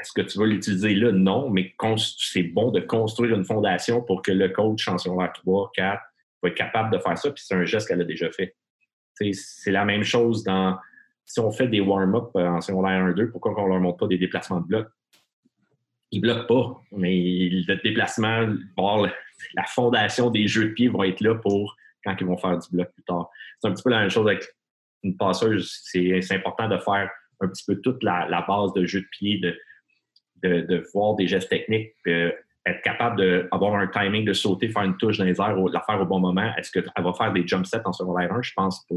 Est-ce 0.00 0.12
que 0.12 0.22
tu 0.22 0.38
vas 0.38 0.46
l'utiliser 0.46 0.94
là? 0.94 1.12
Non, 1.12 1.50
mais 1.50 1.74
c'est 1.96 2.42
bon 2.42 2.70
de 2.70 2.80
construire 2.80 3.36
une 3.36 3.44
fondation 3.44 4.02
pour 4.02 4.22
que 4.22 4.32
le 4.32 4.48
coach 4.48 4.88
en 4.88 4.96
secondaire 4.96 5.32
3, 5.34 5.72
4 5.74 6.02
va 6.42 6.48
être 6.48 6.54
capable 6.54 6.90
de 6.92 6.98
faire 6.98 7.18
ça, 7.18 7.30
puis 7.30 7.42
c'est 7.46 7.54
un 7.54 7.64
geste 7.64 7.88
qu'elle 7.88 8.00
a 8.00 8.04
déjà 8.04 8.30
fait. 8.30 8.56
C'est 9.14 9.70
la 9.70 9.84
même 9.84 10.02
chose 10.02 10.42
dans 10.42 10.78
si 11.26 11.38
on 11.38 11.52
fait 11.52 11.68
des 11.68 11.80
warm-up 11.80 12.30
euh, 12.36 12.48
en 12.48 12.60
secondaire 12.60 13.06
1-2, 13.06 13.30
pourquoi 13.30 13.54
on 13.56 13.64
ne 13.66 13.68
leur 13.68 13.80
montre 13.80 13.98
pas 13.98 14.06
des 14.08 14.18
déplacements 14.18 14.60
de 14.60 14.66
bloc? 14.66 14.88
Ils 16.12 16.20
ne 16.20 16.22
bloquent 16.22 16.46
pas, 16.46 16.82
mais 16.92 17.48
le 17.50 17.82
déplacement, 17.82 18.48
la 19.54 19.64
fondation 19.68 20.30
des 20.30 20.46
jeux 20.46 20.68
de 20.68 20.74
pied 20.74 20.88
vont 20.88 21.04
être 21.04 21.20
là 21.20 21.36
pour 21.36 21.76
quand 22.04 22.16
ils 22.18 22.26
vont 22.26 22.36
faire 22.36 22.58
du 22.58 22.68
bloc 22.70 22.92
plus 22.92 23.04
tard. 23.04 23.28
C'est 23.60 23.68
un 23.68 23.72
petit 23.72 23.82
peu 23.82 23.90
la 23.90 24.00
même 24.00 24.10
chose 24.10 24.26
avec 24.26 24.44
une 25.02 25.16
passeuse. 25.16 25.80
C'est 25.84 26.32
important 26.32 26.68
de 26.68 26.78
faire 26.78 27.10
un 27.40 27.48
petit 27.48 27.64
peu 27.66 27.80
toute 27.80 28.02
la, 28.02 28.44
base 28.46 28.72
de 28.74 28.84
jeu 28.84 29.00
de 29.00 29.06
pied, 29.12 29.38
de, 29.38 29.56
de, 30.42 30.84
voir 30.92 31.14
des 31.16 31.26
gestes 31.26 31.48
techniques, 31.48 31.94
être 32.06 32.82
capable 32.82 33.48
d'avoir 33.48 33.74
un 33.76 33.86
timing 33.86 34.24
de 34.24 34.32
sauter, 34.32 34.68
faire 34.68 34.82
une 34.82 34.96
touche 34.96 35.18
dans 35.18 35.24
les 35.24 35.40
airs, 35.40 35.56
la 35.56 35.80
faire 35.80 36.00
au 36.00 36.06
bon 36.06 36.20
moment. 36.20 36.52
Est-ce 36.56 36.70
qu'elle 36.70 36.90
va 36.98 37.12
faire 37.14 37.32
des 37.32 37.46
jump 37.46 37.66
sets 37.66 37.82
en 37.84 37.92
secondaire 37.92 38.32
1? 38.32 38.42
Je 38.42 38.52
pense 38.54 38.84
pas. 38.86 38.94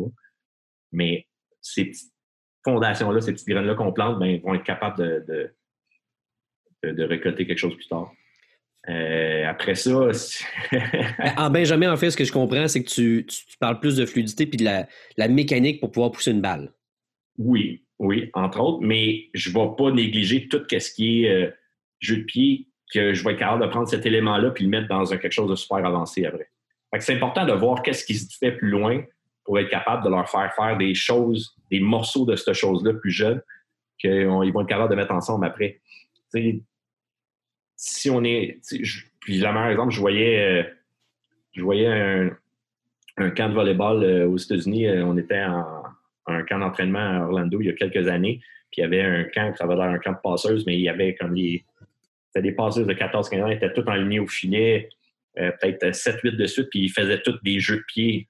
Mais 0.92 1.28
ces 1.62 1.86
petites 1.86 2.14
fondations-là, 2.66 3.22
ces 3.22 3.34
petites 3.34 3.48
graines-là 3.48 3.76
qu'on 3.76 3.94
plante, 3.94 4.20
ben, 4.20 4.40
vont 4.42 4.54
être 4.54 4.64
capables 4.64 4.98
de, 4.98 5.54
récolter 6.84 7.46
quelque 7.46 7.58
chose 7.58 7.76
plus 7.76 7.88
tard. 7.88 8.12
Euh, 8.90 9.46
après 9.48 9.76
ça. 9.76 9.92
en 11.38 11.50
Benjamin, 11.50 11.94
en 11.94 11.98
fait, 11.98 12.12
ce 12.12 12.18
que 12.18 12.26
je 12.26 12.34
comprends, 12.34 12.68
c'est 12.68 12.84
que 12.84 12.90
tu, 12.90 13.26
parles 13.60 13.80
plus 13.80 13.96
de 13.96 14.06
fluidité 14.06 14.46
puis 14.46 14.58
de 14.58 14.66
la, 14.66 14.88
la, 15.18 15.30
mécanique 15.30 15.80
pour 15.80 15.92
pouvoir 15.92 16.12
pousser 16.12 16.32
une 16.32 16.42
balle. 16.42 16.74
Oui, 17.38 17.86
oui, 18.00 18.30
entre 18.34 18.60
autres, 18.60 18.86
mais 18.86 19.30
je 19.34 19.50
ne 19.50 19.54
vais 19.54 19.70
pas 19.78 19.92
négliger 19.92 20.50
tout 20.50 20.62
ce 20.70 20.94
qui 20.94 21.24
est 21.24 21.30
euh, 21.30 21.50
jeu 22.00 22.18
de 22.18 22.24
pied, 22.24 22.68
que 22.94 23.14
je 23.14 23.24
vais 23.24 23.32
être 23.32 23.40
capable 23.40 23.64
de 23.64 23.70
prendre 23.70 23.88
cet 23.88 24.06
élément-là 24.06 24.52
puis 24.52 24.66
le 24.66 24.70
mettre 24.70 24.88
dans 24.90 25.06
quelque 25.06 25.32
chose 25.32 25.50
de 25.50 25.56
super 25.56 25.78
avancé 25.78 26.26
après. 26.26 26.48
c'est 27.00 27.16
important 27.16 27.46
de 27.46 27.54
voir 27.54 27.82
qu'est-ce 27.82 28.06
qui 28.06 28.16
se 28.16 28.38
fait 28.38 28.52
plus 28.52 28.70
loin 28.70 29.02
pour 29.46 29.58
être 29.60 29.70
capable 29.70 30.04
de 30.04 30.10
leur 30.10 30.30
faire 30.30 30.54
faire 30.56 30.78
des 30.78 30.94
choses, 30.94 31.56
des 31.72 31.80
morceaux 31.80 32.26
de 32.26 32.36
cette 32.36 32.54
chose-là 32.54 32.94
plus 32.94 33.12
jeunes 33.12 33.42
qu'ils 33.98 34.28
vont 34.28 34.44
être 34.44 34.68
capables 34.68 34.92
de 34.92 34.96
mettre 34.96 35.14
ensemble 35.14 35.46
après. 35.46 35.82
Si 37.76 38.10
on 38.10 38.24
est. 38.24 38.60
puis 39.20 39.38
la 39.38 39.52
meilleure 39.52 39.70
exemple, 39.70 39.94
je 39.94 40.00
voyais, 40.00 40.40
euh, 40.42 40.64
je 41.54 41.62
voyais 41.62 41.88
un, 41.88 43.30
camp 43.32 43.50
de 43.50 43.54
volleyball 43.54 44.04
euh, 44.04 44.28
aux 44.28 44.38
États-Unis. 44.38 44.90
on 44.90 45.18
était 45.18 45.44
en, 45.44 45.84
un 46.28 46.44
camp 46.44 46.60
d'entraînement 46.60 47.00
à 47.00 47.26
Orlando 47.26 47.60
il 47.62 47.68
y 47.68 47.70
a 47.70 47.74
quelques 47.74 48.08
années. 48.08 48.42
Puis 48.72 48.82
il 48.82 48.82
y 48.82 48.86
avait 48.86 49.02
un 49.02 49.24
camp 49.26 49.54
qui 49.54 49.64
avait 49.64 49.76
l'air 49.76 49.86
un 49.86 50.00
camp 50.00 50.14
de 50.14 50.22
passeuses, 50.24 50.66
mais 50.66 50.76
il 50.76 50.82
y 50.82 50.90
avait 50.90 51.16
comme 51.16 51.36
les. 51.36 51.64
C'était 52.28 52.50
des 52.50 52.56
passeuses 52.56 52.88
de 52.88 52.94
14-15 52.94 53.44
ans, 53.44 53.48
ils 53.48 53.54
étaient 53.54 53.74
tous 53.74 53.88
alignés 53.88 54.20
au 54.20 54.26
filet, 54.26 54.90
euh, 55.38 55.52
peut-être 55.62 55.86
7-8 55.86 56.36
de 56.36 56.46
suite, 56.48 56.68
puis 56.72 56.80
ils 56.80 56.90
faisaient 56.90 57.22
tous 57.22 57.38
des 57.44 57.60
jeux 57.60 57.78
de 57.78 57.84
pied. 57.88 58.28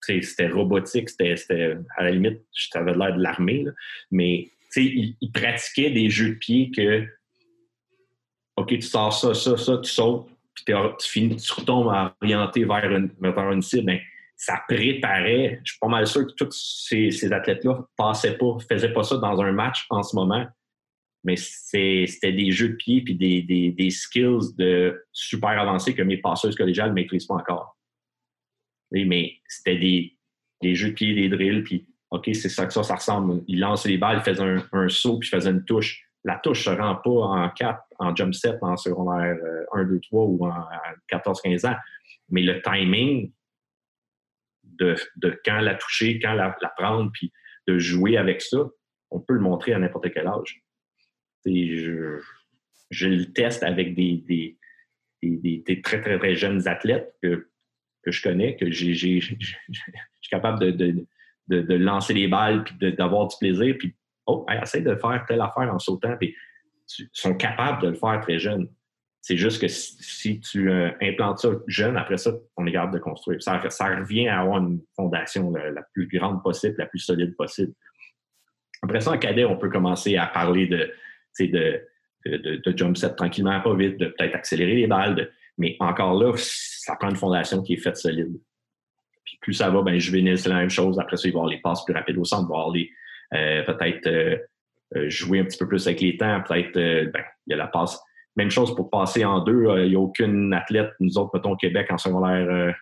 C'était 0.00 0.48
robotique, 0.48 1.10
c'était 1.10 1.76
à 1.96 2.02
la 2.02 2.10
limite, 2.10 2.40
ça 2.52 2.80
avait 2.80 2.94
l'air 2.94 3.14
de 3.14 3.22
l'armée, 3.22 3.66
mais 4.10 4.48
ils, 4.74 5.14
ils 5.20 5.30
pratiquaient 5.30 5.90
des 5.90 6.08
jeux 6.08 6.30
de 6.30 6.34
pied 6.38 6.72
que 6.74 7.06
OK, 8.60 8.68
tu 8.68 8.82
sors 8.82 9.12
ça, 9.12 9.32
ça, 9.32 9.56
ça, 9.56 9.78
tu 9.78 9.90
sautes, 9.90 10.28
puis 10.54 10.64
tu 10.98 11.08
finis, 11.08 11.36
tu 11.36 11.52
retombes 11.52 11.88
à 11.88 12.14
orienter 12.20 12.64
vers 12.64 12.84
une, 12.90 13.10
vers 13.20 13.52
une 13.52 13.62
cible. 13.62 13.86
Ben, 13.86 14.00
ça 14.36 14.62
préparait. 14.68 15.60
Je 15.64 15.72
suis 15.72 15.78
pas 15.78 15.88
mal 15.88 16.06
sûr 16.06 16.26
que 16.26 16.32
tous 16.32 16.86
ces, 16.88 17.32
athlètes-là 17.32 17.86
passaient 17.96 18.36
pas, 18.36 18.56
faisaient 18.68 18.92
pas 18.92 19.02
ça 19.02 19.16
dans 19.16 19.40
un 19.40 19.52
match 19.52 19.86
en 19.90 20.02
ce 20.02 20.14
moment. 20.16 20.46
Mais 21.24 21.36
c'était 21.36 22.32
des 22.32 22.50
jeux 22.50 22.70
de 22.70 22.74
pied 22.76 23.02
puis 23.02 23.14
des, 23.14 23.90
skills 23.90 24.54
de 24.56 25.04
super 25.12 25.58
avancés 25.58 25.94
que 25.94 26.02
mes 26.02 26.16
passeuses 26.16 26.56
collégiales 26.56 26.90
ne 26.90 26.94
maîtrisent 26.94 27.26
pas 27.26 27.34
encore. 27.34 27.76
mais 28.90 29.36
c'était 29.46 29.76
des, 29.76 30.74
jeux 30.74 30.88
de 30.88 30.94
pied, 30.94 31.14
des 31.14 31.28
drills, 31.28 31.62
puis 31.62 31.86
OK, 32.10 32.30
c'est 32.32 32.48
ça 32.48 32.66
que 32.66 32.72
ça, 32.72 32.82
ça 32.82 32.96
ressemble. 32.96 33.42
Ils 33.46 33.60
lançaient 33.60 33.90
les 33.90 33.98
balles, 33.98 34.18
ils 34.18 34.24
faisaient 34.24 34.42
un, 34.72 34.88
saut, 34.88 35.18
puis 35.18 35.28
ils 35.28 35.36
faisaient 35.36 35.50
une 35.50 35.64
touche. 35.64 36.06
La 36.24 36.36
touche 36.36 36.66
ne 36.66 36.74
se 36.74 36.80
rend 36.80 36.96
pas 36.96 37.10
en 37.10 37.48
4, 37.50 37.82
en 38.00 38.14
jump 38.14 38.34
set, 38.34 38.56
en 38.62 38.76
secondaire 38.76 39.36
1, 39.72 39.84
2, 39.84 40.00
3 40.00 40.24
ou 40.24 40.46
en 40.46 40.66
14-15 41.12 41.68
ans. 41.68 41.76
Mais 42.30 42.42
le 42.42 42.60
timing, 42.62 43.32
de, 44.64 44.96
quand 45.44 45.60
la 45.60 45.74
toucher, 45.74 46.18
quand 46.18 46.34
la, 46.34 46.56
prendre, 46.76 47.10
puis 47.12 47.32
de 47.66 47.78
jouer 47.78 48.16
avec 48.16 48.40
ça, 48.40 48.58
on 49.10 49.20
peut 49.20 49.34
le 49.34 49.40
montrer 49.40 49.74
à 49.74 49.78
n'importe 49.78 50.12
quel 50.12 50.26
âge. 50.26 50.62
Je, 51.44 52.20
je, 52.90 53.08
le 53.08 53.32
teste 53.32 53.62
avec 53.62 53.94
des, 53.94 54.24
des, 55.22 55.82
très, 55.82 56.00
très, 56.00 56.18
très 56.18 56.34
jeunes 56.34 56.66
athlètes 56.68 57.14
que, 57.22 57.48
que 58.02 58.10
je 58.10 58.22
connais, 58.22 58.56
que 58.56 58.70
j'ai, 58.70 58.94
je 59.20 59.20
suis 59.20 60.30
capable 60.30 60.76
de, 60.76 61.06
de, 61.48 61.74
lancer 61.74 62.14
les 62.14 62.28
balles, 62.28 62.64
puis 62.64 62.92
d'avoir 62.92 63.28
du 63.28 63.36
plaisir, 63.38 63.74
puis 63.78 63.94
oh, 64.26 64.46
essaye 64.62 64.82
de 64.82 64.94
faire 64.94 65.24
telle 65.26 65.40
affaire 65.40 65.72
en 65.72 65.78
sautant, 65.78 66.16
sont 67.12 67.34
capables 67.34 67.82
de 67.82 67.88
le 67.88 67.94
faire 67.94 68.20
très 68.20 68.38
jeunes. 68.38 68.68
C'est 69.20 69.36
juste 69.36 69.60
que 69.60 69.68
si, 69.68 70.40
tu 70.40 70.70
euh, 70.70 70.90
implantes 71.02 71.40
ça 71.40 71.50
jeune, 71.66 71.96
après 71.96 72.16
ça, 72.16 72.32
on 72.56 72.66
est 72.66 72.72
capable 72.72 72.94
de 72.94 72.98
construire. 72.98 73.42
Ça, 73.42 73.58
revient 73.58 74.28
à 74.28 74.40
avoir 74.40 74.58
une 74.58 74.80
fondation 74.96 75.52
la, 75.52 75.82
plus 75.92 76.06
grande 76.08 76.42
possible, 76.42 76.76
la 76.78 76.86
plus 76.86 77.00
solide 77.00 77.36
possible. 77.36 77.72
Après 78.82 79.00
ça, 79.00 79.10
en 79.10 79.18
cadet, 79.18 79.44
on 79.44 79.58
peut 79.58 79.68
commencer 79.68 80.16
à 80.16 80.26
parler 80.26 80.66
de, 80.66 80.90
de, 81.38 81.82
de, 82.24 82.76
jump 82.76 82.96
set 82.96 83.14
tranquillement, 83.14 83.60
pas 83.60 83.74
vite, 83.74 83.98
de 83.98 84.06
peut-être 84.06 84.34
accélérer 84.34 84.74
les 84.74 84.86
balles. 84.86 85.30
mais 85.58 85.76
encore 85.80 86.14
là, 86.14 86.32
ça 86.36 86.96
prend 86.96 87.10
une 87.10 87.16
fondation 87.16 87.62
qui 87.62 87.74
est 87.74 87.82
faite 87.82 87.98
solide. 87.98 88.40
Puis 89.24 89.38
plus 89.42 89.52
ça 89.52 89.68
va, 89.68 89.82
ben 89.82 89.98
juvénile, 89.98 90.38
c'est 90.38 90.48
la 90.48 90.56
même 90.56 90.70
chose. 90.70 90.98
Après 90.98 91.18
ça, 91.18 91.28
il 91.28 91.32
va 91.32 91.36
y 91.36 91.40
avoir 91.40 91.50
les 91.50 91.60
passes 91.60 91.84
plus 91.84 91.92
rapides 91.92 92.16
au 92.16 92.24
centre, 92.24 92.48
il 92.48 92.52
va 92.52 92.56
y 92.56 92.58
avoir 92.58 92.72
les 92.72 92.90
euh, 93.32 93.62
peut-être 93.64 94.06
euh, 94.06 94.38
jouer 95.06 95.40
un 95.40 95.44
petit 95.44 95.58
peu 95.58 95.68
plus 95.68 95.86
avec 95.86 96.00
les 96.00 96.16
temps. 96.16 96.42
Peut-être, 96.42 96.74
ben, 96.74 97.24
il 97.46 97.50
y 97.50 97.54
a 97.54 97.56
la 97.56 97.66
passe 97.66 98.00
même 98.36 98.50
chose 98.50 98.74
pour 98.74 98.90
passer 98.90 99.24
en 99.24 99.40
deux. 99.40 99.66
Euh, 99.66 99.84
il 99.84 99.90
n'y 99.90 99.96
a 99.96 100.00
aucune 100.00 100.52
athlète, 100.52 100.92
nous 101.00 101.18
autres, 101.18 101.30
mettons, 101.34 101.52
au 101.52 101.56
Québec, 101.56 101.88
en 101.90 101.98
secondaire 101.98 102.74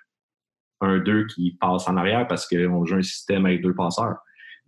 1-2 0.82 1.10
euh, 1.10 1.26
qui 1.26 1.56
passe 1.60 1.88
en 1.88 1.96
arrière 1.96 2.26
parce 2.28 2.46
qu'on 2.46 2.84
joue 2.84 2.96
un 2.96 3.02
système 3.02 3.46
avec 3.46 3.62
deux 3.62 3.74
passeurs. 3.74 4.16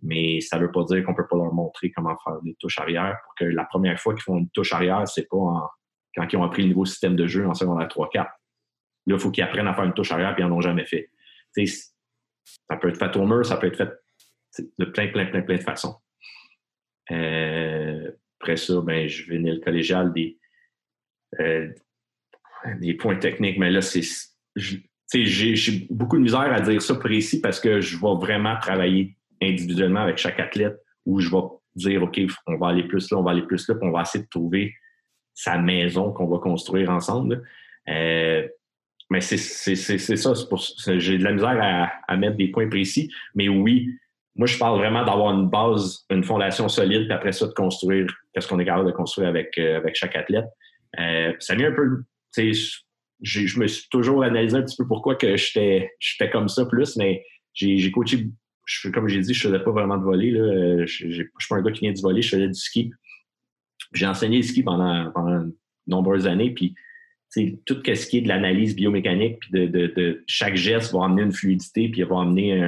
Mais 0.01 0.41
ça 0.41 0.57
ne 0.57 0.63
veut 0.63 0.71
pas 0.71 0.83
dire 0.85 1.03
qu'on 1.03 1.11
ne 1.11 1.17
peut 1.17 1.27
pas 1.29 1.37
leur 1.37 1.53
montrer 1.53 1.91
comment 1.91 2.15
faire 2.23 2.41
des 2.41 2.55
touches 2.59 2.79
arrière 2.79 3.17
pour 3.23 3.35
que 3.35 3.45
la 3.45 3.65
première 3.65 3.99
fois 3.99 4.13
qu'ils 4.13 4.23
font 4.23 4.37
une 4.37 4.49
touche 4.49 4.73
arrière, 4.73 5.07
c'est 5.07 5.29
pas 5.29 5.71
quand 6.15 6.27
ils 6.31 6.37
ont 6.37 6.43
appris 6.43 6.63
le 6.63 6.69
nouveau 6.69 6.85
système 6.85 7.15
de 7.15 7.27
jeu 7.27 7.47
en 7.47 7.53
secondaire 7.53 7.87
3-4. 7.87 8.15
Là, 8.17 8.27
il 9.05 9.19
faut 9.19 9.29
qu'ils 9.29 9.43
apprennent 9.43 9.67
à 9.67 9.73
faire 9.73 9.83
une 9.83 9.93
touche 9.93 10.11
arrière 10.11 10.31
et 10.37 10.41
ils 10.41 10.47
n'en 10.47 10.55
ont 10.55 10.61
jamais 10.61 10.85
fait. 10.85 11.09
ça 11.55 12.77
peut 12.77 12.89
être 12.89 12.97
fait 12.97 13.15
au 13.15 13.25
mur, 13.27 13.45
ça 13.45 13.57
peut 13.57 13.67
être 13.67 13.77
fait 13.77 13.91
de 14.79 14.85
plein, 14.85 15.07
plein, 15.09 15.27
plein, 15.27 15.43
plein 15.43 15.57
de 15.57 15.63
façons. 15.63 15.95
Euh, 17.11 18.11
après 18.39 18.57
ça, 18.57 18.81
ben, 18.81 19.07
je 19.07 19.29
venais 19.29 19.53
le 19.53 19.59
collégial 19.59 20.13
des, 20.13 20.37
euh, 21.39 21.67
des 22.79 22.93
points 22.93 23.17
techniques, 23.17 23.57
mais 23.57 23.69
là, 23.69 23.81
c'est. 23.81 24.01
J'ai 25.13 25.87
beaucoup 25.89 26.17
de 26.17 26.23
misère 26.23 26.53
à 26.53 26.61
dire 26.61 26.81
ça 26.81 26.95
précis 26.95 27.41
parce 27.41 27.59
que 27.59 27.81
je 27.81 27.97
vais 27.97 28.15
vraiment 28.15 28.57
travailler 28.57 29.17
individuellement 29.41 30.01
avec 30.01 30.17
chaque 30.17 30.39
athlète 30.39 30.79
où 31.05 31.19
je 31.19 31.29
vais 31.29 31.41
dire 31.75 32.03
OK, 32.03 32.19
on 32.47 32.57
va 32.57 32.69
aller 32.69 32.83
plus 32.83 33.11
là, 33.11 33.17
on 33.17 33.23
va 33.23 33.31
aller 33.31 33.41
plus 33.41 33.67
là, 33.67 33.75
puis 33.75 33.87
on 33.87 33.91
va 33.91 34.01
essayer 34.01 34.23
de 34.23 34.29
trouver 34.29 34.73
sa 35.33 35.57
maison 35.57 36.11
qu'on 36.11 36.27
va 36.27 36.37
construire 36.37 36.89
ensemble. 36.89 37.43
Euh, 37.89 38.47
mais 39.09 39.19
c'est 39.19 39.37
ça, 39.37 40.33
j'ai 40.97 41.17
de 41.17 41.23
la 41.23 41.33
misère 41.33 41.91
à, 42.07 42.17
mettre 42.17 42.37
des 42.37 42.47
points 42.47 42.69
précis. 42.69 43.11
Mais 43.35 43.49
oui, 43.49 43.89
moi, 44.35 44.47
je 44.47 44.57
parle 44.57 44.77
vraiment 44.79 45.03
d'avoir 45.03 45.33
une 45.37 45.49
base, 45.49 46.05
une 46.09 46.23
fondation 46.23 46.69
solide, 46.69 47.03
puis 47.03 47.13
après 47.13 47.31
ça, 47.31 47.47
de 47.47 47.53
construire 47.53 48.07
qu'est-ce 48.33 48.47
qu'on 48.47 48.59
est 48.59 48.65
capable 48.65 48.87
de 48.87 48.93
construire 48.93 49.27
avec, 49.27 49.57
euh, 49.57 49.77
avec 49.77 49.95
chaque 49.95 50.15
athlète. 50.15 50.45
Euh, 50.99 51.33
ça 51.39 51.55
vient 51.55 51.69
un 51.69 51.75
peu, 51.75 52.03
je 53.21 53.59
me 53.59 53.67
suis 53.67 53.89
toujours 53.89 54.23
analysé 54.23 54.57
un 54.57 54.61
petit 54.61 54.77
peu 54.77 54.87
pourquoi 54.87 55.15
que 55.15 55.35
j'étais 55.35 55.89
comme 56.31 56.47
ça 56.47 56.65
plus, 56.65 56.95
mais 56.95 57.23
j'ai 57.53 57.91
coaché 57.91 58.29
je, 58.65 58.89
comme 58.89 59.07
j'ai 59.07 59.19
dit, 59.19 59.33
je 59.33 59.47
faisais 59.47 59.59
pas 59.59 59.71
vraiment 59.71 59.97
de 59.97 60.03
volley. 60.03 60.31
Là. 60.31 60.85
Je 60.85 61.07
ne 61.07 61.11
suis 61.11 61.29
pas 61.49 61.57
un 61.57 61.61
gars 61.61 61.71
qui 61.71 61.81
vient 61.81 61.91
du 61.91 62.01
volley, 62.01 62.21
je 62.21 62.29
faisais 62.29 62.47
du 62.47 62.53
ski. 62.53 62.91
J'ai 63.93 64.05
enseigné 64.05 64.37
le 64.37 64.43
ski 64.43 64.63
pendant, 64.63 65.11
pendant 65.11 65.41
de 65.41 65.57
nombreuses 65.87 66.27
années. 66.27 66.51
Puis, 66.51 66.75
tout 67.65 67.81
ce 67.85 68.07
qui 68.07 68.17
est 68.19 68.21
de 68.21 68.27
l'analyse 68.27 68.75
biomécanique, 68.75 69.39
puis 69.39 69.51
de, 69.51 69.65
de, 69.65 69.87
de, 69.87 70.23
chaque 70.27 70.55
geste 70.55 70.93
va 70.93 71.05
amener 71.05 71.23
une 71.23 71.33
fluidité, 71.33 71.89
puis 71.89 72.03
va 72.03 72.21
amener 72.21 72.61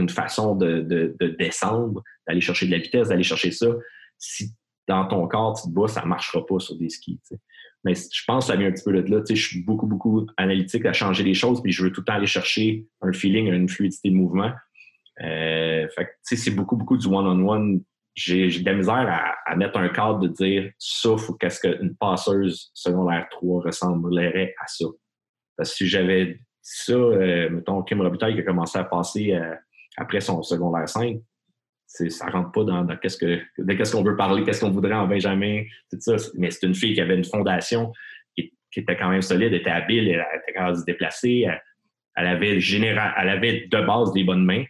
une 0.00 0.08
façon 0.08 0.54
de, 0.56 0.80
de 0.80 1.36
descendre, 1.38 2.02
d'aller 2.26 2.40
chercher 2.40 2.66
de 2.66 2.72
la 2.72 2.78
vitesse, 2.78 3.08
d'aller 3.08 3.22
chercher 3.22 3.50
ça. 3.50 3.68
Si 4.18 4.52
dans 4.88 5.06
ton 5.06 5.26
corps, 5.26 5.60
tu 5.60 5.68
te 5.68 5.74
bats, 5.74 5.88
ça 5.88 6.02
ne 6.02 6.06
marchera 6.06 6.44
pas 6.44 6.58
sur 6.58 6.76
des 6.76 6.88
skis. 6.88 7.20
Mais 7.84 7.94
je 7.94 8.22
pense 8.26 8.46
que 8.46 8.52
ça 8.52 8.58
vient 8.58 8.68
un 8.68 8.72
petit 8.72 8.84
peu 8.84 8.92
de 8.92 9.10
là. 9.10 9.22
Je 9.28 9.34
suis 9.34 9.62
beaucoup, 9.62 9.86
beaucoup 9.86 10.26
analytique 10.36 10.86
à 10.86 10.92
changer 10.92 11.22
les 11.22 11.34
choses, 11.34 11.62
puis 11.62 11.72
je 11.72 11.84
veux 11.84 11.92
tout 11.92 12.00
le 12.00 12.04
temps 12.04 12.14
aller 12.14 12.26
chercher 12.26 12.86
un 13.00 13.12
feeling, 13.12 13.46
une 13.46 13.68
fluidité 13.68 14.10
de 14.10 14.14
mouvement. 14.14 14.52
Euh, 15.22 15.86
c'est 16.22 16.50
beaucoup, 16.50 16.76
beaucoup 16.76 16.96
du 16.96 17.06
one-on-one. 17.06 17.82
J'ai 18.14 18.48
de 18.48 18.64
la 18.64 18.74
misère 18.74 19.36
à, 19.46 19.56
mettre 19.56 19.78
un 19.78 19.88
cadre 19.88 20.20
de 20.20 20.28
dire 20.28 20.70
ça, 20.78 21.10
qu'est-ce 21.38 21.60
qu'une 21.60 21.94
passeuse 21.96 22.70
secondaire 22.74 23.26
3 23.30 23.64
ressemblerait 23.64 24.54
à 24.62 24.66
ça. 24.66 24.86
Parce 25.56 25.70
que 25.70 25.76
si 25.76 25.86
j'avais 25.86 26.40
ça, 26.62 26.92
euh, 26.92 27.50
mettons, 27.50 27.82
Kim 27.82 28.00
Robitaille 28.00 28.34
qui 28.34 28.40
a 28.40 28.44
commencé 28.44 28.78
à 28.78 28.84
passer 28.84 29.34
euh, 29.34 29.54
après 29.96 30.20
son 30.20 30.42
secondaire 30.42 30.88
5, 30.88 31.18
ça 31.86 32.26
rentre 32.26 32.52
pas 32.52 32.64
dans, 32.64 32.86
qu'est-ce 32.96 33.16
que 33.16 33.40
de 33.58 33.72
qu'est-ce 33.74 33.92
qu'on 33.92 34.02
veut 34.02 34.16
parler, 34.16 34.44
qu'est-ce 34.44 34.60
qu'on 34.60 34.70
voudrait 34.70 34.94
en 34.94 35.06
Benjamin, 35.06 35.62
tout 35.90 35.98
ça. 36.00 36.16
Mais 36.34 36.50
c'est 36.50 36.66
une 36.66 36.74
fille 36.74 36.94
qui 36.94 37.00
avait 37.00 37.16
une 37.16 37.24
fondation 37.24 37.92
qui, 38.36 38.52
était 38.76 38.96
quand 38.96 39.08
même 39.08 39.22
solide, 39.22 39.54
était 39.54 39.70
habile, 39.70 40.08
elle 40.08 40.24
était 40.42 40.52
capable 40.52 40.74
de 40.74 40.80
se 40.80 40.84
déplacer, 40.84 41.46
elle, 42.16 42.26
avait 42.26 42.58
elle 42.58 43.28
avait 43.28 43.66
de 43.66 43.86
base 43.86 44.12
des 44.12 44.24
bonnes 44.24 44.44
mains. 44.44 44.64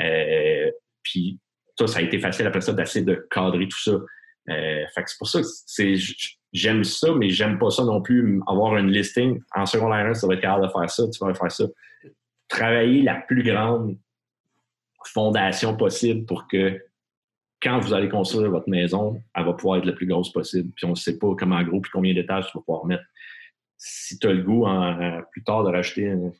Euh, 0.00 0.70
puis 1.02 1.38
ça, 1.78 1.86
ça 1.86 1.98
a 1.98 2.02
été 2.02 2.18
facile 2.18 2.46
après 2.46 2.62
ça 2.62 2.72
d'essayer 2.72 3.04
de 3.04 3.26
cadrer 3.30 3.68
tout 3.68 3.82
ça. 3.82 3.98
Euh, 4.48 4.84
c'est 4.94 5.18
pour 5.18 5.28
ça 5.28 5.40
que 5.42 5.94
j'aime 6.52 6.84
ça, 6.84 7.14
mais 7.14 7.28
j'aime 7.28 7.58
pas 7.58 7.70
ça 7.70 7.84
non 7.84 8.00
plus, 8.00 8.40
avoir 8.48 8.76
une 8.76 8.90
listing. 8.90 9.40
En 9.54 9.66
secondaire 9.66 10.06
1, 10.06 10.14
ça 10.14 10.26
va 10.26 10.34
être 10.34 10.40
capable 10.40 10.66
de 10.66 10.72
faire 10.72 10.90
ça, 10.90 11.04
tu 11.10 11.22
vas 11.22 11.34
faire 11.34 11.52
ça. 11.52 11.64
Travailler 12.48 13.02
la 13.02 13.16
plus 13.16 13.42
grande 13.42 13.96
fondation 15.06 15.76
possible 15.76 16.26
pour 16.26 16.46
que 16.48 16.80
quand 17.62 17.78
vous 17.78 17.92
allez 17.92 18.08
construire 18.08 18.50
votre 18.50 18.68
maison, 18.68 19.22
elle 19.34 19.44
va 19.44 19.52
pouvoir 19.52 19.78
être 19.78 19.84
la 19.84 19.92
plus 19.92 20.06
grosse 20.06 20.32
possible. 20.32 20.70
Puis 20.74 20.86
on 20.86 20.90
ne 20.90 20.94
sait 20.94 21.18
pas 21.18 21.34
comment 21.38 21.62
gros 21.62 21.80
puis 21.80 21.90
combien 21.92 22.14
d'étages 22.14 22.46
tu 22.50 22.58
vas 22.58 22.62
pouvoir 22.62 22.86
mettre 22.86 23.04
si 23.82 24.18
tu 24.18 24.26
as 24.26 24.34
le 24.34 24.42
goût 24.42 24.66
en, 24.66 25.22
plus 25.32 25.42
tard 25.42 25.64
de 25.64 25.70
racheter 25.70 26.02
une, 26.02 26.32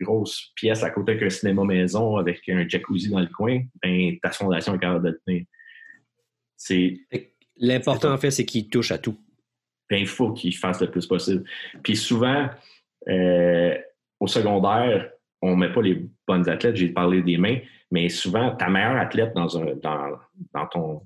grosse 0.00 0.52
pièce 0.54 0.84
à 0.84 0.90
côté 0.90 1.16
d'un 1.16 1.28
cinéma 1.28 1.64
maison 1.64 2.16
avec 2.16 2.48
un 2.48 2.68
jacuzzi 2.68 3.10
dans 3.10 3.18
le 3.18 3.26
coin, 3.26 3.62
ben, 3.82 4.16
ta 4.22 4.30
fondation 4.30 4.76
est 4.76 4.78
capable 4.78 5.04
de 5.04 5.10
le 5.10 5.20
tenir. 5.26 5.44
L'important, 7.56 8.12
en 8.12 8.16
fait, 8.16 8.30
c'est 8.30 8.44
qu'il 8.44 8.68
touche 8.68 8.92
à 8.92 8.98
tout. 8.98 9.18
Ben, 9.90 9.96
il 9.96 10.06
faut 10.06 10.32
qu'il 10.32 10.54
fasse 10.56 10.80
le 10.80 10.88
plus 10.88 11.04
possible. 11.04 11.42
Puis 11.82 11.96
souvent, 11.96 12.48
euh, 13.08 13.76
au 14.20 14.28
secondaire, 14.28 15.10
on 15.42 15.52
ne 15.52 15.56
met 15.56 15.72
pas 15.72 15.82
les 15.82 16.06
bonnes 16.26 16.48
athlètes, 16.48 16.76
j'ai 16.76 16.88
parlé 16.88 17.22
des 17.22 17.38
mains, 17.38 17.58
mais 17.90 18.08
souvent, 18.08 18.54
ta 18.56 18.68
meilleure 18.68 18.96
athlète 18.96 19.32
dans, 19.34 19.58
un, 19.58 19.74
dans, 19.76 20.18
dans, 20.52 20.66
ton, 20.66 21.02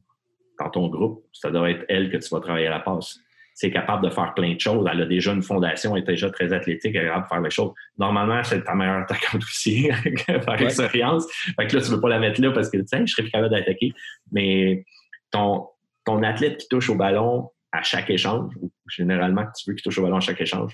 dans 0.58 0.70
ton 0.70 0.88
groupe, 0.88 1.24
ça 1.32 1.50
doit 1.50 1.70
être 1.70 1.84
elle 1.88 2.10
que 2.10 2.16
tu 2.16 2.28
vas 2.30 2.40
travailler 2.40 2.66
à 2.66 2.70
la 2.70 2.80
passe 2.80 3.18
c'est 3.54 3.70
capable 3.70 4.04
de 4.04 4.10
faire 4.10 4.32
plein 4.34 4.54
de 4.54 4.60
choses. 4.60 4.86
Elle 4.90 5.02
a 5.02 5.06
déjà 5.06 5.32
une 5.32 5.42
fondation, 5.42 5.94
elle 5.96 6.02
est 6.02 6.06
déjà 6.06 6.30
très 6.30 6.52
athlétique, 6.52 6.94
elle 6.94 7.04
est 7.04 7.08
capable 7.08 7.24
de 7.24 7.28
faire 7.28 7.40
les 7.40 7.50
choses. 7.50 7.72
Normalement, 7.98 8.42
c'est 8.42 8.64
ta 8.64 8.74
meilleure 8.74 9.02
attaquante 9.02 9.42
aussi, 9.42 9.90
par 10.46 10.60
expérience. 10.60 11.26
Fait 11.56 11.66
que 11.66 11.76
là, 11.76 11.82
tu 11.82 11.90
ne 11.90 11.94
veux 11.94 12.00
pas 12.00 12.08
la 12.08 12.18
mettre 12.18 12.40
là 12.40 12.50
parce 12.52 12.70
que, 12.70 12.78
tu 12.78 12.86
sais, 12.86 13.06
je 13.06 13.14
serais 13.14 13.28
capable 13.28 13.50
d'attaquer. 13.50 13.92
Mais 14.30 14.84
ton, 15.30 15.68
ton 16.04 16.22
athlète 16.22 16.58
qui 16.58 16.68
touche 16.68 16.88
au 16.90 16.94
ballon 16.94 17.50
à 17.72 17.82
chaque 17.82 18.10
échange, 18.10 18.52
ou 18.60 18.70
généralement 18.88 19.44
tu 19.56 19.70
veux 19.70 19.74
qu'il 19.74 19.82
touche 19.82 19.98
au 19.98 20.02
ballon 20.02 20.16
à 20.16 20.20
chaque 20.20 20.40
échange, 20.40 20.72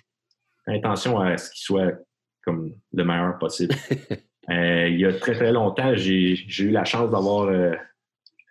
attention 0.67 1.21
à 1.21 1.37
ce 1.37 1.51
qu'il 1.51 1.63
soit 1.63 1.93
comme 2.45 2.73
le 2.93 3.05
meilleur 3.05 3.39
possible. 3.39 3.75
Euh, 4.51 4.89
il 4.89 4.99
y 4.99 5.05
a 5.05 5.13
très, 5.13 5.35
très 5.35 5.53
longtemps, 5.53 5.95
j'ai 5.95 6.33
eu 6.61 6.71
la 6.71 6.87
chance 6.87 7.11
d'avoir 7.11 7.49
euh, 7.49 7.75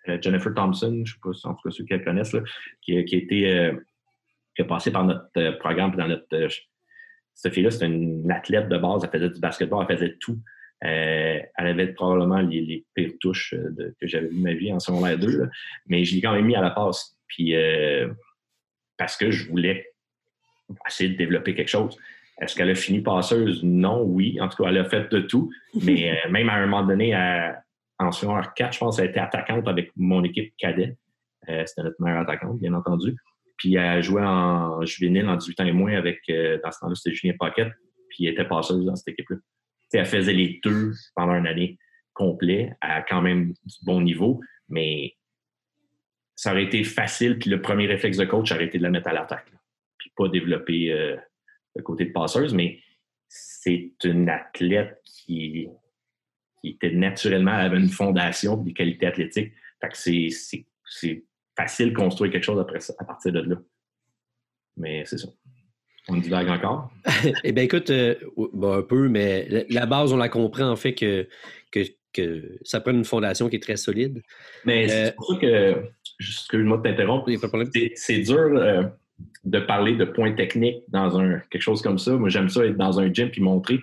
euh, 0.09 0.17
Jennifer 0.21 0.53
Thompson, 0.53 0.91
je 0.91 0.99
ne 0.99 1.05
sais 1.05 1.19
pas 1.23 1.33
si 1.33 1.47
en 1.47 1.55
tout 1.55 1.61
cas 1.63 1.71
ceux 1.71 1.85
qui 1.85 1.93
la 1.93 1.99
connaissent, 1.99 2.35
qui, 2.83 3.03
qui 3.05 3.15
a 3.15 3.17
été 3.17 3.71
qui 4.55 4.61
a 4.61 4.65
passé 4.65 4.91
par 4.91 5.05
notre 5.05 5.57
programme, 5.57 5.95
dans 5.95 6.07
notre. 6.07 6.47
Cette 7.33 7.53
fille-là, 7.53 7.71
c'était 7.71 7.87
une 7.87 8.31
athlète 8.31 8.69
de 8.69 8.77
base, 8.77 9.03
elle 9.03 9.09
faisait 9.09 9.29
du 9.29 9.39
basketball, 9.39 9.85
elle 9.89 9.97
faisait 9.97 10.17
tout. 10.19 10.39
Euh, 10.83 11.39
elle 11.57 11.67
avait 11.67 11.93
probablement 11.93 12.41
les, 12.41 12.85
pires 12.93 13.13
touches 13.19 13.55
que 13.99 14.07
j'avais 14.07 14.27
vues 14.27 14.37
de 14.37 14.43
ma 14.43 14.53
vie 14.53 14.71
en 14.71 14.79
secondaire 14.79 15.17
2, 15.17 15.49
mais 15.87 16.03
je 16.03 16.13
l'ai 16.13 16.21
quand 16.21 16.33
même 16.33 16.45
mis 16.45 16.55
à 16.55 16.61
la 16.61 16.71
passe. 16.71 17.17
Puis, 17.27 17.55
parce 18.97 19.17
que 19.17 19.31
je 19.31 19.49
voulais 19.49 19.87
essayer 20.87 21.09
de 21.09 21.17
développer 21.17 21.55
quelque 21.55 21.69
chose. 21.69 21.97
Est-ce 22.39 22.55
qu'elle 22.55 22.69
a 22.69 22.75
fini 22.75 23.01
passeuse? 23.01 23.63
Non, 23.63 24.03
oui. 24.03 24.39
En 24.39 24.47
tout 24.47 24.61
cas, 24.63 24.69
elle 24.69 24.77
a 24.77 24.85
fait 24.85 25.11
de 25.11 25.21
tout. 25.21 25.51
Mais 25.83 26.13
même 26.29 26.49
à 26.49 26.53
un 26.53 26.67
moment 26.67 26.85
donné, 26.85 27.15
en 27.99 28.11
secondaire 28.11 28.53
4, 28.53 28.73
je 28.73 28.79
pense, 28.79 28.99
elle 28.99 29.09
était 29.09 29.19
attaquante 29.19 29.67
avec 29.67 29.91
mon 29.95 30.23
équipe 30.23 30.53
cadet. 30.57 30.97
C'était 31.47 31.83
notre 31.83 32.01
meilleure 32.01 32.21
attaquante, 32.21 32.59
bien 32.59 32.73
entendu. 32.73 33.15
Puis 33.57 33.75
elle 33.75 34.03
jouait 34.03 34.23
en 34.23 34.85
juvénile 34.85 35.27
en 35.27 35.35
18 35.35 35.59
ans 35.61 35.65
et 35.65 35.71
moins 35.71 35.93
avec, 35.93 36.21
euh, 36.29 36.59
dans 36.63 36.71
ce 36.71 36.79
temps-là, 36.79 36.95
c'était 36.95 37.15
Julien 37.15 37.33
Pocket, 37.37 37.73
puis 38.09 38.25
elle 38.25 38.33
était 38.33 38.45
passeuse 38.45 38.85
dans 38.85 38.95
cette 38.95 39.09
équipe-là. 39.09 39.37
elle 39.93 40.05
faisait 40.05 40.33
les 40.33 40.59
deux 40.63 40.93
pendant 41.15 41.33
une 41.33 41.47
année 41.47 41.77
complète, 42.13 42.71
à 42.81 43.01
quand 43.01 43.21
même 43.21 43.51
du 43.51 43.75
bon 43.83 44.01
niveau, 44.01 44.39
mais 44.69 45.15
ça 46.35 46.51
aurait 46.51 46.65
été 46.65 46.83
facile, 46.83 47.39
puis 47.39 47.49
le 47.49 47.61
premier 47.61 47.87
réflexe 47.87 48.17
de 48.17 48.25
coach 48.25 48.51
aurait 48.51 48.65
été 48.65 48.77
de 48.77 48.83
la 48.83 48.89
mettre 48.89 49.07
à 49.07 49.13
l'attaque, 49.13 49.51
puis 49.97 50.11
pas 50.15 50.27
développer 50.29 50.91
euh, 50.91 51.15
le 51.77 51.83
côté 51.83 52.05
de 52.05 52.11
passeuse, 52.11 52.53
mais 52.53 52.79
c'est 53.27 53.91
une 54.03 54.29
athlète 54.29 55.01
qui, 55.05 55.67
qui 56.61 56.69
était 56.69 56.91
naturellement, 56.91 57.53
elle 57.53 57.67
avait 57.67 57.79
une 57.79 57.89
fondation, 57.89 58.57
des 58.57 58.73
qualités 58.73 59.05
athlétiques. 59.05 59.53
Fait 59.81 59.89
que 59.89 59.97
c'est 60.85 61.25
facile 61.55 61.91
de 61.91 61.95
construire 61.95 62.31
quelque 62.31 62.43
chose 62.43 62.59
après 62.59 62.79
ça, 62.79 62.93
à 62.99 63.05
partir 63.05 63.31
de 63.31 63.41
là. 63.41 63.55
Mais 64.77 65.03
c'est 65.05 65.17
ça. 65.17 65.27
On 66.09 66.17
divague 66.17 66.47
encore? 66.49 66.91
eh 67.43 67.51
bien, 67.51 67.63
écoute, 67.63 67.89
euh, 67.89 68.15
un 68.37 68.81
peu, 68.81 69.09
mais 69.09 69.65
la, 69.69 69.85
base, 69.85 70.13
on 70.13 70.17
la 70.17 70.29
comprend 70.29 70.69
en 70.69 70.75
fait 70.75 70.93
que, 70.93 71.27
que, 71.71 71.81
ça 72.63 72.79
prend 72.79 72.91
une 72.91 73.05
fondation 73.05 73.47
qui 73.49 73.57
est 73.57 73.63
très 73.63 73.75
solide. 73.75 74.23
Mais 74.65 74.87
c'est 74.87 75.07
euh, 75.07 75.11
pour 75.11 75.33
ça 75.33 75.39
que, 75.39 75.83
excuse-moi 76.19 76.77
de 76.77 76.83
t'interrompre, 76.83 77.29
c'est 77.95 78.19
dur 78.19 78.39
euh, 78.39 78.83
de 79.43 79.59
parler 79.59 79.95
de 79.95 80.05
points 80.05 80.33
techniques 80.33 80.83
dans 80.89 81.19
un, 81.19 81.39
quelque 81.49 81.61
chose 81.61 81.81
comme 81.81 81.97
ça. 81.97 82.11
Moi, 82.13 82.29
j'aime 82.29 82.49
ça 82.49 82.65
être 82.65 82.77
dans 82.77 82.99
un 82.99 83.11
gym 83.11 83.29
puis 83.29 83.41
montrer 83.41 83.81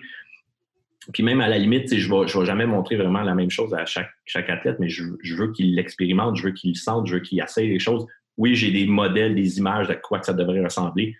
puis 1.13 1.23
même 1.23 1.41
à 1.41 1.47
la 1.47 1.57
limite, 1.57 1.93
je 1.95 2.11
ne 2.11 2.21
vais, 2.21 2.27
je 2.27 2.39
vais 2.39 2.45
jamais 2.45 2.65
montrer 2.65 2.95
vraiment 2.95 3.21
la 3.21 3.35
même 3.35 3.49
chose 3.49 3.73
à 3.73 3.85
chaque, 3.85 4.09
chaque 4.25 4.49
athlète, 4.49 4.77
mais 4.79 4.89
je, 4.89 5.03
veux 5.35 5.51
qu'il 5.51 5.75
l'expérimente, 5.75 6.35
je 6.35 6.43
veux 6.43 6.51
qu'il 6.51 6.71
le 6.71 6.75
sente, 6.75 7.07
je 7.07 7.15
veux 7.15 7.19
qu'il 7.21 7.39
essaye 7.41 7.69
les 7.69 7.79
choses. 7.79 8.05
Oui, 8.37 8.55
j'ai 8.55 8.71
des 8.71 8.87
modèles, 8.87 9.35
des 9.35 9.57
images 9.57 9.87
de 9.87 9.93
quoi 9.93 10.19
que 10.19 10.25
ça 10.25 10.33
devrait 10.33 10.63
ressembler. 10.63 11.15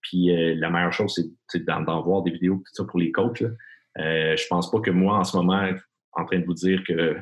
Puis 0.00 0.30
euh, 0.30 0.54
la 0.56 0.70
meilleure 0.70 0.92
chose, 0.92 1.14
c'est 1.48 1.64
d'en 1.64 2.02
voir 2.02 2.22
des 2.22 2.30
vidéos, 2.30 2.56
tout 2.56 2.72
ça 2.72 2.84
pour 2.84 2.98
les 2.98 3.12
coachs. 3.12 3.42
Euh, 3.98 4.36
je 4.36 4.46
pense 4.48 4.70
pas 4.70 4.80
que 4.80 4.90
moi, 4.90 5.18
en 5.18 5.24
ce 5.24 5.36
moment, 5.36 5.68
en 6.12 6.24
train 6.24 6.38
de 6.38 6.44
vous 6.44 6.54
dire 6.54 6.82
que 6.84 7.16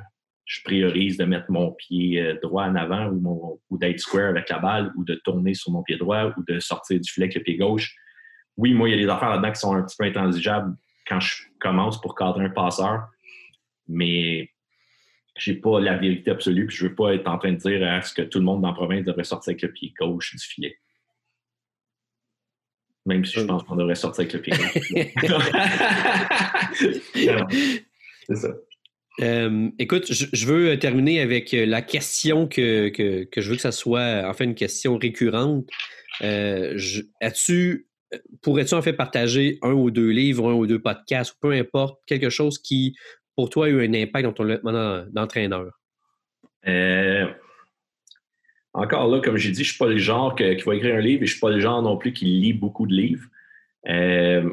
je 0.44 0.62
priorise 0.62 1.16
de 1.16 1.24
mettre 1.24 1.50
mon 1.50 1.72
pied 1.72 2.20
euh, 2.20 2.38
droit 2.42 2.64
en 2.64 2.74
avant 2.74 3.08
ou, 3.08 3.60
ou 3.70 3.78
d'être 3.78 3.98
square 3.98 4.28
avec 4.28 4.48
la 4.50 4.58
balle 4.58 4.92
ou 4.96 5.04
de 5.04 5.14
tourner 5.16 5.54
sur 5.54 5.72
mon 5.72 5.82
pied 5.82 5.96
droit 5.96 6.32
ou 6.36 6.44
de 6.46 6.60
sortir 6.60 7.00
du 7.00 7.10
filet 7.10 7.24
avec 7.24 7.36
le 7.36 7.42
pied 7.42 7.56
gauche. 7.56 7.96
Oui, 8.56 8.74
moi, 8.74 8.88
il 8.88 8.96
y 8.96 8.98
a 9.00 9.02
des 9.04 9.10
affaires 9.10 9.30
là-dedans 9.30 9.52
qui 9.52 9.60
sont 9.60 9.74
un 9.74 9.82
petit 9.82 9.96
peu 9.96 10.04
intransigeables 10.04 10.76
quand 11.08 11.20
je 11.20 11.44
commence 11.60 12.00
pour 12.00 12.14
cadrer 12.14 12.44
un 12.44 12.50
passeur, 12.50 13.08
mais 13.88 14.50
j'ai 15.36 15.54
pas 15.54 15.80
la 15.80 15.96
vérité 15.96 16.30
absolue, 16.30 16.66
puis 16.66 16.76
je 16.76 16.86
veux 16.86 16.94
pas 16.94 17.14
être 17.14 17.26
en 17.26 17.38
train 17.38 17.52
de 17.52 17.56
dire 17.56 17.86
à 17.86 18.00
ce 18.02 18.14
que 18.14 18.22
tout 18.22 18.38
le 18.38 18.44
monde 18.44 18.62
dans 18.62 18.68
la 18.68 18.74
province 18.74 19.04
devrait 19.04 19.24
sortir 19.24 19.50
avec 19.50 19.62
le 19.62 19.72
pied 19.72 19.92
gauche 19.98 20.36
du 20.36 20.44
filet. 20.44 20.78
Même 23.06 23.24
si 23.24 23.40
je 23.40 23.44
pense 23.44 23.62
qu'on 23.64 23.76
devrait 23.76 23.96
sortir 23.96 24.24
avec 24.24 24.34
le 24.34 24.40
pied 24.40 24.52
gauche. 24.52 24.78
C'est 28.26 28.36
ça. 28.36 28.48
Euh, 29.20 29.68
écoute, 29.78 30.06
je, 30.10 30.46
veux 30.46 30.78
terminer 30.78 31.20
avec 31.20 31.52
la 31.52 31.82
question 31.82 32.48
que, 32.48 32.88
que, 32.88 33.40
je 33.40 33.48
veux 33.48 33.56
que 33.56 33.62
ça 33.62 33.72
soit 33.72 34.28
en 34.28 34.32
fait 34.34 34.44
une 34.44 34.54
question 34.54 34.98
récurrente. 34.98 35.66
Euh, 36.22 36.78
As-tu 37.20 37.86
pourrais-tu 38.42 38.74
en 38.74 38.82
fait 38.82 38.92
partager 38.92 39.58
un 39.62 39.72
ou 39.72 39.90
deux 39.90 40.10
livres, 40.10 40.50
un 40.50 40.54
ou 40.54 40.66
deux 40.66 40.80
podcasts, 40.80 41.32
ou 41.32 41.36
peu 41.40 41.52
importe, 41.52 42.00
quelque 42.06 42.30
chose 42.30 42.58
qui, 42.58 42.96
pour 43.36 43.50
toi, 43.50 43.66
a 43.66 43.68
eu 43.68 43.84
un 43.84 43.94
impact 43.94 44.24
dans 44.24 44.32
ton 44.32 44.44
développement 44.44 45.04
d'entraîneur? 45.10 45.72
Euh, 46.66 47.26
encore 48.72 49.08
là, 49.08 49.20
comme 49.20 49.36
j'ai 49.36 49.50
dit, 49.50 49.64
je 49.64 49.70
ne 49.70 49.72
suis 49.72 49.78
pas 49.78 49.86
le 49.86 49.98
genre 49.98 50.34
qui 50.34 50.54
va 50.54 50.74
écrire 50.74 50.96
un 50.96 51.00
livre 51.00 51.22
et 51.22 51.26
je 51.26 51.32
ne 51.32 51.34
suis 51.34 51.40
pas 51.40 51.50
le 51.50 51.60
genre 51.60 51.82
non 51.82 51.96
plus 51.96 52.12
qui 52.12 52.24
lit 52.24 52.52
beaucoup 52.52 52.86
de 52.86 52.94
livres. 52.94 53.28
Euh, 53.88 54.52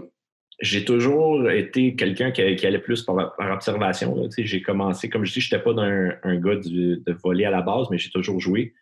j'ai 0.61 0.85
toujours 0.85 1.49
été 1.49 1.95
quelqu'un 1.95 2.31
qui, 2.31 2.41
allait 2.41 2.79
plus 2.79 3.03
par, 3.03 3.35
observation. 3.39 4.15
J'ai 4.37 4.61
commencé, 4.61 5.09
comme 5.09 5.25
je 5.25 5.33
dis, 5.33 5.41
je 5.41 5.53
n'étais 5.53 5.63
pas 5.63 5.71
un, 5.81 6.35
gars 6.37 6.55
de 6.55 7.13
voler 7.23 7.45
à 7.45 7.51
la 7.51 7.61
base, 7.61 7.87
mais 7.89 7.97
j'ai 7.97 8.11
toujours 8.11 8.39
joué. 8.39 8.73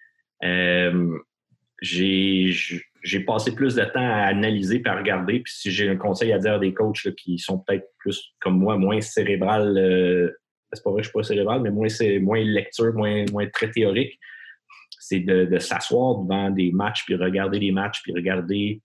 Euh, 0.44 1.18
j'ai 1.82 3.20
passé 3.26 3.56
plus 3.56 3.76
de 3.76 3.84
temps 3.86 4.00
à 4.00 4.24
analyser 4.24 4.82
et 4.86 4.90
à 4.90 4.98
regarder. 4.98 5.40
Puis 5.40 5.54
si 5.54 5.72
j'ai 5.72 5.90
un 5.90 5.96
conseil 5.96 6.34
à 6.34 6.40
dire 6.40 6.56
à 6.56 6.60
des 6.60 6.74
coachs 6.74 7.16
qui 7.16 7.40
sont 7.40 7.60
peut-être 7.60 7.88
plus 7.98 8.34
comme 8.42 8.60
moi, 8.60 8.78
moins 8.78 9.00
cérébral, 9.00 9.78
euh, 9.78 10.32
c'est 10.74 10.84
pas 10.84 10.92
vrai 10.92 11.00
que 11.02 11.06
je 11.06 11.10
suis 11.10 11.18
pas 11.18 11.24
cérébral, 11.24 11.62
mais 11.62 11.72
moins, 11.72 11.88
moins 12.22 12.44
lecture, 12.44 12.94
moins, 12.94 13.24
moins 13.32 13.48
très 13.48 13.72
théorique, 13.72 14.20
c'est 15.00 15.22
de, 15.22 15.46
de 15.46 15.60
s'asseoir 15.60 16.20
devant 16.20 16.50
des 16.50 16.72
matchs, 16.72 17.06
puis 17.06 17.16
regarder 17.16 17.60
les 17.60 17.72
matchs, 17.72 18.02
puis 18.04 18.14
regarder 18.14 18.82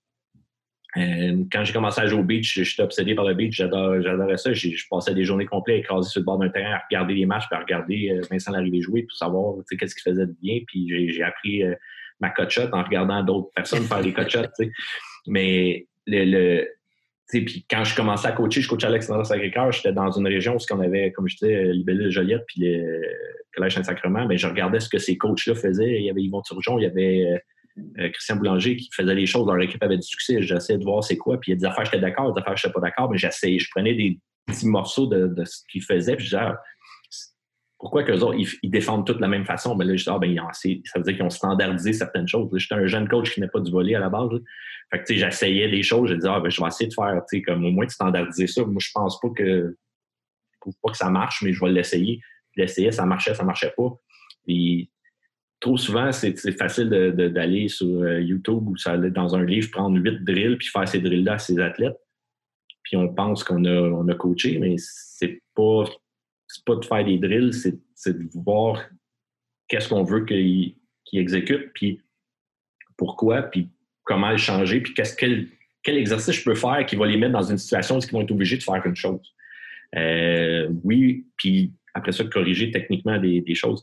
euh, 0.97 1.45
quand 1.51 1.65
j'ai 1.65 1.73
commencé 1.73 2.01
à 2.01 2.07
jouer 2.07 2.21
au 2.21 2.25
beach, 2.25 2.61
j'étais 2.63 2.83
obsédé 2.83 3.15
par 3.15 3.25
le 3.25 3.35
beach, 3.35 3.57
j'adorais 3.57 4.37
ça. 4.37 4.53
Je 4.53 4.89
passais 4.89 5.15
des 5.15 5.25
journées 5.25 5.47
complètes 5.47 5.81
écrasé 5.81 6.09
sur 6.09 6.21
le 6.21 6.25
bord 6.25 6.39
d'un 6.39 6.49
terrain 6.49 6.75
à 6.75 6.83
regarder 6.89 7.15
les 7.15 7.27
matchs, 7.27 7.47
puis 7.51 7.57
à 7.57 7.61
regarder 7.61 8.11
euh, 8.11 8.21
Vincent 8.31 8.53
Larrivée 8.53 8.81
jouer 8.81 9.03
pour 9.03 9.17
savoir 9.17 9.55
qu'est-ce 9.69 9.95
qu'il 9.95 10.13
faisait 10.13 10.27
de 10.27 10.35
bien. 10.41 10.61
Puis 10.67 11.11
j'ai 11.13 11.23
appris 11.23 11.65
euh, 11.65 11.75
ma 12.21 12.31
cochotte 12.31 12.73
en 12.73 12.83
regardant 12.83 13.23
d'autres 13.23 13.51
personnes 13.55 13.85
faire 13.85 14.03
des 14.03 14.13
cochottes. 14.13 14.53
Mais 15.27 15.87
le, 16.07 16.25
le 16.25 16.69
puis 17.27 17.67
quand 17.69 17.83
je 17.83 17.97
commençais 17.97 18.29
à 18.29 18.33
coacher, 18.33 18.61
je 18.61 18.69
coachais 18.69 18.87
à 18.87 19.25
Sacré-Cœur, 19.25 19.73
j'étais 19.73 19.93
dans 19.93 20.11
une 20.13 20.27
région 20.29 20.57
où 20.57 20.59
on 20.71 20.81
avait, 20.81 21.11
comme 21.11 21.27
je 21.27 21.37
disais, 21.37 21.73
Libellule 21.73 22.11
Joliette 22.11 22.45
puis 22.47 22.61
le 22.61 23.01
Collège 23.57 23.75
Saint-Sacrement, 23.75 24.21
mais 24.21 24.35
ben, 24.35 24.39
je 24.39 24.47
regardais 24.47 24.79
ce 24.79 24.89
que 24.89 24.99
ces 24.99 25.17
coachs-là 25.17 25.55
faisaient. 25.57 25.97
Il 25.97 26.05
y 26.05 26.11
avait 26.11 26.21
Yvon 26.21 26.43
Turgeon, 26.43 26.79
il 26.79 26.83
y 26.83 26.87
avait 26.87 27.43
euh, 27.99 28.09
Christian 28.11 28.37
Boulanger 28.37 28.77
qui 28.77 28.89
faisait 28.93 29.15
les 29.15 29.27
choses, 29.27 29.47
leur 29.47 29.61
équipe 29.61 29.83
avait 29.83 29.97
du 29.97 30.07
succès. 30.07 30.41
J'essayais 30.43 30.79
de 30.79 30.85
voir 30.85 31.03
c'est 31.03 31.17
quoi. 31.17 31.41
Puis 31.41 31.51
il 31.51 31.55
y 31.55 31.57
a 31.57 31.59
des 31.59 31.65
affaires, 31.65 31.85
j'étais 31.85 32.01
d'accord, 32.01 32.33
des 32.33 32.41
affaires, 32.41 32.57
je 32.57 32.67
n'étais 32.67 32.75
pas 32.75 32.81
d'accord, 32.81 33.11
mais 33.11 33.19
j'essayais. 33.19 33.59
Je 33.59 33.69
prenais 33.71 33.95
des 33.95 34.21
petits 34.47 34.69
morceaux 34.69 35.07
de, 35.07 35.45
ce 35.45 35.63
qu'ils 35.71 35.83
faisaient. 35.83 36.17
Puis 36.17 36.27
je 36.27 36.37
disais, 36.37 36.43
ah, 36.43 36.61
pourquoi 37.79 38.05
qu'eux 38.05 38.21
autres, 38.21 38.39
ils, 38.63 38.71
défendent 38.71 39.05
tous 39.05 39.15
de 39.15 39.21
la 39.21 39.29
même 39.29 39.45
façon? 39.45 39.75
Mais 39.75 39.85
là, 39.85 39.93
je 39.93 40.05
disais, 40.05 40.11
ah, 40.15 40.19
ben, 40.19 40.37
ça 40.53 40.69
veut 40.97 41.03
dire 41.03 41.15
qu'ils 41.15 41.23
ont 41.25 41.31
standardisé 41.31 41.93
certaines 41.93 42.29
choses. 42.29 42.49
J'étais 42.55 42.77
un 42.77 42.87
jeune 42.87 43.09
coach 43.09 43.33
qui 43.35 43.41
n'est 43.41 43.49
pas 43.49 43.61
du 43.61 43.71
volet 43.71 43.95
à 43.95 44.01
la 44.01 44.09
base. 44.09 44.31
Fait 44.93 45.03
que, 45.03 45.15
j'essayais 45.15 45.69
des 45.69 45.83
choses. 45.83 46.11
Je 46.11 46.15
disais, 46.15 46.29
ah, 46.31 46.41
ben, 46.41 46.51
je 46.51 46.61
vais 46.61 46.69
essayer 46.69 46.89
de 46.89 46.95
faire, 46.95 47.21
comme 47.45 47.65
au 47.65 47.71
moins 47.71 47.87
de 47.87 47.91
standardiser 47.91 48.47
ça. 48.47 48.65
Moi, 48.65 48.79
je 48.79 48.91
pense 48.95 49.19
pas 49.21 49.31
que, 49.31 49.77
pas 50.83 50.93
que 50.93 50.97
ça 50.97 51.11
marche, 51.11 51.43
mais 51.43 51.53
je 51.53 51.61
vais 51.65 51.73
l'essayer. 51.73 52.21
L'essayer, 52.57 52.93
ça 52.93 53.05
marchait, 53.05 53.35
ça 53.35 53.43
marchait 53.43 53.75
pas. 53.77 53.91
Puis, 54.47 54.91
trop 55.65 55.79
souvent, 55.79 56.13
c'est 56.13 56.59
facile 56.59 56.91
d'aller 56.91 57.69
sur 57.69 57.87
euh, 57.87 58.21
YouTube 58.21 58.69
ou 58.69 58.75
dans 59.09 59.35
un 59.35 59.43
livre, 59.43 59.71
prendre 59.71 59.99
huit 59.99 60.23
drills 60.23 60.59
puis 60.59 60.69
faire 60.69 60.87
ces 60.87 61.01
drills-là 61.01 61.33
à 61.33 61.39
ses 61.39 61.59
athlètes. 61.59 61.97
Puis 62.83 62.99
on 62.99 63.09
pense 63.15 63.43
qu'on 63.43 63.65
a, 63.65 64.15
coaché, 64.15 64.59
mais 64.59 64.75
c'est 64.77 65.41
pas, 65.55 65.85
pas 66.67 66.77
de 66.77 66.85
faire 66.85 67.05
des 67.07 67.17
drills, 67.17 67.55
c'est 67.55 68.13
de 68.13 68.29
voir 68.35 68.85
qu'est-ce 69.67 69.89
qu'on 69.89 70.05
veut 70.05 70.27
qu'ils 70.27 70.77
exécutent, 71.15 71.73
puis 71.73 72.03
pourquoi, 72.99 73.45
puis 73.45 73.71
comment 74.03 74.33
le 74.33 74.37
changer, 74.37 74.83
puis 74.83 74.93
quel, 74.93 75.49
exercice 75.87 76.35
je 76.35 76.45
peux 76.45 76.55
faire 76.55 76.85
qui 76.85 76.97
va 76.97 77.07
les 77.07 77.17
mettre 77.17 77.33
dans 77.33 77.51
une 77.51 77.57
situation 77.57 77.97
où 77.97 78.01
ils 78.01 78.13
vont 78.13 78.21
être 78.21 78.33
obligés 78.33 78.59
de 78.59 78.63
faire 78.63 78.85
une 78.85 78.97
chose. 78.97 79.35
Euh, 79.97 80.69
oui, 80.83 81.27
puis 81.39 81.73
après 81.95 82.13
ça, 82.13 82.23
corriger 82.25 82.71
techniquement 82.71 83.19
des 83.19 83.55
choses 83.55 83.83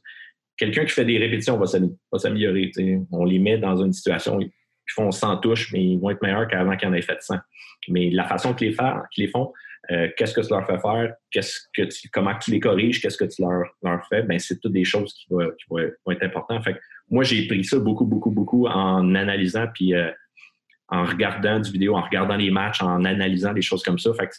quelqu'un 0.62 0.86
qui 0.86 0.92
fait 0.92 1.06
des 1.06 1.18
répétitions 1.18 1.58
va 1.58 1.66
s'améliorer. 2.20 2.72
On 3.12 3.26
les 3.26 3.40
met 3.40 3.58
dans 3.58 3.84
une 3.84 3.94
situation, 3.94 4.40
ils 4.40 4.52
font 4.94 5.10
100 5.10 5.38
touches, 5.38 5.74
mais 5.74 5.84
ils 5.84 5.98
vont 6.00 6.12
être 6.12 6.22
meilleurs 6.22 6.48
qu'avant 6.48 6.78
qu'ils 6.78 6.88
en 6.88 6.94
aient 6.94 7.02
fait 7.02 7.20
100. 7.20 7.38
Mais 7.90 8.12
la 8.12 8.26
façon 8.26 8.54
qu'ils 8.54 8.78
les, 9.18 9.28
font, 9.28 9.54
euh, 9.90 10.08
qu'est-ce 10.16 10.36
que 10.36 10.42
tu 10.42 10.50
leur 10.50 10.68
fais 10.68 10.78
faire, 10.78 11.16
que 11.34 12.10
comment 12.14 12.38
tu 12.38 12.52
les 12.52 12.60
corriges, 12.60 13.02
qu'est-ce 13.02 13.18
que 13.18 13.26
tu 13.26 13.42
leur, 13.42 14.06
fais, 14.08 14.22
ben, 14.22 14.38
c'est 14.38 14.60
toutes 14.60 14.74
des 14.74 14.84
choses 14.84 15.16
qui, 15.16 15.26
vont, 15.32 15.42
être 16.12 16.24
importantes. 16.24 16.64
Moi, 17.10 17.24
j'ai 17.24 17.48
pris 17.48 17.64
ça 17.64 17.80
beaucoup, 17.80 18.06
beaucoup, 18.06 18.30
beaucoup 18.30 18.68
en 18.68 19.16
analysant, 19.16 19.66
puis 19.74 19.96
euh, 19.96 20.12
en 20.90 21.06
regardant 21.06 21.60
du 21.60 21.72
vidéo, 21.72 21.96
en 21.96 22.02
regardant 22.02 22.36
les 22.36 22.52
matchs, 22.52 22.84
en 22.84 23.04
analysant 23.04 23.54
des 23.54 23.64
choses 23.64 23.82
comme 23.82 23.98
ça. 23.98 24.14
Fait 24.14 24.30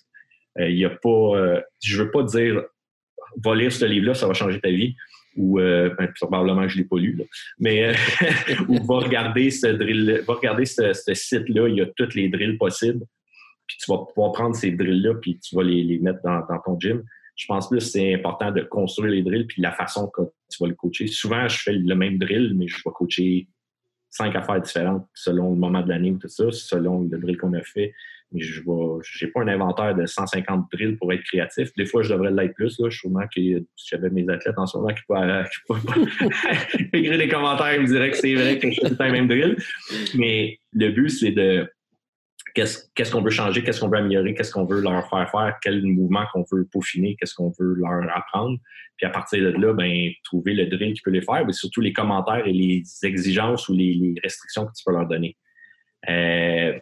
euh, 0.60 0.68
il 0.68 0.78
y 0.78 0.84
a 0.84 0.90
pas, 0.90 1.62
je 1.82 2.00
veux 2.00 2.12
pas 2.12 2.22
dire, 2.22 2.62
va 3.44 3.56
lire 3.56 3.72
ce 3.72 3.86
livre-là, 3.86 4.14
ça 4.14 4.28
va 4.28 4.34
changer 4.34 4.60
ta 4.60 4.70
vie 4.70 4.94
ou 5.36 5.58
euh, 5.58 5.94
ben, 5.98 6.08
probablement 6.20 6.68
je 6.68 6.78
l'ai 6.78 6.84
pas 6.84 6.98
lu, 6.98 7.18
mais 7.58 7.84
euh, 7.84 7.94
ou 8.68 8.82
va 8.84 8.98
regarder 8.98 9.50
ce 9.50 9.66
drill, 9.66 10.22
va 10.26 10.34
regarder 10.34 10.64
ce, 10.64 10.92
site-là, 11.12 11.68
il 11.68 11.76
y 11.76 11.80
a 11.80 11.86
tous 11.96 12.14
les 12.14 12.28
drills 12.28 12.58
possibles, 12.58 13.04
puis 13.66 13.76
tu 13.78 13.90
vas 13.90 13.98
pouvoir 13.98 14.32
prendre 14.32 14.54
ces 14.54 14.70
drills-là, 14.70 15.14
puis 15.20 15.38
tu 15.38 15.56
vas 15.56 15.62
les, 15.62 15.98
mettre 15.98 16.20
dans, 16.22 16.42
ton 16.64 16.78
gym. 16.78 17.02
Je 17.34 17.46
pense 17.46 17.68
plus 17.68 17.78
que 17.78 17.84
c'est 17.84 18.14
important 18.14 18.50
de 18.50 18.60
construire 18.60 19.12
les 19.12 19.22
drills, 19.22 19.46
puis 19.46 19.62
la 19.62 19.72
façon 19.72 20.08
que 20.08 20.22
tu 20.50 20.58
vas 20.60 20.68
le 20.68 20.74
coacher. 20.74 21.06
Souvent, 21.06 21.48
je 21.48 21.58
fais 21.58 21.72
le 21.72 21.94
même 21.94 22.18
drill, 22.18 22.52
mais 22.54 22.68
je 22.68 22.76
vais 22.76 22.90
coacher 22.92 23.48
cinq 24.12 24.36
affaires 24.36 24.60
différentes 24.60 25.08
selon 25.14 25.50
le 25.50 25.56
moment 25.56 25.82
de 25.82 25.88
l'année 25.88 26.12
ou 26.12 26.18
tout 26.18 26.28
ça, 26.28 26.44
selon 26.52 27.00
le 27.00 27.18
drill 27.18 27.36
qu'on 27.36 27.54
a 27.54 27.62
fait 27.62 27.92
je 28.38 28.60
n'ai 29.24 29.30
pas 29.30 29.42
un 29.42 29.48
inventaire 29.48 29.94
de 29.94 30.06
150 30.06 30.70
drills 30.72 30.96
pour 30.96 31.12
être 31.12 31.22
créatif. 31.22 31.70
Des 31.76 31.86
fois, 31.86 32.02
je 32.02 32.12
devrais 32.12 32.30
l'être 32.30 32.54
plus. 32.54 32.78
Là. 32.78 32.88
Je 32.88 32.98
sûrement 32.98 33.26
que 33.34 33.40
j'avais 33.76 34.10
mes 34.10 34.28
athlètes 34.28 34.58
en 34.58 34.66
ce 34.66 34.78
moment 34.78 34.92
qui 34.94 35.02
pourraient, 35.06 35.44
écrire 36.92 37.18
des 37.18 37.28
commentaires, 37.28 37.74
ils 37.74 37.82
me 37.82 37.86
diraient 37.86 38.10
que 38.10 38.16
c'est 38.16 38.34
vrai 38.34 38.58
que 38.58 38.70
je 38.70 38.80
fais 38.80 38.90
tout 38.90 39.02
le 39.02 39.12
même 39.12 39.28
drill. 39.28 39.56
Mais 40.14 40.58
le 40.72 40.90
but, 40.90 41.10
c'est 41.10 41.32
de 41.32 41.70
qu'est-ce 42.54 43.10
qu'on 43.10 43.22
veut 43.22 43.30
changer, 43.30 43.62
qu'est-ce 43.62 43.80
qu'on 43.80 43.88
veut 43.88 43.98
améliorer, 43.98 44.34
qu'est-ce 44.34 44.52
qu'on 44.52 44.64
veut 44.64 44.80
leur 44.80 45.08
faire 45.08 45.30
faire, 45.30 45.58
quel 45.62 45.82
mouvement 45.82 46.24
qu'on 46.32 46.44
veut 46.50 46.66
peaufiner, 46.70 47.16
qu'est-ce 47.18 47.34
qu'on 47.34 47.52
veut 47.58 47.74
leur 47.74 48.16
apprendre. 48.16 48.58
Puis 48.96 49.06
à 49.06 49.10
partir 49.10 49.40
de 49.42 49.58
là, 49.58 49.72
ben, 49.72 50.10
trouver 50.24 50.54
le 50.54 50.66
drill 50.66 50.94
qui 50.94 51.02
peut 51.02 51.10
les 51.10 51.22
faire, 51.22 51.44
mais 51.46 51.52
surtout 51.52 51.80
les 51.80 51.92
commentaires 51.92 52.46
et 52.46 52.52
les 52.52 52.82
exigences 53.02 53.68
ou 53.68 53.74
les, 53.74 54.14
restrictions 54.22 54.66
que 54.66 54.72
tu 54.76 54.84
peux 54.84 54.92
leur 54.92 55.06
donner. 55.06 55.36
Euh, 56.08 56.78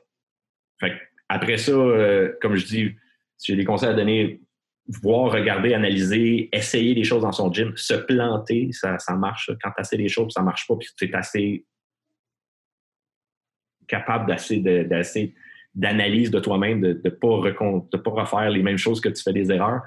fait 0.80 0.92
après 1.28 1.58
ça, 1.58 1.72
euh, 1.72 2.32
comme 2.40 2.56
je 2.56 2.66
dis, 2.66 2.90
si 3.36 3.52
j'ai 3.52 3.56
des 3.56 3.64
conseils 3.64 3.90
à 3.90 3.94
donner, 3.94 4.40
voir, 4.88 5.30
regarder, 5.30 5.74
analyser, 5.74 6.48
essayer 6.52 6.94
des 6.94 7.04
choses 7.04 7.22
dans 7.22 7.32
son 7.32 7.52
gym, 7.52 7.72
se 7.76 7.94
planter, 7.94 8.70
ça, 8.72 8.98
marche. 9.16 9.50
Quand 9.62 9.70
tu 9.70 9.80
essaies 9.80 9.96
des 9.96 10.08
choses, 10.08 10.32
ça 10.32 10.42
marche 10.42 10.66
pas, 10.66 10.74
puis 10.76 10.88
tu 10.96 11.04
es 11.04 11.14
assez 11.14 11.64
capable 13.86 14.26
d'assez 14.26 15.34
d'analyse 15.74 16.30
de 16.30 16.40
toi-même, 16.40 16.80
de 16.80 17.00
ne 17.04 17.10
pas, 17.10 18.10
refaire 18.10 18.50
les 18.50 18.62
mêmes 18.62 18.78
choses 18.78 19.00
que 19.00 19.08
tu 19.08 19.22
fais 19.22 19.32
des 19.32 19.50
erreurs. 19.52 19.82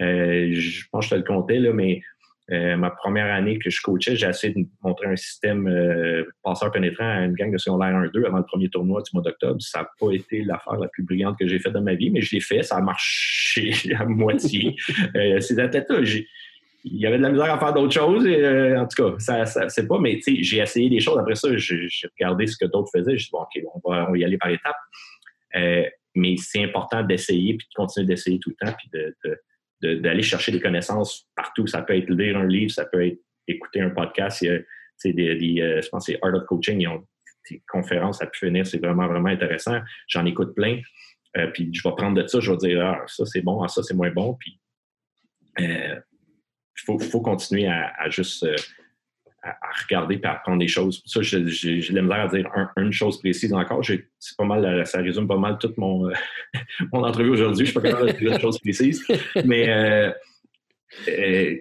Euh, 0.00 0.50
je 0.52 0.84
pense 0.90 1.08
que 1.08 1.16
je 1.16 1.22
te 1.22 1.28
le 1.28 1.34
comptais, 1.34 1.58
là, 1.58 1.72
mais 1.72 2.02
euh, 2.50 2.76
ma 2.76 2.90
première 2.90 3.32
année 3.32 3.58
que 3.58 3.68
je 3.68 3.80
coachais, 3.82 4.16
j'ai 4.16 4.26
essayé 4.26 4.54
de 4.54 4.66
montrer 4.82 5.06
un 5.06 5.16
système 5.16 5.68
euh, 5.68 6.24
passeur 6.42 6.72
pénétrant 6.72 7.04
à 7.04 7.24
une 7.24 7.34
gang 7.34 7.52
de 7.52 7.58
secondaire 7.58 7.88
1-2 7.88 8.24
avant 8.26 8.38
le 8.38 8.44
premier 8.44 8.70
tournoi 8.70 9.02
du 9.02 9.10
mois 9.12 9.22
d'octobre. 9.22 9.60
Ça 9.60 9.80
n'a 9.80 9.90
pas 10.00 10.12
été 10.12 10.42
l'affaire 10.44 10.78
la 10.78 10.88
plus 10.88 11.02
brillante 11.02 11.38
que 11.38 11.46
j'ai 11.46 11.58
faite 11.58 11.74
de 11.74 11.80
ma 11.80 11.94
vie, 11.94 12.10
mais 12.10 12.22
je 12.22 12.34
l'ai 12.34 12.40
fait. 12.40 12.62
Ça 12.62 12.76
a 12.76 12.80
marché 12.80 13.74
à 13.98 14.06
moitié. 14.06 14.76
euh, 15.14 15.40
ces 15.40 15.58
athlètes-là, 15.58 16.00
il 16.84 16.96
y 16.96 17.06
avait 17.06 17.18
de 17.18 17.22
la 17.22 17.30
misère 17.30 17.52
à 17.52 17.58
faire 17.58 17.74
d'autres 17.74 17.92
choses. 17.92 18.24
En 18.24 18.86
tout 18.86 19.10
cas, 19.10 19.18
ça, 19.18 19.44
ça 19.44 19.68
c'est 19.68 19.86
pas, 19.86 19.98
mais 19.98 20.18
j'ai 20.26 20.58
essayé 20.58 20.88
des 20.88 21.00
choses. 21.00 21.18
Après 21.18 21.34
ça, 21.34 21.54
j'ai 21.54 21.88
regardé 22.18 22.46
ce 22.46 22.56
que 22.56 22.64
d'autres 22.64 22.90
faisaient. 22.90 23.18
J'ai 23.18 23.24
dit, 23.24 23.30
bon, 23.30 23.40
OK, 23.42 23.62
on 23.84 23.90
va, 23.90 24.16
y 24.16 24.24
aller 24.24 24.38
par 24.38 24.48
étapes. 24.48 24.76
Mais 25.54 26.36
c'est 26.36 26.62
important 26.62 27.02
d'essayer 27.02 27.54
puis 27.54 27.66
de 27.66 27.74
continuer 27.74 28.06
d'essayer 28.06 28.38
tout 28.38 28.50
le 28.50 28.66
temps 28.66 28.74
puis 28.76 28.88
de 28.92 29.14
d'aller 29.82 30.22
chercher 30.22 30.52
des 30.52 30.60
connaissances 30.60 31.28
partout. 31.36 31.66
Ça 31.66 31.82
peut 31.82 31.96
être 31.96 32.10
lire 32.10 32.36
un 32.36 32.46
livre, 32.46 32.70
ça 32.70 32.84
peut 32.84 33.06
être 33.06 33.20
écouter 33.46 33.80
un 33.80 33.90
podcast. 33.90 34.42
Il 34.42 34.48
y 34.48 35.30
a, 35.30 35.34
des, 35.34 35.60
euh, 35.60 35.80
je 35.80 35.88
pense 35.88 36.06
que 36.06 36.12
c'est 36.12 36.18
Art 36.22 36.34
of 36.34 36.44
Coaching, 36.46 36.80
ils 36.80 36.88
ont 36.88 37.06
des 37.48 37.62
conférences 37.68 38.20
à 38.20 38.26
pu 38.26 38.46
finir, 38.46 38.66
c'est 38.66 38.78
vraiment, 38.78 39.06
vraiment 39.06 39.28
intéressant. 39.28 39.78
J'en 40.08 40.26
écoute 40.26 40.54
plein. 40.54 40.80
Euh, 41.36 41.46
puis 41.48 41.70
je 41.72 41.86
vais 41.86 41.94
prendre 41.96 42.20
de 42.20 42.26
ça, 42.26 42.40
je 42.40 42.50
vais 42.50 42.56
dire, 42.56 42.84
ah, 42.84 43.04
ça 43.06 43.24
c'est 43.24 43.42
bon, 43.42 43.62
ah, 43.62 43.68
ça 43.68 43.82
c'est 43.82 43.94
moins 43.94 44.10
bon. 44.10 44.34
Puis 44.34 44.60
il 45.58 45.70
euh, 45.70 46.00
faut, 46.84 46.98
faut, 46.98 47.20
continuer 47.20 47.66
à 47.68 48.08
juste 48.10 48.46
à, 49.42 49.56
regarder 49.82 50.20
et 50.22 50.26
à 50.26 50.32
apprendre 50.32 50.58
des 50.58 50.68
choses. 50.68 51.00
Pour 51.00 51.10
ça, 51.10 51.22
j'ai 51.22 51.40
de 51.40 51.94
la 51.94 52.02
misère 52.02 52.20
à 52.20 52.28
dire 52.28 52.50
une 52.76 52.92
chose 52.92 53.18
précise 53.20 53.52
encore. 53.52 53.84
C'est 53.84 54.36
pas 54.36 54.44
mal, 54.44 54.86
ça 54.86 55.00
résume 55.00 55.28
pas 55.28 55.36
mal 55.36 55.58
toute 55.58 55.76
mon, 55.78 56.08
euh, 56.08 56.12
mon 56.92 57.04
entrevue 57.04 57.30
aujourd'hui. 57.30 57.66
Je 57.66 57.70
suis 57.70 57.80
pas 57.80 57.88
capable 57.88 58.12
de 58.12 58.18
dire 58.18 58.32
une 58.32 58.40
chose 58.40 58.58
précise. 58.58 59.06
Mais 59.44 59.68
euh, 59.68 60.10
euh, 61.08 61.56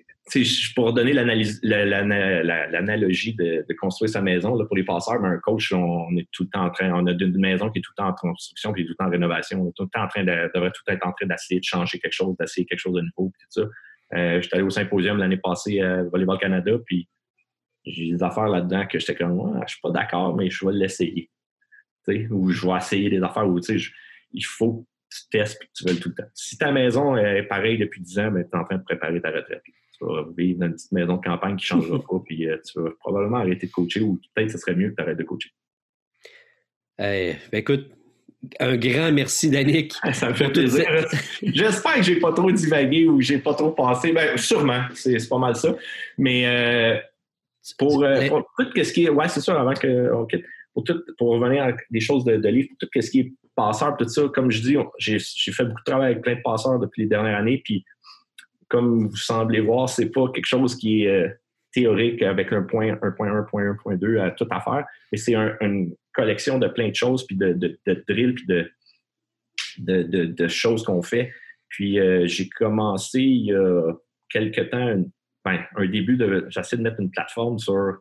pour 0.76 0.94
donner 0.94 1.14
l'analogie 1.14 1.62
de, 3.36 3.66
construire 3.80 4.10
sa 4.10 4.22
maison 4.22 4.56
là, 4.56 4.66
pour 4.66 4.76
les 4.76 4.84
passeurs, 4.84 5.22
ben, 5.22 5.30
un 5.30 5.38
coach, 5.38 5.72
on, 5.72 6.16
est 6.18 6.28
tout 6.32 6.44
le 6.44 6.50
temps 6.50 6.66
en 6.66 6.70
train, 6.70 6.92
on 6.94 7.06
a 7.06 7.12
une 7.12 7.38
maison 7.38 7.70
qui 7.70 7.80
est 7.80 7.82
tout 7.82 7.92
le 7.98 8.04
temps 8.04 8.10
en 8.10 8.14
construction, 8.14 8.74
qui 8.74 8.82
est 8.82 8.86
tout 8.86 8.92
le 8.92 8.96
temps 8.96 9.06
en 9.06 9.12
rénovation. 9.12 9.62
On 9.62 9.70
est 9.70 9.74
tout 9.76 9.84
le 9.84 9.90
temps 9.90 10.04
en 10.04 10.08
train 10.08 10.24
de, 10.24 10.52
devrait 10.54 10.72
tout 10.72 10.84
être 10.88 11.06
en 11.06 11.14
train 11.14 11.28
d'essayer 11.28 11.60
de 11.60 11.66
changer 11.66 12.00
quelque 12.00 12.14
chose, 12.14 12.36
d'essayer 12.40 12.66
quelque 12.66 12.80
chose 12.80 12.96
de 12.96 13.02
nouveau, 13.02 13.32
tout 13.40 13.48
ça. 13.50 13.62
Euh, 14.16 14.42
J'étais 14.42 14.56
allé 14.56 14.64
au 14.64 14.70
symposium 14.70 15.18
l'année 15.18 15.38
passée 15.38 15.82
à 15.82 16.04
Volleyball 16.04 16.40
Canada, 16.40 16.72
puis 16.86 17.08
j'ai 17.88 18.12
des 18.12 18.24
affaires 18.24 18.48
là-dedans 18.48 18.86
que 18.88 19.00
j'étais 19.00 19.16
comme, 19.16 19.36
moi, 19.36 19.62
je 19.66 19.74
suis 19.74 19.82
pas 19.82 19.92
d'accord, 19.92 20.36
mais 20.36 20.50
je 20.50 20.66
vais 20.66 20.74
l'essayer. 20.74 21.30
Ou 22.30 22.50
je 22.52 22.66
vais 22.66 22.78
essayer 22.78 23.10
des 23.10 23.22
affaires 23.22 23.48
où, 23.48 23.60
il 24.34 24.46
faut 24.46 24.86
tu 25.10 25.22
testes 25.30 25.62
et 25.64 25.68
tu 25.74 25.86
veux 25.86 26.00
tout 26.00 26.10
le 26.10 26.16
temps. 26.16 26.30
Si 26.34 26.58
ta 26.58 26.72
maison 26.72 27.16
est 27.16 27.44
pareille 27.44 27.78
depuis 27.78 28.02
10 28.02 28.20
ans, 28.20 28.32
ben, 28.32 28.44
tu 28.44 28.50
es 28.50 28.60
en 28.60 28.64
train 28.66 28.78
de 28.78 28.84
préparer 28.84 29.22
ta 29.22 29.32
retraite. 29.32 29.62
Tu 29.66 30.06
vas 30.06 30.26
vivre 30.38 30.60
dans 30.60 30.68
une 30.68 30.74
petite 30.74 30.92
maison 30.92 31.16
de 31.16 31.22
campagne 31.22 31.56
qui 31.56 31.74
ne 31.74 31.82
changera 31.82 32.00
pas, 32.10 32.20
puis 32.26 32.48
euh, 32.48 32.58
tu 32.66 32.82
vas 32.82 32.90
probablement 33.00 33.38
arrêter 33.38 33.68
de 33.68 33.72
coacher 33.72 34.02
ou 34.02 34.20
peut-être 34.36 34.52
ce 34.52 34.58
serait 34.58 34.76
mieux 34.76 34.90
que 34.90 34.96
tu 34.96 35.02
arrêtes 35.02 35.18
de 35.18 35.24
coacher. 35.24 35.52
Ben, 36.98 37.38
écoute, 37.54 37.90
un 38.60 38.76
grand 38.78 39.12
merci, 39.12 39.50
Danick. 39.50 39.94
Ça 40.14 40.30
me 40.30 40.34
fait 40.34 40.50
plaisir. 40.50 40.86
J'espère 41.42 41.96
que 41.96 42.04
j'ai 42.04 42.20
pas 42.20 42.34
trop 42.34 42.52
divagué 42.52 43.08
ou 43.08 43.22
j'ai 43.22 43.38
pas 43.38 43.54
trop 43.54 43.72
passé. 43.72 44.12
Ben, 44.12 44.38
sûrement, 44.38 44.84
c'est 44.94 45.30
pas 45.30 45.38
mal 45.38 45.56
ça. 45.56 45.76
Mais 46.18 46.46
euh, 46.46 47.00
pour, 47.78 48.04
euh, 48.04 48.28
tout 48.58 48.84
ce 48.84 48.94
qui 48.94 49.06
est. 49.06 49.10
Ouais, 49.10 49.28
c'est 49.28 49.42
ça, 49.42 49.60
avant 49.60 49.74
qu'on 49.74 50.26
quitte. 50.26 50.46
Pour, 50.74 50.84
tout, 50.84 51.02
pour 51.18 51.30
revenir 51.30 51.64
à 51.64 51.72
des 51.90 52.00
choses 52.00 52.24
de, 52.24 52.38
de 52.38 52.50
livre, 52.50 52.70
pour 52.70 52.90
tout 52.90 53.02
ce 53.02 53.10
qui 53.10 53.20
est 53.22 53.34
passeur, 53.56 53.98
tout 53.98 54.08
ça, 54.08 54.30
comme 54.34 54.52
je 54.52 54.62
dis, 54.62 54.78
j'ai 55.00 55.20
fait 55.20 55.64
beaucoup 55.66 55.80
de 55.80 55.86
travail 55.86 56.12
avec 56.12 56.24
plein 56.24 56.36
de 56.36 56.42
passeurs 56.44 56.80
depuis 56.80 57.02
les 57.02 57.08
dernières 57.08 57.40
années. 57.40 57.62
Puis, 57.66 57.84
comme 58.68 59.08
vous 59.08 59.16
semblez 59.16 59.60
voir, 59.60 59.90
c'est 59.90 60.12
pas 60.12 60.30
quelque 60.32 60.46
chose 60.46 60.76
qui 60.76 61.04
est 61.04 61.08
euh, 61.08 61.30
théorique 61.72 62.22
avec 62.22 62.54
un 62.54 62.62
point, 62.62 62.96
un 63.02 63.12
point 63.12 63.34
1, 63.34 63.44
point 63.44 63.70
1, 63.72 63.76
point 63.76 63.96
2 63.96 64.20
à 64.20 64.32
tout 64.32 64.48
à 64.52 64.60
faire. 64.62 64.86
Mais 65.12 65.18
c'est 65.18 65.36
une 65.36 65.96
collection 66.14 66.60
de 66.60 66.68
plein 66.68 66.90
de 66.90 66.96
choses, 66.96 67.26
puis 67.26 67.36
de, 67.36 67.54
de, 67.54 67.80
de 67.86 68.04
drills, 68.08 68.36
puis 68.36 68.46
de, 68.48 68.72
de, 69.80 70.48
choses 70.48 70.84
qu'on 70.84 71.02
fait. 71.02 71.32
Puis 71.70 72.00
euh, 72.00 72.26
j'ai 72.28 72.50
commencé 72.50 73.22
il 73.22 73.46
y 73.46 73.56
a 73.56 73.94
quelque 74.30 74.62
temps, 74.62 75.04
ben, 75.48 75.64
un 75.76 75.88
début. 75.88 76.20
J'essaie 76.50 76.78
de 76.78 76.82
mettre 76.82 77.00
une 77.00 77.12
plateforme 77.12 77.58
sur 77.60 77.98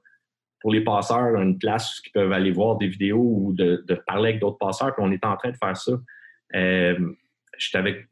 pour 0.61 0.73
les 0.73 0.83
passeurs, 0.83 1.37
une 1.37 1.59
place 1.59 2.01
qui 2.01 2.11
peuvent 2.11 2.33
aller 2.33 2.51
voir 2.51 2.77
des 2.77 2.89
vidéos 2.89 3.23
ou 3.23 3.53
de, 3.53 3.85
parler 4.07 4.31
avec 4.31 4.41
d'autres 4.41 4.59
passeurs. 4.59 4.95
On 4.99 5.13
est 5.13 5.25
en 5.25 5.37
train 5.37 5.51
de 5.51 5.57
faire 5.57 5.77
ça. 5.77 5.93
Euh, 6.55 6.99
J'étais 7.59 7.79
avec, 7.79 8.07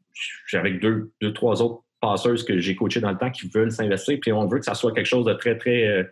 avec 0.53 0.79
deux, 0.79 1.11
deux, 1.21 1.33
trois 1.33 1.61
autres 1.61 1.83
passeuses 1.99 2.43
que 2.43 2.59
j'ai 2.59 2.75
coachées 2.75 3.01
dans 3.01 3.11
le 3.11 3.17
temps 3.17 3.29
qui 3.29 3.47
veulent 3.49 3.71
s'investir. 3.71 4.19
Puis 4.21 4.31
on 4.31 4.47
veut 4.47 4.59
que 4.59 4.65
ça 4.65 4.73
soit 4.73 4.93
quelque 4.93 5.05
chose 5.05 5.25
de 5.25 5.33
très, 5.33 5.57
très 5.57 5.87
euh, 5.87 6.03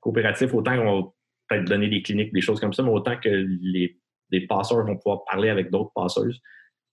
coopératif. 0.00 0.54
Autant 0.54 0.76
qu'on 0.76 1.00
va 1.00 1.08
peut-être 1.48 1.64
donner 1.64 1.88
des 1.88 2.02
cliniques, 2.02 2.32
des 2.32 2.40
choses 2.40 2.60
comme 2.60 2.72
ça, 2.72 2.82
mais 2.82 2.90
autant 2.90 3.16
que 3.16 3.28
les, 3.28 3.98
les 4.30 4.46
passeurs 4.46 4.86
vont 4.86 4.96
pouvoir 4.96 5.24
parler 5.24 5.48
avec 5.48 5.70
d'autres 5.70 5.92
passeuses. 5.94 6.40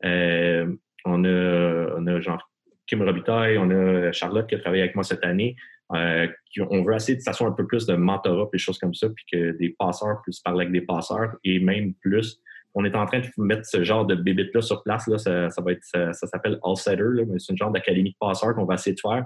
Euh, 0.03 0.65
on, 1.05 1.23
a, 1.23 1.95
on 1.97 2.07
a 2.07 2.19
genre 2.19 2.49
Kim 2.87 3.01
Robitaille, 3.01 3.57
on 3.57 3.69
a 3.69 4.11
Charlotte 4.11 4.47
qui 4.47 4.55
a 4.55 4.59
travaillé 4.59 4.83
avec 4.83 4.95
moi 4.95 5.03
cette 5.03 5.23
année. 5.23 5.55
Euh, 5.93 6.27
on 6.69 6.83
veut 6.83 6.95
essayer 6.95 7.17
de 7.17 7.21
ça 7.21 7.33
soit 7.33 7.47
un 7.47 7.51
peu 7.51 7.67
plus 7.67 7.85
de 7.85 7.95
mentorat, 7.95 8.49
des 8.51 8.57
choses 8.57 8.79
comme 8.79 8.93
ça, 8.93 9.07
puis 9.09 9.25
que 9.31 9.51
des 9.57 9.75
passeurs 9.77 10.21
puissent 10.23 10.39
parler 10.39 10.61
avec 10.65 10.73
des 10.73 10.85
passeurs 10.85 11.35
et 11.43 11.59
même 11.59 11.93
plus. 11.95 12.41
On 12.73 12.83
est 12.83 12.95
en 12.95 13.05
train 13.05 13.19
de 13.19 13.27
mettre 13.37 13.65
ce 13.65 13.83
genre 13.83 14.05
de 14.05 14.15
bébite-là 14.15 14.61
sur 14.61 14.83
place. 14.83 15.07
Là, 15.07 15.17
ça, 15.17 15.61
va 15.61 15.71
être, 15.71 15.83
ça, 15.83 16.13
s'appelle 16.13 16.59
All 16.63 16.75
Setter, 16.75 17.23
c'est 17.37 17.53
une 17.53 17.57
genre 17.57 17.71
d'académie 17.71 18.11
de 18.11 18.17
passeurs 18.19 18.53
qu'on 18.55 18.65
va 18.65 18.73
essayer 18.73 18.95
de 18.95 18.99
faire. 18.99 19.25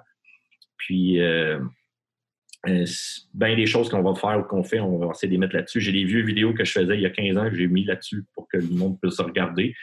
Puis, 0.77 1.19
euh, 1.19 1.59
euh, 2.67 2.85
bien 3.33 3.55
des 3.55 3.65
choses 3.65 3.89
qu'on 3.89 4.01
va 4.01 4.15
faire 4.15 4.39
ou 4.39 4.43
qu'on 4.43 4.63
fait, 4.63 4.81
on 4.81 4.97
va 4.97 5.11
essayer 5.11 5.29
de 5.29 5.33
les 5.33 5.37
mettre 5.37 5.55
là-dessus. 5.55 5.79
J'ai 5.79 5.93
des 5.93 6.03
vieux 6.03 6.23
vidéos 6.23 6.53
que 6.53 6.65
je 6.65 6.73
faisais 6.73 6.95
il 6.95 7.01
y 7.01 7.05
a 7.05 7.09
15 7.09 7.37
ans 7.37 7.49
que 7.49 7.55
j'ai 7.55 7.67
mis 7.67 7.85
là-dessus 7.85 8.25
pour 8.33 8.47
que 8.49 8.57
le 8.57 8.67
monde 8.67 8.99
puisse 9.01 9.19
regarder. 9.19 9.73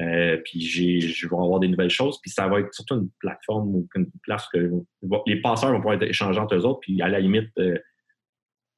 Euh, 0.00 0.38
puis 0.44 0.60
je 0.60 1.28
vais 1.28 1.36
avoir 1.36 1.60
des 1.60 1.68
nouvelles 1.68 1.90
choses. 1.90 2.20
Puis 2.20 2.30
ça 2.32 2.48
va 2.48 2.60
être 2.60 2.74
surtout 2.74 2.96
une 2.96 3.10
plateforme 3.20 3.76
ou 3.76 3.88
une 3.94 4.10
place 4.22 4.48
que 4.52 4.70
les 5.26 5.40
passeurs 5.40 5.70
vont 5.70 5.78
pouvoir 5.78 5.94
être 5.94 6.08
échangés 6.08 6.40
entre 6.40 6.56
eux 6.56 6.64
autres. 6.64 6.80
Puis 6.80 7.00
à 7.02 7.08
la 7.08 7.20
limite, 7.20 7.52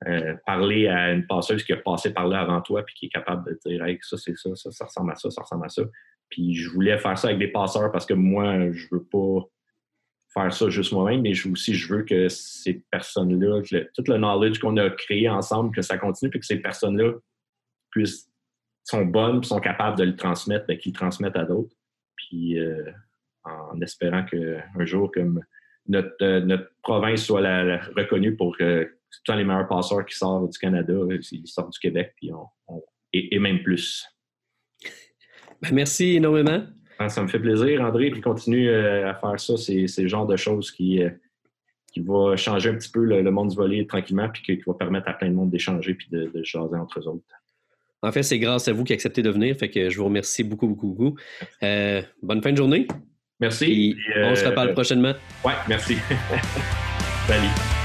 euh, 0.06 0.34
parler 0.44 0.88
à 0.88 1.12
une 1.12 1.26
passeuse 1.26 1.64
qui 1.64 1.72
a 1.72 1.78
passé 1.78 2.12
par 2.12 2.28
là 2.28 2.40
avant 2.42 2.60
toi 2.60 2.84
puis 2.84 2.94
qui 2.94 3.06
est 3.06 3.08
capable 3.08 3.50
de 3.50 3.58
dire 3.64 3.82
hey, 3.82 3.98
ça, 4.02 4.18
c'est 4.18 4.36
ça, 4.36 4.54
ça, 4.54 4.70
ça 4.70 4.84
ressemble 4.84 5.12
à 5.12 5.14
ça, 5.14 5.30
ça 5.30 5.40
ressemble 5.40 5.64
à 5.64 5.70
ça. 5.70 5.82
Puis 6.28 6.54
je 6.54 6.68
voulais 6.68 6.98
faire 6.98 7.16
ça 7.16 7.28
avec 7.28 7.38
des 7.38 7.48
passeurs 7.48 7.90
parce 7.90 8.04
que 8.04 8.12
moi, 8.12 8.70
je 8.72 8.86
veux 8.92 9.04
pas 9.04 9.48
faire 10.36 10.52
ça 10.52 10.68
juste 10.68 10.92
moi-même, 10.92 11.22
mais 11.22 11.32
aussi 11.46 11.74
je 11.74 11.92
veux 11.92 12.02
que 12.02 12.28
ces 12.28 12.84
personnes-là, 12.90 13.62
tout 13.94 14.04
le 14.06 14.18
knowledge 14.18 14.58
qu'on 14.58 14.76
a 14.76 14.90
créé 14.90 15.28
ensemble, 15.28 15.74
que 15.74 15.82
ça 15.82 15.96
continue, 15.96 16.30
puis 16.30 16.40
que 16.40 16.46
ces 16.46 16.60
personnes-là 16.60 17.14
puissent 17.90 18.30
sont 18.84 19.04
bonnes, 19.04 19.42
sont 19.42 19.60
capables 19.60 19.98
de 19.98 20.04
le 20.04 20.14
transmettre, 20.14 20.66
ben, 20.66 20.78
qu'ils 20.78 20.92
le 20.92 20.98
transmettent 20.98 21.36
à 21.36 21.44
d'autres. 21.44 21.74
Puis 22.16 22.58
euh, 22.58 22.84
en 23.44 23.80
espérant 23.80 24.24
qu'un 24.24 24.84
jour, 24.84 25.10
comme 25.12 25.42
notre, 25.88 26.14
euh, 26.22 26.40
notre 26.40 26.70
province 26.82 27.24
soit 27.24 27.40
reconnue 27.96 28.36
pour 28.36 28.56
que 28.56 28.98
tous 29.24 29.32
les 29.32 29.44
meilleurs 29.44 29.68
passeurs 29.68 30.04
qui 30.04 30.16
sortent 30.16 30.52
du 30.52 30.58
Canada, 30.58 30.94
ils 31.32 31.46
sortent 31.46 31.72
du 31.72 31.78
Québec, 31.78 32.12
puis 32.16 32.30
on, 32.32 32.82
et, 33.12 33.38
même 33.38 33.62
plus. 33.62 34.06
Ben, 35.62 35.72
merci 35.72 36.16
énormément. 36.16 36.66
Ah, 36.98 37.08
ça 37.08 37.22
me 37.22 37.28
fait 37.28 37.38
plaisir, 37.38 37.82
André, 37.82 38.10
puis 38.10 38.20
continue 38.20 38.68
euh, 38.68 39.10
à 39.10 39.14
faire 39.14 39.38
ça. 39.38 39.56
C'est, 39.56 39.86
le 39.98 40.08
genre 40.08 40.26
de 40.26 40.36
choses 40.36 40.70
qui, 40.70 41.02
euh, 41.02 41.10
qui 41.92 42.00
va 42.00 42.36
changer 42.36 42.70
un 42.70 42.74
petit 42.74 42.90
peu 42.90 43.04
le, 43.04 43.30
monde 43.30 43.50
du 43.50 43.56
volet 43.56 43.84
tranquillement, 43.86 44.28
puis 44.28 44.42
qui, 44.42 44.62
va 44.66 44.74
permettre 44.74 45.08
à 45.08 45.12
plein 45.12 45.28
de 45.28 45.34
monde 45.34 45.50
d'échanger 45.50 45.94
puis 45.94 46.08
de, 46.10 46.30
de 46.32 46.42
jaser 46.42 46.76
entre 46.76 47.00
eux 47.00 47.08
autres. 47.08 47.24
En 48.02 48.12
fait, 48.12 48.22
c'est 48.22 48.38
grâce 48.38 48.68
à 48.68 48.72
vous 48.72 48.84
qui 48.84 48.92
acceptez 48.92 49.22
de 49.22 49.30
venir, 49.30 49.56
fait 49.56 49.68
que 49.68 49.90
je 49.90 49.98
vous 49.98 50.04
remercie 50.04 50.44
beaucoup, 50.44 50.68
beaucoup, 50.68 50.88
beaucoup. 50.88 51.18
Euh, 51.62 52.02
bonne 52.22 52.42
fin 52.42 52.52
de 52.52 52.56
journée. 52.56 52.86
Merci. 53.40 53.96
on 54.16 54.34
se 54.34 54.44
reparle 54.44 54.72
prochainement. 54.72 55.12
Ouais, 55.44 55.54
merci. 55.68 55.96
Salut. 57.26 57.75